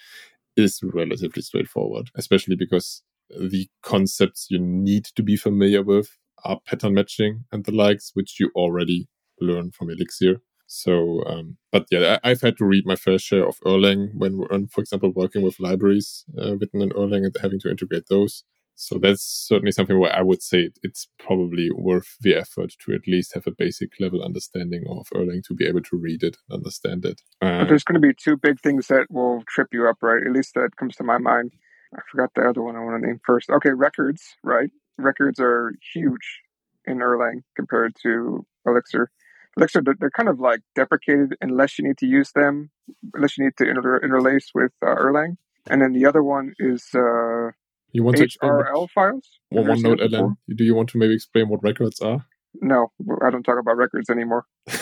is 0.56 0.80
relatively 0.82 1.42
straightforward, 1.42 2.10
especially 2.16 2.56
because 2.56 3.02
the 3.30 3.68
concepts 3.82 4.48
you 4.50 4.58
need 4.58 5.04
to 5.04 5.22
be 5.22 5.36
familiar 5.36 5.82
with 5.82 6.18
are 6.44 6.60
pattern 6.66 6.94
matching 6.94 7.44
and 7.52 7.64
the 7.64 7.72
likes, 7.72 8.10
which 8.14 8.38
you 8.38 8.50
already 8.54 9.08
learn 9.40 9.70
from 9.70 9.90
Elixir. 9.90 10.40
So, 10.66 11.22
um, 11.26 11.58
but 11.70 11.86
yeah, 11.90 12.18
I, 12.24 12.30
have 12.30 12.40
had 12.40 12.56
to 12.58 12.64
read 12.64 12.86
my 12.86 12.96
fair 12.96 13.18
share 13.18 13.46
of 13.46 13.58
Erlang 13.60 14.08
when, 14.14 14.38
when 14.48 14.68
for 14.68 14.80
example, 14.80 15.12
working 15.12 15.42
with 15.42 15.60
libraries 15.60 16.24
uh, 16.40 16.56
written 16.56 16.80
in 16.80 16.90
Erlang 16.90 17.24
and 17.24 17.36
having 17.40 17.60
to 17.60 17.70
integrate 17.70 18.04
those. 18.08 18.44
So 18.82 18.98
that's 18.98 19.22
certainly 19.22 19.70
something 19.70 19.96
where 19.96 20.12
I 20.12 20.22
would 20.22 20.42
say 20.42 20.70
it's 20.82 21.06
probably 21.20 21.70
worth 21.70 22.16
the 22.20 22.34
effort 22.34 22.72
to 22.80 22.92
at 22.92 23.06
least 23.06 23.32
have 23.34 23.46
a 23.46 23.52
basic 23.52 23.92
level 24.00 24.24
understanding 24.24 24.82
of 24.88 25.06
Erlang 25.14 25.44
to 25.44 25.54
be 25.54 25.66
able 25.68 25.82
to 25.82 25.96
read 25.96 26.24
it 26.24 26.36
and 26.48 26.58
understand 26.58 27.04
it. 27.04 27.20
Uh, 27.40 27.60
but 27.60 27.68
there's 27.68 27.84
going 27.84 27.94
to 27.94 28.04
be 28.04 28.12
two 28.12 28.36
big 28.36 28.60
things 28.60 28.88
that 28.88 29.06
will 29.08 29.44
trip 29.46 29.68
you 29.72 29.88
up, 29.88 29.98
right? 30.02 30.26
At 30.26 30.32
least 30.32 30.54
that 30.54 30.76
comes 30.76 30.96
to 30.96 31.04
my 31.04 31.18
mind. 31.18 31.52
I 31.94 32.00
forgot 32.10 32.30
the 32.34 32.42
other 32.42 32.60
one 32.60 32.74
I 32.74 32.80
want 32.80 33.00
to 33.00 33.06
name 33.06 33.20
first. 33.24 33.50
Okay, 33.50 33.70
records, 33.70 34.34
right? 34.42 34.70
Records 34.98 35.38
are 35.38 35.74
huge 35.94 36.40
in 36.84 36.98
Erlang 36.98 37.44
compared 37.54 37.94
to 38.02 38.44
Elixir. 38.66 39.12
Elixir, 39.56 39.82
they're 40.00 40.10
kind 40.10 40.28
of 40.28 40.40
like 40.40 40.60
deprecated 40.74 41.36
unless 41.40 41.78
you 41.78 41.86
need 41.86 41.98
to 41.98 42.06
use 42.06 42.32
them, 42.34 42.70
unless 43.14 43.38
you 43.38 43.44
need 43.44 43.56
to 43.58 43.68
inter- 43.68 44.00
interlace 44.02 44.50
with 44.56 44.72
uh, 44.82 44.96
Erlang. 44.96 45.36
And 45.70 45.80
then 45.80 45.92
the 45.92 46.04
other 46.04 46.24
one 46.24 46.54
is 46.58 46.88
uh, 46.96 47.52
you 47.92 48.02
want 48.02 48.16
HRL 48.16 48.88
files. 48.90 49.28
One, 49.50 49.68
one 49.68 49.82
note, 49.82 50.00
Allen. 50.00 50.36
Do 50.48 50.64
you 50.64 50.74
want 50.74 50.88
to 50.90 50.98
maybe 50.98 51.14
explain 51.14 51.48
what 51.48 51.62
records 51.62 52.00
are? 52.00 52.26
No, 52.60 52.92
I 53.22 53.30
don't 53.30 53.42
talk 53.42 53.58
about 53.58 53.76
records 53.76 54.10
anymore. 54.10 54.44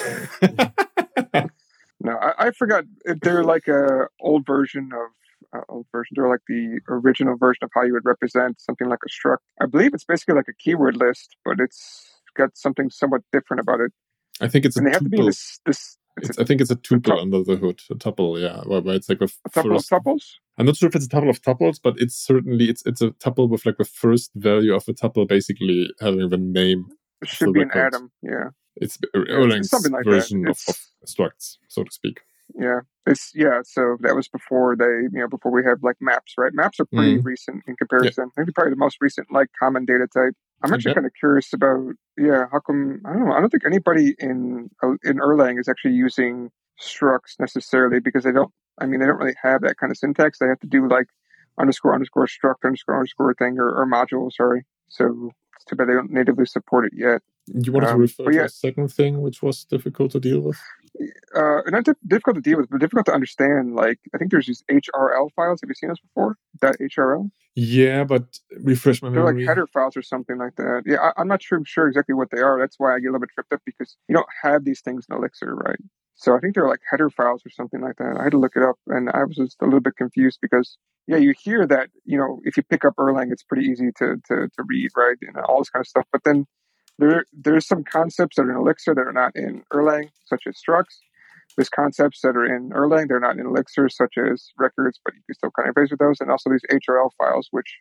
no, 2.00 2.16
I, 2.16 2.46
I, 2.46 2.50
forgot. 2.52 2.84
They're 3.22 3.44
like 3.44 3.68
a 3.68 4.06
old 4.20 4.46
version 4.46 4.90
of 4.92 5.60
uh, 5.60 5.64
old 5.68 5.86
version. 5.92 6.14
They're 6.16 6.28
like 6.28 6.40
the 6.48 6.80
original 6.88 7.36
version 7.36 7.64
of 7.64 7.70
how 7.74 7.82
you 7.82 7.92
would 7.92 8.04
represent 8.04 8.60
something 8.60 8.88
like 8.88 9.00
a 9.04 9.08
struct. 9.08 9.38
I 9.60 9.66
believe 9.66 9.94
it's 9.94 10.04
basically 10.04 10.34
like 10.34 10.48
a 10.48 10.54
keyword 10.54 10.96
list, 10.96 11.36
but 11.44 11.60
it's 11.60 12.20
got 12.36 12.56
something 12.56 12.90
somewhat 12.90 13.22
different 13.32 13.60
about 13.60 13.80
it. 13.80 13.92
I 14.40 14.48
think 14.48 14.64
it's 14.64 14.76
and 14.76 14.86
a 14.86 14.90
they 14.90 14.94
have 14.94 15.02
to 15.02 15.08
be 15.08 15.22
this 15.22 15.60
this 15.66 15.96
it's, 16.16 16.38
I 16.38 16.44
think 16.44 16.60
it's 16.60 16.70
a 16.70 16.76
tuple 16.76 17.20
under 17.20 17.42
the 17.42 17.56
hood, 17.56 17.80
a 17.90 17.94
tuple, 17.94 18.40
yeah, 18.40 18.62
where, 18.64 18.80
where 18.80 18.96
it's 18.96 19.08
like 19.08 19.20
a, 19.20 19.24
a 19.24 19.50
tuple 19.50 19.74
first, 19.74 19.92
of 19.92 20.02
tuples. 20.02 20.22
I'm 20.60 20.66
not 20.66 20.76
sure 20.76 20.90
if 20.90 20.94
it's 20.94 21.06
a 21.06 21.08
tuple 21.08 21.30
of 21.30 21.40
tuples, 21.40 21.80
but 21.82 21.94
it's 21.96 22.14
certainly 22.14 22.68
it's 22.68 22.82
it's 22.84 23.00
a 23.00 23.12
tuple 23.12 23.48
with 23.48 23.64
like 23.64 23.78
the 23.78 23.84
first 23.86 24.30
value 24.34 24.74
of 24.74 24.86
a 24.88 24.92
tuple, 24.92 25.26
basically 25.26 25.88
having 26.00 26.28
the 26.28 26.36
name. 26.36 26.84
It 27.22 27.28
should 27.28 27.54
be 27.54 27.60
record. 27.60 27.78
an 27.78 27.86
atom, 27.86 28.12
yeah. 28.22 28.50
It's 28.76 28.98
Erlang's 29.16 29.72
yeah, 29.72 29.90
like 29.90 30.04
version 30.04 30.46
of, 30.46 30.58
of 30.68 30.76
structs, 31.06 31.56
so 31.68 31.82
to 31.82 31.90
speak. 31.90 32.20
Yeah, 32.54 32.80
it's 33.06 33.32
yeah. 33.34 33.60
So 33.64 33.96
that 34.00 34.14
was 34.14 34.28
before 34.28 34.76
they, 34.76 34.84
you 34.84 35.20
know, 35.20 35.28
before 35.28 35.50
we 35.50 35.64
had 35.64 35.82
like 35.82 35.96
maps, 35.98 36.34
right? 36.36 36.52
Maps 36.52 36.78
are 36.78 36.84
pretty 36.84 37.16
mm. 37.16 37.24
recent 37.24 37.62
in 37.66 37.74
comparison. 37.76 38.30
Yeah. 38.36 38.42
I 38.42 38.44
think 38.44 38.54
probably 38.54 38.72
the 38.72 38.76
most 38.76 38.98
recent 39.00 39.28
like 39.32 39.48
common 39.58 39.86
data 39.86 40.08
type. 40.12 40.34
I'm 40.62 40.74
actually 40.74 40.92
kind 40.92 41.06
of 41.06 41.12
curious 41.18 41.54
about, 41.54 41.94
yeah, 42.18 42.44
how 42.52 42.60
come 42.60 43.00
I 43.06 43.14
don't 43.14 43.26
know. 43.26 43.32
I 43.32 43.40
don't 43.40 43.48
think 43.48 43.64
anybody 43.64 44.14
in 44.18 44.68
in 45.04 45.16
Erlang 45.20 45.58
is 45.58 45.70
actually 45.70 45.94
using 45.94 46.50
structs 46.78 47.38
necessarily 47.38 47.98
because 47.98 48.24
they 48.24 48.32
don't. 48.32 48.52
I 48.80 48.86
mean, 48.86 49.00
they 49.00 49.06
don't 49.06 49.18
really 49.18 49.36
have 49.42 49.62
that 49.62 49.76
kind 49.76 49.90
of 49.90 49.98
syntax. 49.98 50.38
They 50.38 50.46
have 50.46 50.60
to 50.60 50.66
do 50.66 50.88
like 50.88 51.06
underscore 51.58 51.94
underscore 51.94 52.26
struct 52.26 52.64
underscore 52.64 52.96
underscore 52.96 53.34
thing 53.34 53.58
or, 53.58 53.68
or 53.68 53.86
module. 53.86 54.32
Sorry. 54.32 54.64
So 54.88 55.32
it's 55.56 55.64
too 55.64 55.76
bad 55.76 55.88
they 55.88 55.94
don't 55.94 56.10
natively 56.10 56.46
support 56.46 56.86
it 56.86 56.92
yet. 56.94 57.22
You 57.46 57.72
wanted 57.72 57.88
um, 57.88 57.96
to 57.96 58.00
refer 58.00 58.30
to 58.30 58.36
yeah, 58.36 58.44
a 58.44 58.48
second 58.48 58.92
thing 58.92 59.22
which 59.22 59.42
was 59.42 59.64
difficult 59.64 60.12
to 60.12 60.20
deal 60.20 60.40
with? 60.40 60.58
Uh, 61.34 61.60
not 61.66 61.86
difficult 62.06 62.36
to 62.36 62.42
deal 62.42 62.58
with, 62.58 62.68
but 62.70 62.80
difficult 62.80 63.06
to 63.06 63.12
understand. 63.12 63.74
Like, 63.74 63.98
I 64.14 64.18
think 64.18 64.30
there's 64.30 64.46
these 64.46 64.62
HRL 64.70 65.32
files. 65.34 65.60
Have 65.60 65.68
you 65.68 65.74
seen 65.74 65.88
those 65.88 66.00
before? 66.00 66.36
That 66.60 66.76
HRL? 66.78 67.30
Yeah, 67.54 68.04
but 68.04 68.38
refresh 68.62 69.02
my 69.02 69.08
memory. 69.08 69.32
They're 69.32 69.40
like 69.40 69.48
header 69.48 69.66
files 69.66 69.96
or 69.96 70.02
something 70.02 70.38
like 70.38 70.56
that. 70.56 70.82
Yeah, 70.86 71.10
I, 71.16 71.20
am 71.20 71.28
not 71.28 71.42
sure, 71.42 71.60
sure 71.64 71.88
exactly 71.88 72.14
what 72.14 72.30
they 72.30 72.40
are. 72.40 72.58
That's 72.58 72.78
why 72.78 72.94
I 72.94 73.00
get 73.00 73.06
a 73.06 73.12
little 73.12 73.20
bit 73.20 73.30
tripped 73.34 73.52
up 73.52 73.62
because 73.64 73.96
you 74.08 74.14
don't 74.14 74.28
have 74.42 74.64
these 74.64 74.80
things 74.80 75.06
in 75.08 75.16
Elixir, 75.16 75.54
right? 75.54 75.80
So 76.20 76.36
I 76.36 76.38
think 76.38 76.54
they're 76.54 76.68
like 76.68 76.82
header 76.90 77.08
files 77.08 77.40
or 77.46 77.50
something 77.50 77.80
like 77.80 77.96
that. 77.96 78.18
I 78.20 78.24
had 78.24 78.32
to 78.32 78.38
look 78.38 78.54
it 78.54 78.62
up, 78.62 78.76
and 78.88 79.08
I 79.08 79.24
was 79.24 79.36
just 79.36 79.56
a 79.62 79.64
little 79.64 79.80
bit 79.80 79.96
confused 79.96 80.38
because 80.42 80.76
yeah, 81.06 81.16
you 81.16 81.32
hear 81.42 81.66
that 81.66 81.88
you 82.04 82.18
know 82.18 82.40
if 82.44 82.58
you 82.58 82.62
pick 82.62 82.84
up 82.84 82.96
Erlang, 82.98 83.32
it's 83.32 83.42
pretty 83.42 83.66
easy 83.66 83.90
to 83.96 84.16
to, 84.28 84.48
to 84.54 84.62
read, 84.68 84.90
right, 84.94 85.16
and 85.22 85.38
all 85.38 85.60
this 85.60 85.70
kind 85.70 85.82
of 85.82 85.88
stuff. 85.88 86.04
But 86.12 86.20
then 86.24 86.46
there 86.98 87.24
there's 87.32 87.66
some 87.66 87.84
concepts 87.84 88.36
that 88.36 88.42
are 88.42 88.50
in 88.50 88.58
Elixir 88.58 88.94
that 88.94 89.06
are 89.06 89.14
not 89.14 89.34
in 89.34 89.62
Erlang, 89.72 90.10
such 90.26 90.42
as 90.46 90.56
structs. 90.56 90.98
There's 91.56 91.70
concepts 91.70 92.20
that 92.20 92.36
are 92.36 92.44
in 92.44 92.68
Erlang, 92.68 93.08
they're 93.08 93.18
not 93.18 93.38
in 93.38 93.46
Elixir, 93.46 93.88
such 93.88 94.18
as 94.18 94.50
records, 94.58 95.00
but 95.02 95.14
you 95.14 95.22
can 95.26 95.34
still 95.34 95.50
kind 95.50 95.70
of 95.70 95.74
interface 95.74 95.90
with 95.90 96.00
those, 96.00 96.20
and 96.20 96.30
also 96.30 96.50
these 96.50 96.60
HRL 96.70 97.10
files, 97.16 97.48
which 97.50 97.78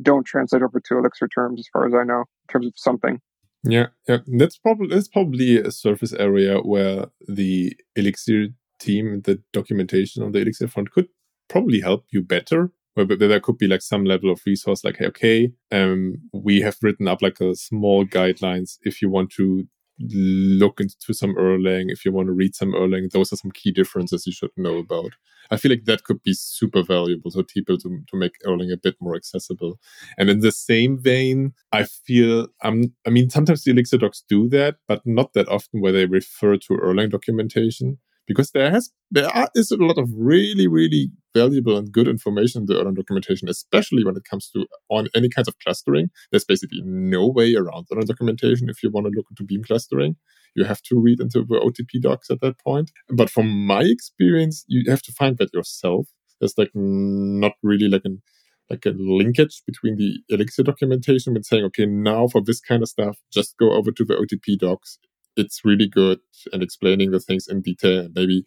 don't 0.00 0.24
translate 0.24 0.62
over 0.62 0.78
to 0.78 0.98
Elixir 0.98 1.26
terms, 1.26 1.58
as 1.60 1.66
far 1.72 1.86
as 1.86 1.94
I 1.94 2.04
know, 2.04 2.20
in 2.20 2.48
terms 2.48 2.66
of 2.66 2.74
something. 2.76 3.20
Yeah, 3.64 3.88
yeah, 4.08 4.18
that's 4.26 4.58
probably 4.58 4.88
that's 4.88 5.08
probably 5.08 5.58
a 5.58 5.70
surface 5.70 6.12
area 6.12 6.58
where 6.58 7.06
the 7.28 7.76
Elixir 7.94 8.48
team, 8.80 9.22
the 9.22 9.40
documentation 9.52 10.22
on 10.22 10.32
the 10.32 10.40
Elixir 10.40 10.66
front, 10.66 10.90
could 10.90 11.08
probably 11.48 11.80
help 11.80 12.06
you 12.10 12.22
better 12.22 12.72
where 12.94 13.06
there 13.06 13.40
could 13.40 13.58
be 13.58 13.68
like 13.68 13.80
some 13.82 14.04
level 14.04 14.30
of 14.30 14.40
resource 14.44 14.84
like 14.84 14.96
hey, 14.98 15.06
okay 15.06 15.52
um, 15.70 16.14
we 16.32 16.60
have 16.60 16.76
written 16.82 17.08
up 17.08 17.22
like 17.22 17.40
a 17.40 17.54
small 17.54 18.04
guidelines 18.04 18.78
if 18.82 19.00
you 19.00 19.08
want 19.08 19.30
to 19.30 19.66
look 20.10 20.80
into 20.80 21.14
some 21.14 21.34
Erlang, 21.34 21.86
if 21.88 22.04
you 22.04 22.12
want 22.12 22.26
to 22.26 22.32
read 22.32 22.54
some 22.54 22.72
Erlang, 22.72 23.10
those 23.10 23.32
are 23.32 23.36
some 23.36 23.50
key 23.50 23.70
differences 23.70 24.26
you 24.26 24.32
should 24.32 24.50
know 24.56 24.78
about. 24.78 25.12
I 25.50 25.56
feel 25.56 25.70
like 25.70 25.84
that 25.84 26.04
could 26.04 26.22
be 26.22 26.34
super 26.34 26.82
valuable 26.82 27.30
to 27.32 27.44
people 27.44 27.78
to, 27.78 28.00
to 28.08 28.16
make 28.16 28.32
Erlang 28.46 28.72
a 28.72 28.76
bit 28.76 28.96
more 29.00 29.14
accessible. 29.14 29.78
And 30.16 30.30
in 30.30 30.40
the 30.40 30.52
same 30.52 30.98
vein, 30.98 31.52
I 31.72 31.84
feel 31.84 32.48
um, 32.62 32.94
I 33.06 33.10
mean 33.10 33.30
sometimes 33.30 33.64
the 33.64 33.72
Elixir 33.72 33.98
docs 33.98 34.24
do 34.28 34.48
that, 34.50 34.76
but 34.88 35.02
not 35.04 35.32
that 35.34 35.48
often 35.48 35.80
where 35.80 35.92
they 35.92 36.06
refer 36.06 36.56
to 36.56 36.74
Erlang 36.74 37.10
documentation 37.10 37.98
because 38.26 38.50
there 38.52 38.70
has 38.70 38.90
there 39.10 39.28
are, 39.28 39.48
is 39.54 39.70
a 39.70 39.76
lot 39.76 39.98
of 39.98 40.08
really 40.14 40.68
really 40.68 41.10
valuable 41.34 41.76
and 41.76 41.92
good 41.92 42.08
information 42.08 42.62
in 42.62 42.66
the 42.66 42.74
Erlang 42.74 42.94
documentation, 42.94 43.48
especially 43.48 44.04
when 44.04 44.16
it 44.16 44.24
comes 44.24 44.50
to 44.50 44.66
on 44.88 45.08
any 45.14 45.28
kinds 45.28 45.48
of 45.48 45.58
clustering. 45.58 46.10
There's 46.30 46.44
basically 46.44 46.82
no 46.84 47.26
way 47.28 47.54
around 47.54 47.86
Erlang 47.92 48.06
documentation 48.06 48.68
if 48.68 48.82
you 48.82 48.90
want 48.90 49.06
to 49.06 49.12
look 49.14 49.26
into 49.30 49.44
beam 49.44 49.62
clustering. 49.64 50.16
You 50.54 50.64
have 50.64 50.82
to 50.82 51.00
read 51.00 51.20
into 51.20 51.40
the 51.40 51.60
OTP 51.60 52.02
docs 52.02 52.30
at 52.30 52.40
that 52.42 52.58
point. 52.58 52.90
But 53.08 53.30
from 53.30 53.48
my 53.66 53.82
experience, 53.82 54.64
you 54.68 54.90
have 54.90 55.02
to 55.02 55.12
find 55.12 55.38
that 55.38 55.54
yourself. 55.54 56.08
There's 56.40 56.58
like 56.58 56.70
not 56.74 57.52
really 57.62 57.88
like 57.88 58.02
an 58.04 58.22
like 58.70 58.86
a 58.86 58.94
linkage 58.96 59.62
between 59.66 59.96
the 59.96 60.18
Elixir 60.30 60.62
documentation 60.62 61.36
and 61.36 61.44
saying, 61.44 61.64
okay, 61.64 61.84
now 61.84 62.26
for 62.26 62.40
this 62.40 62.60
kind 62.60 62.82
of 62.82 62.88
stuff, 62.88 63.18
just 63.30 63.56
go 63.58 63.72
over 63.72 63.92
to 63.92 64.04
the 64.04 64.14
OTP 64.14 64.58
docs 64.58 64.98
it's 65.36 65.64
really 65.64 65.88
good 65.88 66.18
and 66.52 66.62
explaining 66.62 67.10
the 67.10 67.20
things 67.20 67.46
in 67.48 67.62
detail 67.62 68.08
maybe 68.14 68.44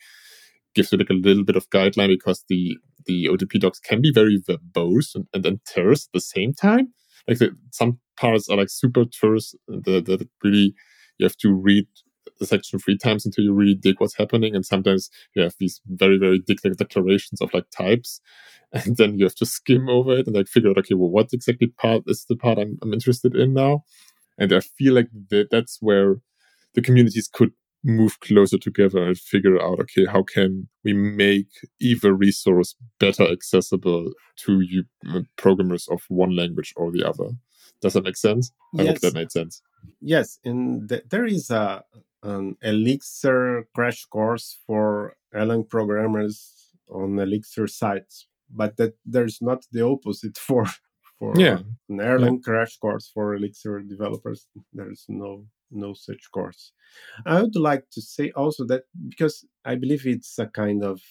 gives 0.76 0.92
you 0.92 0.98
like 0.98 1.10
a 1.10 1.14
little 1.14 1.44
bit 1.44 1.56
of 1.56 1.70
guideline 1.70 2.10
because 2.10 2.44
the 2.50 2.78
the 3.06 3.26
OTP 3.26 3.60
docs 3.60 3.80
can 3.80 4.02
be 4.02 4.12
very 4.12 4.42
verbose 4.42 5.14
and, 5.16 5.28
and 5.34 5.44
then 5.44 5.60
terse 5.72 6.08
at 6.08 6.14
the 6.14 6.20
same 6.20 6.54
time. 6.54 6.92
Like 7.28 7.38
the, 7.38 7.52
some 7.72 8.00
parts 8.18 8.50
are 8.50 8.58
like 8.58 8.70
super 8.70 9.06
terse 9.06 9.56
that, 9.68 10.28
really 10.44 10.74
you 11.18 11.26
have 11.26 11.38
to 11.38 11.54
read 11.54 11.86
the 12.40 12.46
section 12.46 12.80
three 12.80 12.98
times 12.98 13.26
until 13.26 13.44
you 13.44 13.54
really 13.54 13.76
dig 13.76 14.00
what's 14.00 14.18
happening. 14.18 14.56
And 14.56 14.66
sometimes 14.66 15.10
you 15.36 15.44
have 15.44 15.54
these 15.60 15.80
very, 15.88 16.18
very 16.18 16.40
big 16.46 16.60
declarations 16.62 17.42
of 17.42 17.54
like 17.54 17.70
types. 17.76 18.22
And 18.74 18.98
then 18.98 19.18
you 19.18 19.24
have 19.24 19.36
to 19.36 19.46
skim 19.46 19.88
over 19.88 20.18
it 20.18 20.28
and 20.28 20.36
like 20.36 20.48
figure 20.48 20.70
out, 20.70 20.78
okay, 20.80 20.96
well, 20.96 21.10
what 21.10 21.30
exactly 21.32 21.68
part 21.68 22.04
is 22.08 22.26
the 22.28 22.36
part 22.36 22.58
I'm, 22.58 22.78
I'm 22.82 22.92
interested 22.92 23.34
in 23.34 23.54
now? 23.54 23.84
And 24.38 24.52
I 24.52 24.60
feel 24.60 24.94
like 24.94 25.08
that 25.30 25.48
that's 25.50 25.78
where 25.80 26.18
the 26.76 26.82
communities 26.82 27.30
could 27.32 27.52
move 27.84 28.20
closer 28.20 28.58
together 28.58 29.04
and 29.08 29.18
figure 29.18 29.62
out 29.62 29.80
okay 29.80 30.06
how 30.06 30.24
can 30.24 30.68
we 30.84 30.92
make 30.94 31.48
either 31.80 32.14
resource 32.14 32.76
better 33.00 33.26
accessible 33.32 34.12
to 34.44 34.62
you 34.62 34.84
uh, 35.14 35.22
programmers 35.38 35.88
of 35.90 36.02
one 36.10 36.36
language 36.36 36.74
or 36.76 36.92
the 36.92 37.04
other 37.08 37.30
Does 37.82 37.94
that 37.94 38.06
make 38.10 38.18
sense? 38.18 38.46
I 38.80 38.84
Yes. 38.84 38.88
hope 38.88 39.02
that 39.02 39.14
made 39.20 39.32
sense. 39.32 39.62
Yes, 40.02 40.40
and 40.50 40.62
th- 40.90 41.06
there 41.12 41.28
is 41.38 41.46
a 41.52 41.84
an 42.24 42.56
Elixir 42.72 43.68
crash 43.76 44.02
course 44.16 44.48
for 44.66 45.14
Erlang 45.40 45.64
programmers 45.76 46.36
on 46.90 47.20
Elixir 47.20 47.68
sites, 47.68 48.16
but 48.50 48.72
that 48.78 48.94
there's 49.14 49.38
not 49.50 49.60
the 49.76 49.84
opposite 49.94 50.38
for 50.48 50.66
for 51.20 51.32
Yeah. 51.46 51.60
an 51.92 51.98
Erlang 52.12 52.40
crash 52.48 52.74
course 52.84 53.06
for 53.14 53.26
Elixir 53.38 53.76
developers. 53.94 54.40
There's 54.78 55.04
no 55.08 55.46
no 55.72 55.94
such 55.94 56.32
course. 56.32 56.72
I 57.26 57.42
would 57.42 57.56
like 57.56 57.90
to 57.92 58.02
say 58.02 58.32
also 58.32 58.66
that 58.68 58.84
because 59.10 59.46
I 59.66 59.76
believe 59.76 60.06
it's 60.08 60.38
a 60.40 60.48
kind 60.48 60.84
of 60.84 61.02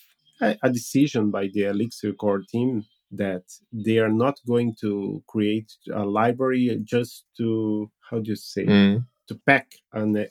a, 0.40 0.56
a 0.62 0.70
decision 0.70 1.30
by 1.30 1.48
the 1.52 1.64
Elixir 1.64 2.12
core 2.12 2.42
team 2.50 2.84
that 3.12 3.44
they 3.72 3.98
are 3.98 4.10
not 4.12 4.38
going 4.46 4.74
to 4.80 5.22
create 5.28 5.72
a 5.92 6.04
library 6.04 6.80
just 6.84 7.24
to 7.38 7.90
how 8.10 8.18
do 8.20 8.30
you 8.30 8.36
say 8.36 8.64
Mm. 8.66 9.06
to 9.28 9.34
pack 9.46 9.74
an 9.92 10.26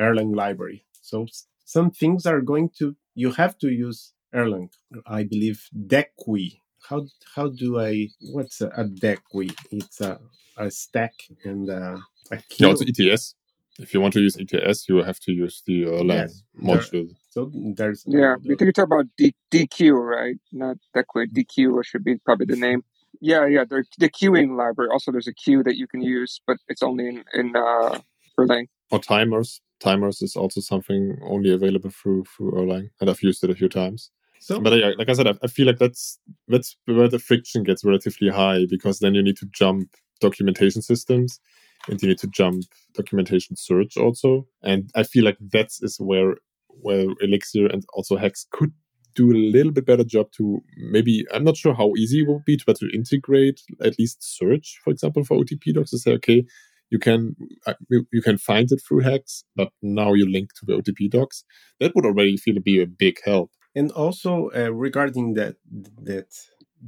Erlang 0.00 0.34
library. 0.34 0.84
So 1.00 1.26
some 1.64 1.90
things 1.90 2.26
are 2.26 2.40
going 2.40 2.70
to 2.78 2.96
you 3.14 3.32
have 3.32 3.56
to 3.58 3.68
use 3.68 4.12
Erlang. 4.34 4.70
I 5.06 5.24
believe 5.24 5.68
Dequi. 5.76 6.60
How 6.88 7.06
how 7.34 7.48
do 7.48 7.80
I 7.80 8.08
what's 8.32 8.60
a, 8.60 8.68
a 8.68 8.84
Dequi? 8.84 9.54
It's 9.70 10.00
a, 10.00 10.18
a 10.58 10.70
stack 10.70 11.14
and 11.44 11.68
a, 11.70 11.98
a 12.30 12.36
queue. 12.50 12.68
also 12.68 12.84
ETS. 12.86 13.34
If 13.78 13.92
you 13.92 14.00
want 14.00 14.14
to 14.14 14.20
use 14.20 14.36
ETS, 14.36 14.88
you 14.88 14.96
have 15.02 15.18
to 15.20 15.32
use 15.32 15.62
the 15.66 15.82
Erlang 15.82 16.08
Yes, 16.14 16.42
there- 16.54 16.76
module. 16.76 17.08
so 17.30 17.50
there's 17.76 18.04
Yeah, 18.06 18.36
the- 18.38 18.48
you 18.50 18.56
think 18.56 18.60
you're 18.62 18.72
talking 18.72 18.92
about 18.92 19.06
D- 19.18 19.34
DQ, 19.50 19.94
right? 19.94 20.36
Not 20.52 20.76
Dequid. 20.94 21.32
DQ 21.34 21.82
should 21.84 22.04
be 22.04 22.16
probably 22.24 22.46
the 22.46 22.56
name. 22.56 22.82
Yeah, 23.20 23.46
yeah. 23.46 23.64
The, 23.64 23.84
the 23.98 24.08
queuing 24.08 24.56
library. 24.56 24.90
Also, 24.92 25.10
there's 25.10 25.26
a 25.28 25.32
queue 25.34 25.62
that 25.64 25.76
you 25.76 25.86
can 25.88 26.02
use, 26.02 26.40
but 26.46 26.58
it's 26.68 26.82
only 26.82 27.08
in 27.08 27.24
in 27.34 27.56
uh, 27.56 27.98
Erlang. 28.38 28.66
Or 28.90 28.98
timers. 29.00 29.60
Timers 29.80 30.22
is 30.22 30.36
also 30.36 30.60
something 30.60 31.18
only 31.22 31.50
available 31.52 31.90
through 31.90 32.24
through 32.36 32.52
Erlang, 32.52 32.90
and 33.00 33.10
I've 33.10 33.22
used 33.22 33.42
it 33.44 33.50
a 33.50 33.54
few 33.54 33.68
times. 33.68 34.10
so 34.40 34.60
But 34.60 34.72
yeah, 34.78 34.92
like 34.98 35.08
I 35.08 35.14
said, 35.14 35.26
I, 35.28 35.34
I 35.42 35.48
feel 35.48 35.66
like 35.66 35.78
that's 35.78 36.18
that's 36.48 36.76
where 36.86 37.08
the 37.08 37.18
friction 37.18 37.62
gets 37.64 37.84
relatively 37.84 38.28
high 38.28 38.66
because 38.74 38.98
then 39.00 39.14
you 39.16 39.22
need 39.22 39.36
to 39.38 39.46
jump 39.60 39.88
documentation 40.20 40.82
systems, 40.82 41.40
and 41.88 42.00
you 42.02 42.08
need 42.08 42.18
to 42.18 42.26
jump 42.28 42.64
documentation 42.94 43.56
search 43.56 43.96
also. 43.96 44.46
And 44.62 44.90
I 44.94 45.02
feel 45.02 45.24
like 45.24 45.38
that 45.52 45.70
is 45.80 45.96
where 45.98 46.36
where 46.80 47.06
Elixir 47.20 47.66
and 47.66 47.84
also 47.94 48.16
Hex 48.16 48.46
could 48.50 48.72
do 49.14 49.30
a 49.30 49.38
little 49.52 49.70
bit 49.70 49.86
better 49.86 50.04
job 50.04 50.26
to 50.36 50.60
maybe 50.76 51.24
I'm 51.32 51.44
not 51.44 51.56
sure 51.56 51.74
how 51.74 51.92
easy 51.96 52.20
it 52.20 52.28
would 52.28 52.44
be 52.44 52.56
to, 52.56 52.74
to 52.74 52.90
integrate 52.92 53.60
at 53.80 53.98
least 53.98 54.18
search, 54.20 54.80
for 54.82 54.90
example, 54.90 55.24
for 55.24 55.38
OTP 55.38 55.72
docs 55.72 55.90
to 55.90 55.98
say, 55.98 56.12
okay, 56.14 56.44
you 56.90 56.98
can 56.98 57.34
uh, 57.66 57.74
you, 57.88 58.22
can 58.22 58.38
find 58.38 58.70
it 58.70 58.80
through 58.86 59.00
Hex, 59.00 59.44
but 59.56 59.70
now 59.82 60.12
you 60.14 60.30
link 60.30 60.50
to 60.54 60.66
the 60.66 60.74
OTP 60.74 61.10
docs. 61.10 61.44
That 61.80 61.94
would 61.94 62.04
already 62.04 62.36
feel 62.36 62.54
to 62.54 62.60
be 62.60 62.80
a 62.82 62.86
big 62.86 63.18
help. 63.24 63.50
and 63.74 63.90
also 63.92 64.50
uh, 64.54 64.72
regarding 64.72 65.34
that 65.34 65.56
that 66.02 66.28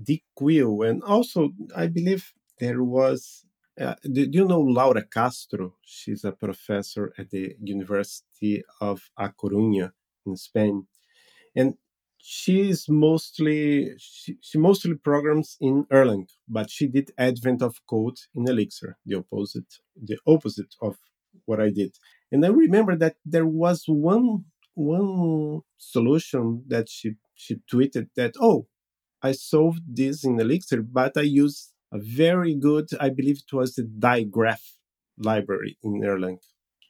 DQueue, 0.09 0.89
and 0.89 1.03
also 1.03 1.51
I 1.75 1.87
believe 1.87 2.33
there 2.61 2.83
was. 2.83 3.46
Uh, 3.79 3.95
do, 4.11 4.27
do 4.27 4.39
you 4.39 4.45
know 4.47 4.61
Laura 4.61 5.03
Castro? 5.05 5.75
She's 5.83 6.25
a 6.25 6.33
professor 6.33 7.13
at 7.19 7.31
the 7.31 7.55
University 7.61 8.63
of 8.81 9.11
A 9.19 9.29
Coruña 9.29 9.93
in 10.25 10.37
Spain, 10.37 10.87
and 11.55 11.75
she 12.19 12.71
is 12.71 12.89
mostly 12.89 13.93
she, 13.99 14.37
she 14.41 14.59
mostly 14.59 14.95
programs 14.95 15.57
in 15.61 15.85
Erlang, 15.93 16.27
but 16.49 16.71
she 16.71 16.87
did 16.87 17.11
Advent 17.19 17.61
of 17.63 17.77
Code 17.87 18.19
in 18.35 18.49
Elixir, 18.49 18.97
the 19.05 19.19
opposite 19.19 19.71
the 19.95 20.19
opposite 20.27 20.75
of 20.81 20.97
what 21.45 21.61
I 21.61 21.69
did. 21.71 21.97
And 22.33 22.45
I 22.45 22.49
remember 22.49 22.97
that 22.97 23.17
there 23.27 23.47
was 23.47 23.85
one 23.87 24.47
one 24.75 25.61
solution 25.77 26.65
that 26.69 26.89
she 26.89 27.17
she 27.35 27.57
tweeted 27.71 28.09
that 28.17 28.35
oh 28.41 28.69
I 29.23 29.33
solved 29.33 29.83
this 29.87 30.25
in 30.25 30.41
Elixir, 30.41 30.83
but 30.83 31.17
I 31.17 31.23
used 31.23 31.73
a 31.97 31.99
very 31.99 32.55
good 32.55 32.89
I 33.01 33.09
believe 33.19 33.39
it 33.47 33.53
was 33.61 33.75
the 33.75 33.85
digraph 33.85 34.65
library 35.19 35.73
in 35.83 35.93
Erlang. 36.11 36.39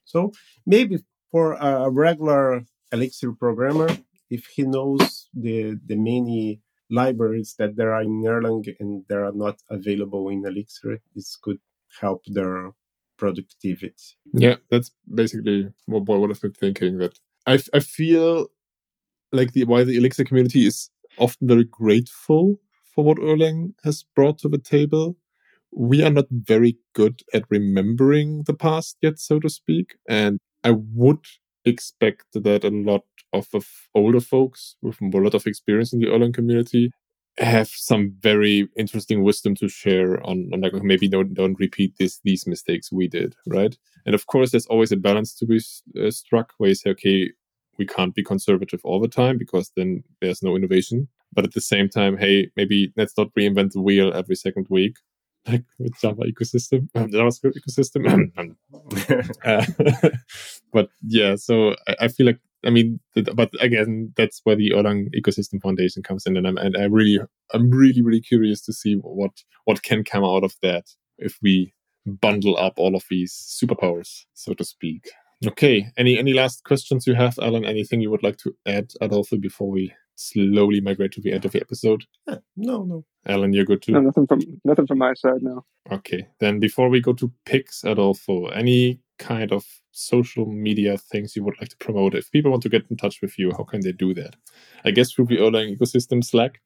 So 0.04 0.32
maybe 0.64 0.98
for 1.30 1.54
a 1.54 1.90
regular 1.90 2.64
Elixir 2.92 3.32
programmer, 3.32 3.88
if 4.30 4.42
he 4.54 4.62
knows 4.62 5.28
the 5.34 5.78
the 5.90 5.96
many 5.96 6.60
libraries 6.90 7.54
that 7.58 7.76
there 7.76 7.92
are 7.96 8.02
in 8.02 8.22
Erlang 8.22 8.64
and 8.80 9.04
they 9.08 9.16
are 9.16 9.32
not 9.32 9.56
available 9.78 10.28
in 10.28 10.44
Elixir, 10.46 11.00
this 11.14 11.36
could 11.42 11.60
help 12.00 12.22
their 12.26 12.72
productivity. 13.16 14.08
Yeah, 14.32 14.56
that's 14.70 14.90
basically 15.12 15.68
what, 15.86 16.04
what 16.04 16.30
I've 16.30 16.40
been 16.40 16.52
thinking. 16.52 16.98
That 16.98 17.18
I, 17.46 17.58
I 17.74 17.80
feel 17.80 18.48
like 19.32 19.52
the 19.52 19.64
why 19.64 19.84
the 19.84 19.96
Elixir 19.96 20.24
community 20.24 20.66
is 20.66 20.90
often 21.18 21.48
very 21.48 21.64
grateful 21.64 22.60
for 22.96 23.04
what 23.04 23.18
Erlang 23.18 23.74
has 23.84 24.04
brought 24.16 24.38
to 24.40 24.48
the 24.48 24.58
table. 24.58 25.16
We 25.70 26.02
are 26.02 26.10
not 26.10 26.26
very 26.30 26.78
good 26.94 27.20
at 27.34 27.44
remembering 27.50 28.44
the 28.44 28.54
past 28.54 28.96
yet, 29.02 29.20
so 29.20 29.38
to 29.40 29.50
speak, 29.50 29.96
and 30.08 30.40
I 30.64 30.70
would 30.72 31.24
expect 31.64 32.24
that 32.32 32.64
a 32.64 32.70
lot 32.70 33.04
of, 33.32 33.48
of 33.52 33.66
older 33.94 34.20
folks 34.20 34.76
with 34.82 35.00
a 35.02 35.18
lot 35.18 35.34
of 35.34 35.46
experience 35.46 35.92
in 35.92 36.00
the 36.00 36.06
Erlang 36.06 36.32
community 36.32 36.90
have 37.38 37.68
some 37.68 38.14
very 38.20 38.68
interesting 38.78 39.22
wisdom 39.22 39.54
to 39.56 39.68
share 39.68 40.24
on, 40.26 40.48
on 40.54 40.62
like 40.62 40.72
maybe 40.82 41.06
don't 41.06 41.34
don't 41.34 41.60
repeat 41.60 41.92
this 41.98 42.20
these 42.24 42.46
mistakes 42.46 42.90
we 42.90 43.08
did, 43.08 43.36
right? 43.46 43.76
And 44.06 44.14
of 44.14 44.26
course, 44.26 44.52
there's 44.52 44.66
always 44.66 44.92
a 44.92 44.96
balance 44.96 45.34
to 45.34 45.46
be 45.46 45.60
uh, 46.00 46.10
struck 46.10 46.54
where 46.56 46.70
you 46.70 46.74
say, 46.74 46.90
okay, 46.90 47.30
we 47.78 47.86
can't 47.86 48.14
be 48.14 48.22
conservative 48.22 48.80
all 48.84 49.00
the 49.00 49.08
time 49.08 49.36
because 49.36 49.70
then 49.76 50.02
there's 50.22 50.42
no 50.42 50.56
innovation. 50.56 51.08
But 51.32 51.44
at 51.44 51.52
the 51.52 51.60
same 51.60 51.88
time, 51.88 52.16
hey, 52.16 52.50
maybe 52.56 52.92
let's 52.96 53.16
not 53.16 53.34
reinvent 53.38 53.72
the 53.72 53.82
wheel 53.82 54.12
every 54.14 54.36
second 54.36 54.66
week, 54.70 54.96
like 55.46 55.64
with 55.78 55.98
Java 56.00 56.22
ecosystem, 56.22 56.88
um, 56.94 57.10
JavaScript 57.10 57.56
ecosystem. 57.58 58.30
uh, 59.44 60.10
but 60.72 60.88
yeah, 61.02 61.36
so 61.36 61.74
I, 61.88 61.96
I 62.02 62.08
feel 62.08 62.26
like 62.26 62.40
I 62.64 62.70
mean, 62.70 62.98
but 63.34 63.50
again, 63.60 64.12
that's 64.16 64.40
where 64.44 64.56
the 64.56 64.70
Erlang 64.70 65.08
ecosystem 65.14 65.62
foundation 65.62 66.02
comes 66.02 66.26
in, 66.26 66.36
and 66.36 66.46
I'm 66.48 66.56
and 66.58 66.76
I 66.76 66.84
really, 66.84 67.20
I'm 67.52 67.70
really, 67.70 68.02
really 68.02 68.20
curious 68.20 68.60
to 68.62 68.72
see 68.72 68.94
what 68.94 69.42
what 69.64 69.82
can 69.82 70.04
come 70.04 70.24
out 70.24 70.42
of 70.42 70.54
that 70.62 70.86
if 71.18 71.38
we 71.42 71.72
bundle 72.06 72.56
up 72.56 72.74
all 72.76 72.96
of 72.96 73.04
these 73.10 73.32
superpowers, 73.32 74.24
so 74.34 74.54
to 74.54 74.64
speak. 74.64 75.10
Okay. 75.46 75.88
Any 75.96 76.18
any 76.18 76.32
last 76.32 76.64
questions 76.64 77.06
you 77.06 77.14
have, 77.14 77.38
Allen? 77.40 77.64
Anything 77.64 78.00
you 78.00 78.10
would 78.10 78.22
like 78.22 78.38
to 78.38 78.56
add, 78.66 78.92
Adolfo, 79.00 79.36
before 79.36 79.70
we 79.70 79.92
slowly 80.16 80.80
migrate 80.80 81.12
to 81.12 81.20
the 81.20 81.32
end 81.32 81.44
of 81.44 81.52
the 81.52 81.60
episode? 81.60 82.04
Yeah, 82.26 82.38
no, 82.56 82.82
no. 82.84 83.04
Allen, 83.26 83.52
you're 83.52 83.64
good 83.64 83.82
too. 83.82 83.92
No, 83.92 84.00
nothing 84.00 84.26
from 84.26 84.40
nothing 84.64 84.86
from 84.86 84.98
my 84.98 85.14
side 85.14 85.42
now. 85.42 85.64
Okay. 85.90 86.26
Then 86.40 86.58
before 86.60 86.88
we 86.88 87.00
go 87.00 87.12
to 87.14 87.30
picks, 87.44 87.84
Adolfo, 87.84 88.46
any 88.46 89.00
kind 89.18 89.52
of 89.52 89.64
social 89.92 90.46
media 90.46 90.98
things 90.98 91.34
you 91.34 91.42
would 91.44 91.58
like 91.60 91.70
to 91.70 91.76
promote? 91.78 92.14
If 92.14 92.30
people 92.30 92.50
want 92.50 92.62
to 92.64 92.68
get 92.68 92.84
in 92.90 92.96
touch 92.96 93.20
with 93.22 93.38
you, 93.38 93.50
how 93.56 93.64
can 93.64 93.80
they 93.80 93.92
do 93.92 94.12
that? 94.14 94.36
I 94.84 94.90
guess 94.90 95.12
through 95.12 95.26
the 95.26 95.38
Erlang 95.38 95.76
ecosystem 95.76 96.22
Slack, 96.24 96.60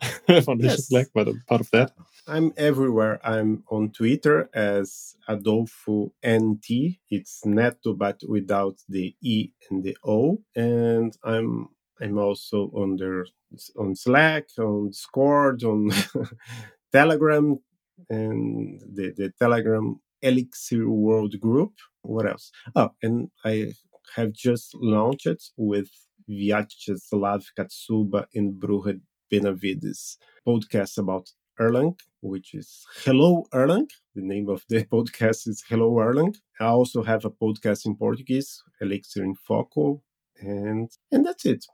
Foundation 0.26 0.70
Yes. 0.70 0.88
Slack, 0.88 1.06
but 1.14 1.28
a 1.28 1.34
part 1.46 1.60
of 1.60 1.70
that. 1.72 1.92
I'm 2.26 2.52
everywhere. 2.56 3.20
I'm 3.24 3.64
on 3.70 3.90
Twitter 3.90 4.48
as 4.54 5.16
Adolfo 5.28 6.12
NT. 6.26 6.98
It's 7.10 7.44
Neto, 7.44 7.94
but 7.94 8.20
without 8.28 8.76
the 8.88 9.14
E 9.20 9.50
and 9.70 9.82
the 9.84 9.96
O. 10.04 10.40
And 10.54 11.16
I'm 11.24 11.68
I'm 12.00 12.18
also 12.18 12.70
on 12.74 12.96
there 12.96 13.26
on 13.78 13.94
Slack, 13.94 14.48
on 14.58 14.88
Discord, 14.88 15.62
on 15.64 15.90
Telegram, 16.92 17.58
and 18.08 18.80
the, 18.80 19.12
the 19.16 19.32
Telegram 19.38 20.00
Elixir 20.22 20.88
World 20.88 21.38
Group. 21.40 21.74
What 22.02 22.26
else? 22.26 22.50
Oh, 22.74 22.90
and 23.02 23.30
I 23.44 23.74
have 24.16 24.32
just 24.32 24.74
launched 24.74 25.52
with 25.56 25.90
Vyacheslav 26.28 27.44
Katsuba 27.58 28.26
and 28.34 28.54
Brujo 28.54 29.00
Benavides 29.30 30.18
podcast 30.46 30.98
about 30.98 31.30
Erlang, 31.60 31.98
which 32.20 32.54
is 32.54 32.86
Hello 33.04 33.46
Erlang. 33.52 33.88
The 34.14 34.22
name 34.22 34.48
of 34.48 34.64
the 34.68 34.84
podcast 34.92 35.46
is 35.46 35.62
Hello 35.68 35.90
Erlang. 35.96 36.34
I 36.58 36.66
also 36.66 37.02
have 37.02 37.24
a 37.24 37.30
podcast 37.30 37.86
in 37.86 37.96
Portuguese, 37.96 38.62
Elixir 38.80 39.22
Em 39.22 39.34
Foco, 39.34 40.02
and 40.40 40.90
and 41.12 41.24
that's 41.26 41.44
it. 41.46 41.66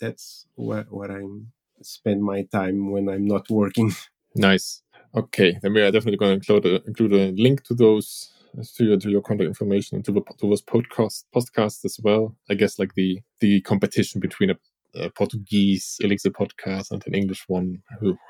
That's 0.00 0.46
what 0.54 0.90
what 0.90 1.10
I'm 1.10 1.52
spend 1.82 2.22
my 2.22 2.42
time 2.42 2.90
when 2.90 3.08
I'm 3.08 3.26
not 3.26 3.50
working. 3.50 3.92
Nice. 4.36 4.84
Okay, 5.12 5.58
then 5.60 5.74
we 5.74 5.82
are 5.82 5.90
definitely 5.90 6.16
going 6.16 6.30
to 6.30 6.34
include 6.36 6.64
a, 6.64 6.86
include 6.86 7.12
a 7.14 7.32
link 7.32 7.64
to 7.64 7.74
those 7.74 8.32
to 8.76 8.84
your 8.84 8.96
to 8.96 9.10
your 9.10 9.22
contact 9.22 9.48
information 9.48 9.96
and 9.96 10.04
to 10.04 10.12
the 10.12 10.20
to 10.38 10.48
those 10.48 10.62
podcast 10.62 11.24
podcasts 11.34 11.84
as 11.84 11.98
well. 12.02 12.36
I 12.48 12.54
guess 12.54 12.78
like 12.78 12.94
the 12.94 13.20
the 13.40 13.60
competition 13.62 14.20
between 14.20 14.50
a, 14.50 14.56
a 14.94 15.10
Portuguese 15.10 15.96
Elixir 16.00 16.30
podcast 16.30 16.92
and 16.92 17.04
an 17.08 17.14
English 17.14 17.48
one. 17.48 17.82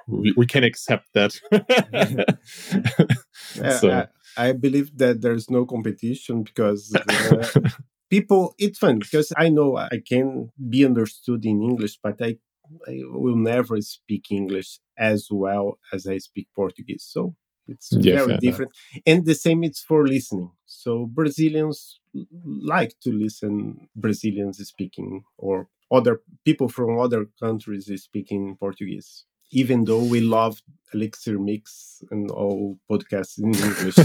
We, 0.06 0.32
we, 0.36 0.46
can 0.46 0.64
accept 0.64 1.08
that. 1.12 1.34
So- 3.80 3.90
I, 3.90 4.06
I 4.36 4.52
believe 4.52 4.96
that 4.98 5.20
there's 5.20 5.50
no 5.50 5.66
competition 5.66 6.44
because 6.44 6.94
uh, 6.94 7.70
people. 8.10 8.54
It's 8.58 8.78
fun 8.78 8.98
because 9.00 9.32
I 9.36 9.48
know 9.48 9.76
I 9.76 10.00
can 10.06 10.50
be 10.68 10.84
understood 10.84 11.44
in 11.46 11.62
English, 11.62 11.98
but 12.02 12.20
I 12.22 12.38
I 12.86 13.00
will 13.04 13.36
never 13.36 13.80
speak 13.80 14.30
English 14.30 14.78
as 14.98 15.28
well 15.30 15.78
as 15.92 16.06
I 16.06 16.18
speak 16.18 16.48
Portuguese. 16.54 17.04
So 17.08 17.34
it's 17.66 17.96
Yeah, 17.96 18.16
very 18.16 18.34
different. 18.34 18.72
And 19.06 19.24
the 19.26 19.34
same 19.34 19.64
it's 19.64 19.82
for 19.82 20.06
listening. 20.06 20.50
So 20.66 21.06
Brazilians 21.06 22.00
like 22.44 22.94
to 23.02 23.12
listen 23.12 23.88
Brazilians 23.96 24.58
speaking 24.66 25.24
or 25.38 25.68
other 25.90 26.20
people 26.44 26.68
from 26.68 26.98
other 26.98 27.26
countries 27.40 27.90
speaking 28.02 28.56
Portuguese. 28.60 29.24
Even 29.50 29.84
though 29.84 30.04
we 30.04 30.20
love 30.20 30.62
Elixir 30.92 31.38
Mix 31.38 32.02
and 32.10 32.30
all 32.30 32.78
podcasts 32.90 33.38
in 33.38 33.54
English. 33.54 33.96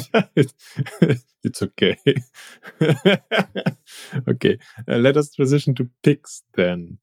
it's 1.44 1.62
okay. 1.62 1.98
okay, 4.28 4.58
uh, 4.88 4.98
let 4.98 5.18
us 5.18 5.34
transition 5.34 5.76
to 5.76 5.90
picks 6.04 6.44
then. 6.54 7.00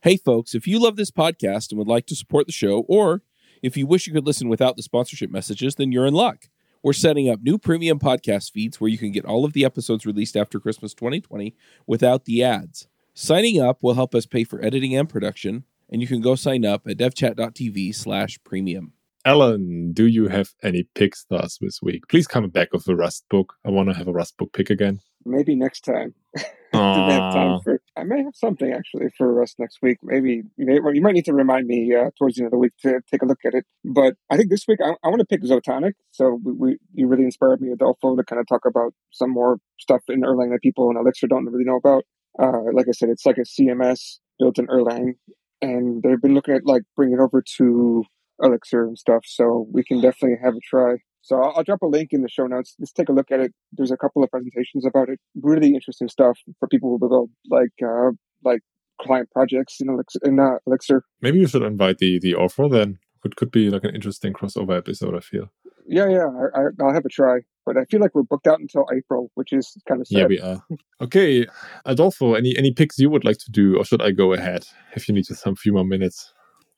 Hey, 0.00 0.16
folks, 0.16 0.54
if 0.54 0.66
you 0.66 0.80
love 0.80 0.96
this 0.96 1.10
podcast 1.10 1.70
and 1.70 1.78
would 1.78 1.88
like 1.88 2.06
to 2.06 2.16
support 2.16 2.46
the 2.46 2.52
show, 2.52 2.80
or 2.88 3.22
if 3.62 3.76
you 3.76 3.86
wish 3.86 4.06
you 4.06 4.12
could 4.12 4.26
listen 4.26 4.48
without 4.48 4.76
the 4.76 4.82
sponsorship 4.82 5.30
messages, 5.30 5.76
then 5.76 5.92
you're 5.92 6.06
in 6.06 6.14
luck. 6.14 6.48
We're 6.82 6.92
setting 6.92 7.28
up 7.28 7.40
new 7.42 7.58
premium 7.58 8.00
podcast 8.00 8.50
feeds 8.50 8.80
where 8.80 8.90
you 8.90 8.98
can 8.98 9.12
get 9.12 9.24
all 9.24 9.44
of 9.44 9.52
the 9.52 9.64
episodes 9.64 10.04
released 10.04 10.36
after 10.36 10.58
Christmas 10.58 10.94
2020 10.94 11.54
without 11.86 12.24
the 12.24 12.42
ads. 12.42 12.88
Signing 13.14 13.60
up 13.62 13.82
will 13.82 13.94
help 13.94 14.14
us 14.16 14.26
pay 14.26 14.42
for 14.42 14.64
editing 14.64 14.96
and 14.96 15.08
production, 15.08 15.64
and 15.92 16.00
you 16.00 16.08
can 16.08 16.22
go 16.22 16.34
sign 16.34 16.64
up 16.64 16.86
at 16.88 16.96
devchat.tv 16.96 17.94
slash 17.94 18.38
premium. 18.44 18.94
Allen, 19.24 19.92
do 19.92 20.06
you 20.06 20.26
have 20.28 20.48
any 20.62 20.88
picks 20.96 21.24
for 21.28 21.36
us 21.36 21.58
this 21.60 21.80
week? 21.80 22.08
Please 22.08 22.26
come 22.26 22.48
back 22.48 22.72
with 22.72 22.88
a 22.88 22.96
Rust 22.96 23.24
book. 23.30 23.54
I 23.64 23.70
want 23.70 23.88
to 23.90 23.94
have 23.94 24.08
a 24.08 24.12
Rust 24.12 24.36
book 24.36 24.52
pick 24.52 24.70
again. 24.70 25.00
Maybe 25.24 25.54
next 25.54 25.82
time. 25.82 26.14
Didn't 26.72 27.10
have 27.10 27.34
time 27.34 27.60
for. 27.62 27.80
I 27.96 28.02
may 28.04 28.22
have 28.24 28.34
something 28.34 28.72
actually 28.72 29.10
for 29.16 29.32
Rust 29.32 29.56
next 29.58 29.78
week. 29.82 29.98
Maybe, 30.02 30.42
maybe 30.56 30.80
well, 30.80 30.94
you 30.94 31.02
might 31.02 31.12
need 31.12 31.26
to 31.26 31.34
remind 31.34 31.66
me 31.68 31.94
uh, 31.94 32.10
towards 32.18 32.36
the 32.36 32.42
end 32.42 32.46
of 32.46 32.52
the 32.52 32.58
week 32.58 32.72
to 32.80 33.00
take 33.10 33.22
a 33.22 33.26
look 33.26 33.40
at 33.44 33.54
it. 33.54 33.64
But 33.84 34.14
I 34.30 34.38
think 34.38 34.48
this 34.48 34.64
week 34.66 34.78
I, 34.82 34.94
I 35.04 35.08
want 35.08 35.20
to 35.20 35.26
pick 35.26 35.42
Zotonic. 35.42 35.92
So 36.10 36.40
we, 36.42 36.52
we 36.52 36.76
you 36.94 37.06
really 37.06 37.24
inspired 37.24 37.60
me, 37.60 37.70
Adolfo, 37.70 38.16
to 38.16 38.24
kind 38.24 38.40
of 38.40 38.46
talk 38.48 38.62
about 38.66 38.94
some 39.10 39.30
more 39.30 39.58
stuff 39.78 40.00
in 40.08 40.22
Erlang 40.22 40.50
that 40.50 40.62
people 40.62 40.90
in 40.90 40.96
Elixir 40.96 41.28
don't 41.28 41.44
really 41.44 41.64
know 41.64 41.76
about. 41.76 42.04
Uh, 42.42 42.72
like 42.72 42.86
I 42.88 42.92
said, 42.92 43.10
it's 43.10 43.26
like 43.26 43.36
a 43.36 43.42
CMS 43.42 44.18
built 44.38 44.58
in 44.58 44.66
Erlang, 44.66 45.16
and 45.62 46.02
they've 46.02 46.20
been 46.20 46.34
looking 46.34 46.54
at 46.54 46.66
like 46.66 46.82
bringing 46.96 47.18
it 47.18 47.22
over 47.22 47.42
to 47.58 48.04
Elixir 48.42 48.84
and 48.84 48.98
stuff. 48.98 49.22
So 49.24 49.66
we 49.72 49.84
can 49.84 50.00
definitely 50.00 50.38
have 50.42 50.54
a 50.54 50.60
try. 50.68 50.96
So 51.22 51.36
I'll, 51.36 51.54
I'll 51.56 51.64
drop 51.64 51.82
a 51.82 51.86
link 51.86 52.08
in 52.10 52.22
the 52.22 52.28
show 52.28 52.46
notes. 52.46 52.74
Just 52.80 52.96
take 52.96 53.08
a 53.08 53.12
look 53.12 53.30
at 53.30 53.40
it. 53.40 53.52
There's 53.72 53.92
a 53.92 53.96
couple 53.96 54.22
of 54.22 54.30
presentations 54.30 54.84
about 54.84 55.08
it. 55.08 55.20
Really 55.40 55.68
interesting 55.68 56.08
stuff 56.08 56.38
for 56.58 56.68
people 56.68 56.90
who 56.90 57.08
build 57.08 57.30
like 57.48 57.70
uh, 57.82 58.10
like 58.44 58.60
client 59.00 59.30
projects 59.30 59.76
in 59.80 59.88
Elixir. 59.88 60.18
In, 60.24 60.38
uh, 60.38 60.58
Elixir. 60.66 61.04
Maybe 61.20 61.38
we 61.38 61.46
should 61.46 61.62
invite 61.62 61.98
the 61.98 62.18
the 62.18 62.34
author 62.34 62.68
then. 62.68 62.98
It 63.24 63.36
could 63.36 63.52
be 63.52 63.70
like 63.70 63.84
an 63.84 63.94
interesting 63.94 64.32
crossover 64.32 64.76
episode. 64.76 65.14
I 65.14 65.20
feel. 65.20 65.52
Yeah, 65.86 66.08
yeah. 66.08 66.26
I, 66.26 66.60
I, 66.60 66.62
I'll 66.80 66.94
have 66.94 67.04
a 67.04 67.08
try. 67.08 67.40
But 67.64 67.76
I 67.76 67.84
feel 67.84 68.00
like 68.00 68.14
we're 68.14 68.24
booked 68.24 68.48
out 68.48 68.58
until 68.58 68.86
April, 68.92 69.30
which 69.34 69.52
is 69.52 69.76
kind 69.86 70.00
of 70.00 70.08
sad. 70.08 70.18
Yeah, 70.18 70.26
we 70.26 70.40
are. 70.40 70.64
Okay, 71.00 71.46
Adolfo, 71.84 72.34
any 72.34 72.56
any 72.56 72.72
picks 72.72 72.98
you 72.98 73.08
would 73.10 73.24
like 73.24 73.38
to 73.38 73.50
do, 73.50 73.76
or 73.76 73.84
should 73.84 74.02
I 74.02 74.10
go 74.10 74.32
ahead 74.32 74.64
if 74.96 75.08
you 75.08 75.14
need 75.14 75.26
just 75.26 75.42
some 75.42 75.54
few 75.54 75.72
more 75.72 75.84
minutes? 75.84 76.32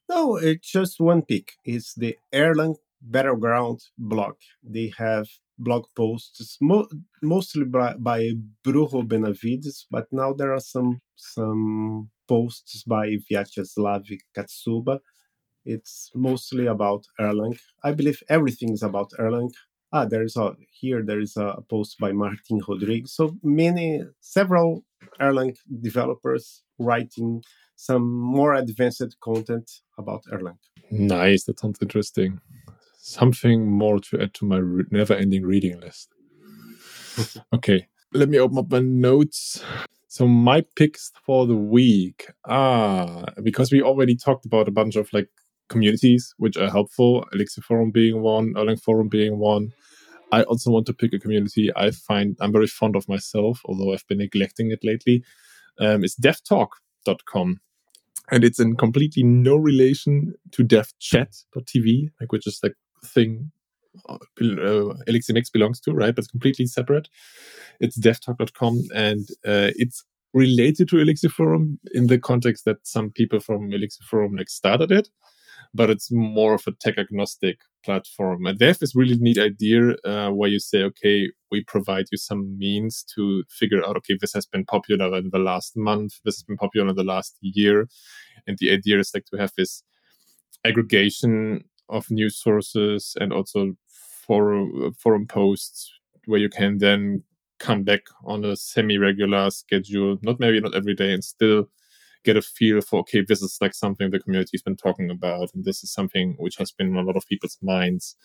No, 0.08 0.36
it's 0.36 0.70
just 0.70 1.00
one 1.00 1.22
pick. 1.22 1.52
It's 1.64 1.94
the 1.94 2.16
Erlang 2.32 2.76
Battleground 3.00 3.80
blog. 3.98 4.34
They 4.62 4.92
have 4.98 5.26
blog 5.58 5.86
posts 5.96 6.58
mo- 6.60 6.88
mostly 7.22 7.64
by, 7.64 7.94
by 7.98 8.30
Brujo 8.64 9.06
Benavides, 9.06 9.86
but 9.90 10.06
now 10.12 10.32
there 10.32 10.52
are 10.52 10.60
some 10.60 11.00
some 11.16 12.10
posts 12.28 12.82
by 12.84 13.16
Vyacheslav 13.30 14.04
Katsuba. 14.36 14.98
It's 15.64 16.10
mostly 16.14 16.66
about 16.66 17.04
Erlang. 17.18 17.58
I 17.82 17.92
believe 17.92 18.22
everything 18.28 18.72
is 18.72 18.82
about 18.82 19.10
Erlang. 19.18 19.50
Ah, 19.92 20.04
there 20.04 20.22
is 20.22 20.36
a 20.36 20.56
here. 20.70 21.02
There 21.02 21.20
is 21.20 21.36
a 21.36 21.62
post 21.70 21.98
by 21.98 22.12
Martin 22.12 22.60
Rodriguez. 22.68 23.14
So 23.14 23.36
many, 23.42 24.02
several 24.20 24.84
Erlang 25.20 25.56
developers 25.80 26.62
writing 26.78 27.42
some 27.76 28.10
more 28.10 28.54
advanced 28.54 29.16
content 29.20 29.70
about 29.98 30.24
Erlang. 30.32 30.58
Nice, 30.90 31.44
that 31.44 31.60
sounds 31.60 31.78
interesting. 31.80 32.40
Something 32.98 33.70
more 33.70 33.98
to 34.00 34.20
add 34.20 34.34
to 34.34 34.44
my 34.44 34.58
re- 34.58 34.84
never-ending 34.90 35.44
reading 35.44 35.80
list. 35.80 36.08
okay, 37.54 37.86
let 38.12 38.28
me 38.28 38.38
open 38.38 38.58
up 38.58 38.70
my 38.70 38.80
notes. 38.80 39.62
So 40.08 40.28
my 40.28 40.64
picks 40.76 41.10
for 41.26 41.46
the 41.46 41.56
week 41.56 42.30
ah 42.44 43.24
because 43.42 43.72
we 43.72 43.82
already 43.82 44.14
talked 44.14 44.46
about 44.46 44.68
a 44.68 44.70
bunch 44.70 44.94
of 44.94 45.12
like 45.12 45.28
communities 45.68 46.34
which 46.38 46.56
are 46.56 46.70
helpful. 46.70 47.26
Elixir 47.32 47.62
Forum 47.62 47.90
being 47.90 48.22
one, 48.22 48.54
Erlang 48.54 48.80
Forum 48.80 49.08
being 49.08 49.38
one. 49.38 49.72
I 50.32 50.42
also 50.44 50.70
want 50.70 50.86
to 50.86 50.94
pick 50.94 51.12
a 51.12 51.18
community 51.18 51.70
I 51.76 51.90
find 51.90 52.36
I'm 52.40 52.52
very 52.52 52.66
fond 52.66 52.96
of 52.96 53.08
myself, 53.08 53.60
although 53.66 53.92
I've 53.92 54.06
been 54.08 54.18
neglecting 54.18 54.70
it 54.70 54.80
lately. 54.82 55.22
Um, 55.78 56.04
it's 56.04 56.18
devtalk.com 56.18 57.60
and 58.30 58.44
it's 58.44 58.58
in 58.58 58.76
completely 58.76 59.22
no 59.22 59.56
relation 59.56 60.34
to 60.52 60.64
devchat.tv, 60.64 62.08
like 62.20 62.32
which 62.32 62.46
is 62.46 62.60
the 62.60 62.72
thing 63.04 63.52
uh, 64.08 64.94
Elixir 65.06 65.34
Mix 65.34 65.50
belongs 65.50 65.80
to, 65.80 65.92
right? 65.92 66.14
But 66.14 66.24
it's 66.24 66.30
completely 66.30 66.66
separate. 66.66 67.08
It's 67.80 67.98
devtalk.com 67.98 68.82
and 68.94 69.28
uh, 69.46 69.70
it's 69.76 70.04
related 70.32 70.88
to 70.88 70.98
Elixir 70.98 71.28
Forum 71.28 71.78
in 71.92 72.08
the 72.08 72.18
context 72.18 72.64
that 72.64 72.86
some 72.86 73.10
people 73.10 73.40
from 73.40 73.72
Elixir 73.72 74.02
Forum 74.04 74.34
like 74.34 74.50
started 74.50 74.90
it, 74.90 75.08
but 75.74 75.90
it's 75.90 76.10
more 76.12 76.54
of 76.54 76.62
a 76.66 76.72
tech 76.72 76.96
agnostic 76.98 77.58
platform. 77.84 78.46
And 78.46 78.60
have 78.60 78.78
this 78.78 78.94
really 78.94 79.16
neat 79.16 79.38
idea 79.38 79.96
uh, 80.04 80.30
where 80.30 80.48
you 80.48 80.60
say, 80.60 80.82
okay, 80.84 81.30
we 81.50 81.64
provide 81.64 82.06
you 82.12 82.18
some 82.18 82.56
means 82.56 83.04
to 83.14 83.42
figure 83.50 83.84
out, 83.84 83.96
okay, 83.96 84.16
this 84.18 84.32
has 84.32 84.46
been 84.46 84.64
popular 84.64 85.16
in 85.18 85.30
the 85.32 85.38
last 85.38 85.76
month, 85.76 86.20
this 86.24 86.36
has 86.36 86.44
been 86.44 86.56
popular 86.56 86.88
in 86.88 86.96
the 86.96 87.04
last 87.04 87.36
year. 87.40 87.88
And 88.46 88.56
the 88.58 88.70
idea 88.70 89.00
is 89.00 89.10
like 89.12 89.26
to 89.26 89.36
have 89.36 89.52
this 89.56 89.82
aggregation 90.64 91.64
of 91.88 92.10
news 92.10 92.36
sources 92.36 93.14
and 93.20 93.32
also 93.32 93.72
forum, 94.26 94.94
forum 94.98 95.26
posts 95.26 95.92
where 96.26 96.40
you 96.40 96.48
can 96.48 96.78
then 96.78 97.22
come 97.58 97.82
back 97.82 98.02
on 98.24 98.44
a 98.44 98.56
semi-regular 98.56 99.50
schedule, 99.50 100.18
not 100.22 100.40
maybe 100.40 100.60
not 100.60 100.74
every 100.74 100.94
day, 100.94 101.12
and 101.12 101.24
still 101.24 101.68
get 102.24 102.36
a 102.36 102.42
feel 102.42 102.80
for 102.80 103.00
okay, 103.00 103.22
this 103.26 103.42
is 103.42 103.58
like 103.60 103.74
something 103.74 104.10
the 104.10 104.18
community's 104.18 104.62
been 104.62 104.76
talking 104.76 105.10
about, 105.10 105.50
and 105.54 105.64
this 105.64 105.82
is 105.84 105.92
something 105.92 106.34
which 106.38 106.56
has 106.56 106.72
been 106.72 106.88
in 106.88 106.96
a 106.96 107.02
lot 107.02 107.16
of 107.16 107.26
people's 107.26 107.58
minds. 107.62 108.16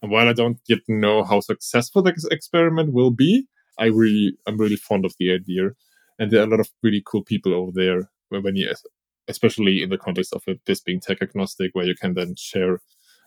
And 0.00 0.10
while 0.10 0.28
I 0.28 0.32
don't 0.32 0.58
yet 0.68 0.80
know 0.88 1.24
how 1.24 1.40
successful 1.40 2.02
this 2.02 2.26
experiment 2.30 2.92
will 2.92 3.10
be, 3.10 3.46
I 3.78 3.86
really 3.86 4.32
I'm 4.46 4.58
really 4.58 4.76
fond 4.76 5.04
of 5.04 5.14
the 5.18 5.32
idea, 5.32 5.70
and 6.18 6.30
there 6.30 6.40
are 6.40 6.46
a 6.46 6.50
lot 6.50 6.60
of 6.60 6.70
really 6.82 7.02
cool 7.04 7.24
people 7.24 7.54
over 7.54 7.72
there. 7.74 8.10
When 8.30 8.56
you, 8.56 8.72
especially 9.28 9.82
in 9.82 9.90
the 9.90 9.98
context 9.98 10.32
of 10.32 10.42
this 10.66 10.80
being 10.80 11.00
tech 11.00 11.20
agnostic, 11.20 11.70
where 11.74 11.86
you 11.86 11.94
can 11.94 12.14
then 12.14 12.34
share 12.36 12.80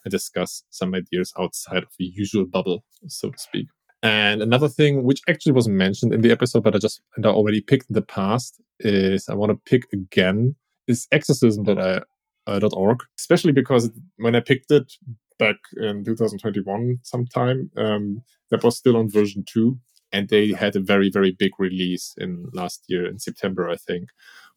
and 0.03 0.11
discuss 0.11 0.63
some 0.69 0.95
ideas 0.95 1.31
outside 1.39 1.83
of 1.83 1.89
the 1.97 2.05
usual 2.05 2.45
bubble, 2.45 2.83
so 3.07 3.29
to 3.29 3.37
speak. 3.37 3.67
And 4.05 4.43
another 4.43 4.69
thing, 4.69 5.03
which 5.03 5.21
actually 5.27 5.53
wasn't 5.53 5.77
mentioned 5.77 6.13
in 6.13 6.21
the 6.21 6.29
episode, 6.29 6.63
but 6.63 6.75
I 6.75 6.77
just 6.77 7.01
and 7.15 7.25
I 7.25 7.29
already 7.29 7.59
picked 7.59 7.89
in 7.89 7.95
the 7.95 8.03
past, 8.03 8.61
is 8.79 9.27
I 9.27 9.33
want 9.33 9.49
to 9.49 9.59
pick 9.65 9.91
again 9.91 10.55
is 10.87 11.07
exercism.org, 11.11 12.99
especially 13.19 13.51
because 13.51 13.89
when 14.17 14.35
I 14.35 14.41
picked 14.41 14.69
it 14.69 14.93
back 15.39 15.55
in 15.77 16.05
2021 16.05 16.99
sometime, 17.01 17.71
um, 17.77 18.21
that 18.51 18.63
was 18.63 18.77
still 18.77 18.95
on 18.95 19.09
version 19.09 19.43
two. 19.47 19.79
And 20.11 20.29
they 20.29 20.51
had 20.51 20.75
a 20.75 20.79
very, 20.79 21.09
very 21.09 21.31
big 21.31 21.53
release 21.57 22.13
in 22.19 22.45
last 22.53 22.83
year 22.87 23.07
in 23.07 23.17
September, 23.17 23.67
I 23.67 23.75
think, 23.75 24.09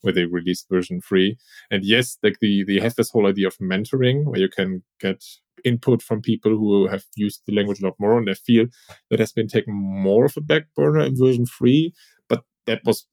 where 0.02 0.12
they 0.12 0.24
released 0.24 0.68
version 0.70 1.00
three. 1.00 1.36
And 1.70 1.84
yes, 1.84 2.18
like 2.22 2.38
the 2.40 2.64
they 2.64 2.80
have 2.80 2.94
this 2.94 3.10
whole 3.10 3.26
idea 3.26 3.48
of 3.48 3.56
mentoring 3.58 4.24
where 4.24 4.40
you 4.40 4.48
can 4.48 4.82
get 5.00 5.22
input 5.64 6.02
from 6.02 6.22
people 6.22 6.52
who 6.52 6.86
have 6.86 7.04
used 7.16 7.42
the 7.46 7.54
language 7.54 7.82
a 7.82 7.86
lot 7.86 7.94
more 7.98 8.16
and 8.16 8.30
I 8.30 8.34
feel 8.34 8.66
that 9.10 9.18
has 9.18 9.32
been 9.32 9.48
taken 9.48 9.74
more 9.74 10.24
of 10.24 10.36
a 10.36 10.40
back 10.40 10.64
burner 10.76 11.00
in 11.00 11.16
version 11.16 11.46
three. 11.46 11.92
But 12.28 12.44
that 12.66 12.82
was 12.84 13.06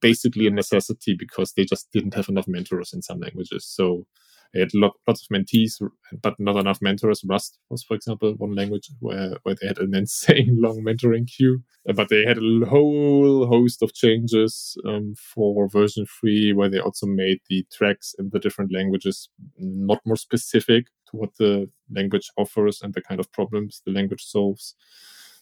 basically 0.00 0.46
a 0.46 0.50
necessity 0.50 1.14
because 1.18 1.52
they 1.52 1.64
just 1.64 1.90
didn't 1.92 2.14
have 2.14 2.28
enough 2.28 2.48
mentors 2.48 2.92
in 2.92 3.02
some 3.02 3.20
languages. 3.20 3.66
So 3.66 4.06
they 4.52 4.60
had 4.60 4.74
lot, 4.74 4.92
lots 5.06 5.22
of 5.22 5.28
mentees, 5.28 5.80
but 6.22 6.38
not 6.38 6.56
enough 6.56 6.82
mentors. 6.82 7.24
Rust 7.26 7.58
was, 7.70 7.82
for 7.82 7.94
example, 7.94 8.34
one 8.36 8.54
language 8.54 8.90
where, 9.00 9.36
where 9.44 9.54
they 9.60 9.66
had 9.66 9.78
an 9.78 9.94
insane 9.94 10.60
long 10.60 10.82
mentoring 10.82 11.26
queue. 11.26 11.62
But 11.94 12.10
they 12.10 12.24
had 12.24 12.38
a 12.38 12.66
whole 12.66 13.46
host 13.46 13.82
of 13.82 13.94
changes 13.94 14.76
um, 14.86 15.14
for 15.16 15.68
version 15.68 16.06
3, 16.20 16.52
where 16.52 16.68
they 16.68 16.78
also 16.78 17.06
made 17.06 17.38
the 17.48 17.66
tracks 17.72 18.14
in 18.18 18.30
the 18.30 18.38
different 18.38 18.72
languages 18.72 19.28
not 19.58 20.00
more 20.04 20.16
specific 20.16 20.86
to 21.10 21.16
what 21.16 21.30
the 21.38 21.68
language 21.90 22.30
offers 22.36 22.82
and 22.82 22.94
the 22.94 23.02
kind 23.02 23.20
of 23.20 23.30
problems 23.32 23.82
the 23.84 23.92
language 23.92 24.22
solves. 24.22 24.74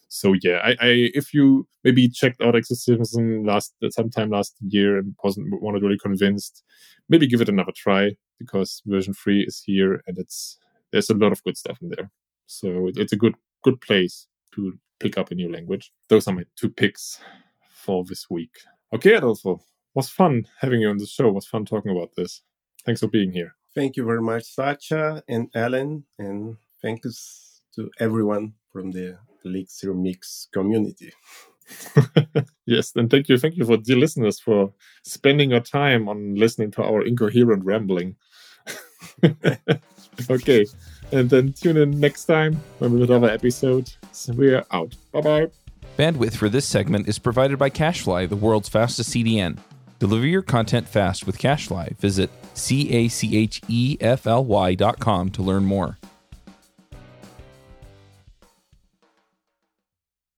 so 0.07 0.33
yeah, 0.41 0.57
I, 0.63 0.71
I 0.81 0.89
if 1.13 1.33
you 1.33 1.67
maybe 1.83 2.09
checked 2.09 2.41
out 2.41 2.55
Exercism 2.55 3.45
last 3.45 3.73
sometime 3.91 4.29
last 4.29 4.55
year 4.67 4.97
and 4.97 5.15
wasn't 5.23 5.47
wanted 5.61 5.83
really 5.83 5.97
convinced, 5.97 6.63
maybe 7.07 7.27
give 7.27 7.41
it 7.41 7.49
another 7.49 7.71
try 7.75 8.11
because 8.41 8.81
version 8.85 9.13
three 9.13 9.41
is 9.41 9.61
here 9.65 10.01
and 10.07 10.17
it's 10.17 10.57
there's 10.91 11.09
a 11.09 11.13
lot 11.13 11.31
of 11.31 11.43
good 11.43 11.57
stuff 11.57 11.77
in 11.81 11.89
there. 11.89 12.09
So 12.47 12.89
it's 12.95 13.13
a 13.13 13.17
good 13.17 13.35
good 13.63 13.79
place 13.81 14.27
to 14.55 14.77
pick 14.99 15.17
up 15.17 15.31
a 15.31 15.35
new 15.35 15.51
language. 15.51 15.91
Those 16.09 16.27
are 16.27 16.33
my 16.33 16.45
two 16.55 16.69
picks 16.69 17.19
for 17.71 18.03
this 18.03 18.29
week. 18.29 18.57
Okay, 18.93 19.13
Adolfo, 19.13 19.61
was 19.93 20.09
fun 20.09 20.47
having 20.59 20.81
you 20.81 20.89
on 20.89 20.97
the 20.97 21.05
show. 21.05 21.29
It 21.29 21.35
was 21.35 21.47
fun 21.47 21.65
talking 21.65 21.91
about 21.91 22.15
this. 22.15 22.41
Thanks 22.85 23.01
for 23.01 23.07
being 23.07 23.31
here. 23.31 23.55
Thank 23.73 23.95
you 23.95 24.05
very 24.05 24.21
much, 24.21 24.43
Sascha 24.55 25.21
and 25.29 25.49
Allen, 25.55 26.03
and 26.19 26.57
thanks 26.81 27.61
to 27.75 27.89
everyone 27.99 28.53
from 28.71 28.91
the 28.91 29.17
Elixir 29.45 29.93
Mix 29.93 30.47
community. 30.51 31.13
yes, 32.65 32.91
and 32.95 33.09
thank 33.09 33.29
you, 33.29 33.37
thank 33.37 33.55
you 33.55 33.65
for 33.65 33.77
dear 33.77 33.95
listeners 33.95 34.39
for 34.39 34.73
spending 35.03 35.51
your 35.51 35.61
time 35.61 36.09
on 36.09 36.35
listening 36.35 36.71
to 36.71 36.83
our 36.83 37.05
incoherent 37.05 37.63
rambling. 37.63 38.15
okay, 40.29 40.65
and 41.11 41.29
then 41.29 41.53
tune 41.53 41.77
in 41.77 41.99
next 41.99 42.25
time 42.25 42.61
when 42.79 42.93
we 42.93 43.01
have 43.01 43.09
another 43.09 43.29
episode. 43.29 43.91
So 44.11 44.33
we 44.33 44.53
are 44.53 44.65
out. 44.71 44.95
Bye 45.11 45.21
bye. 45.21 45.47
Bandwidth 45.97 46.35
for 46.35 46.49
this 46.49 46.65
segment 46.65 47.07
is 47.07 47.19
provided 47.19 47.59
by 47.59 47.69
CacheFly, 47.69 48.29
the 48.29 48.35
world's 48.35 48.69
fastest 48.69 49.11
CDN. 49.11 49.59
Deliver 49.99 50.25
your 50.25 50.41
content 50.41 50.87
fast 50.87 51.27
with 51.27 51.37
CacheFly. 51.37 51.97
Visit 51.97 52.29
C 52.53 52.89
A 52.91 53.07
C 53.07 53.37
H 53.37 53.61
E 53.67 53.97
F 54.01 54.25
L 54.25 54.43
Y 54.43 54.75
dot 54.75 54.99
com 54.99 55.29
to 55.31 55.43
learn 55.43 55.65
more. 55.65 55.97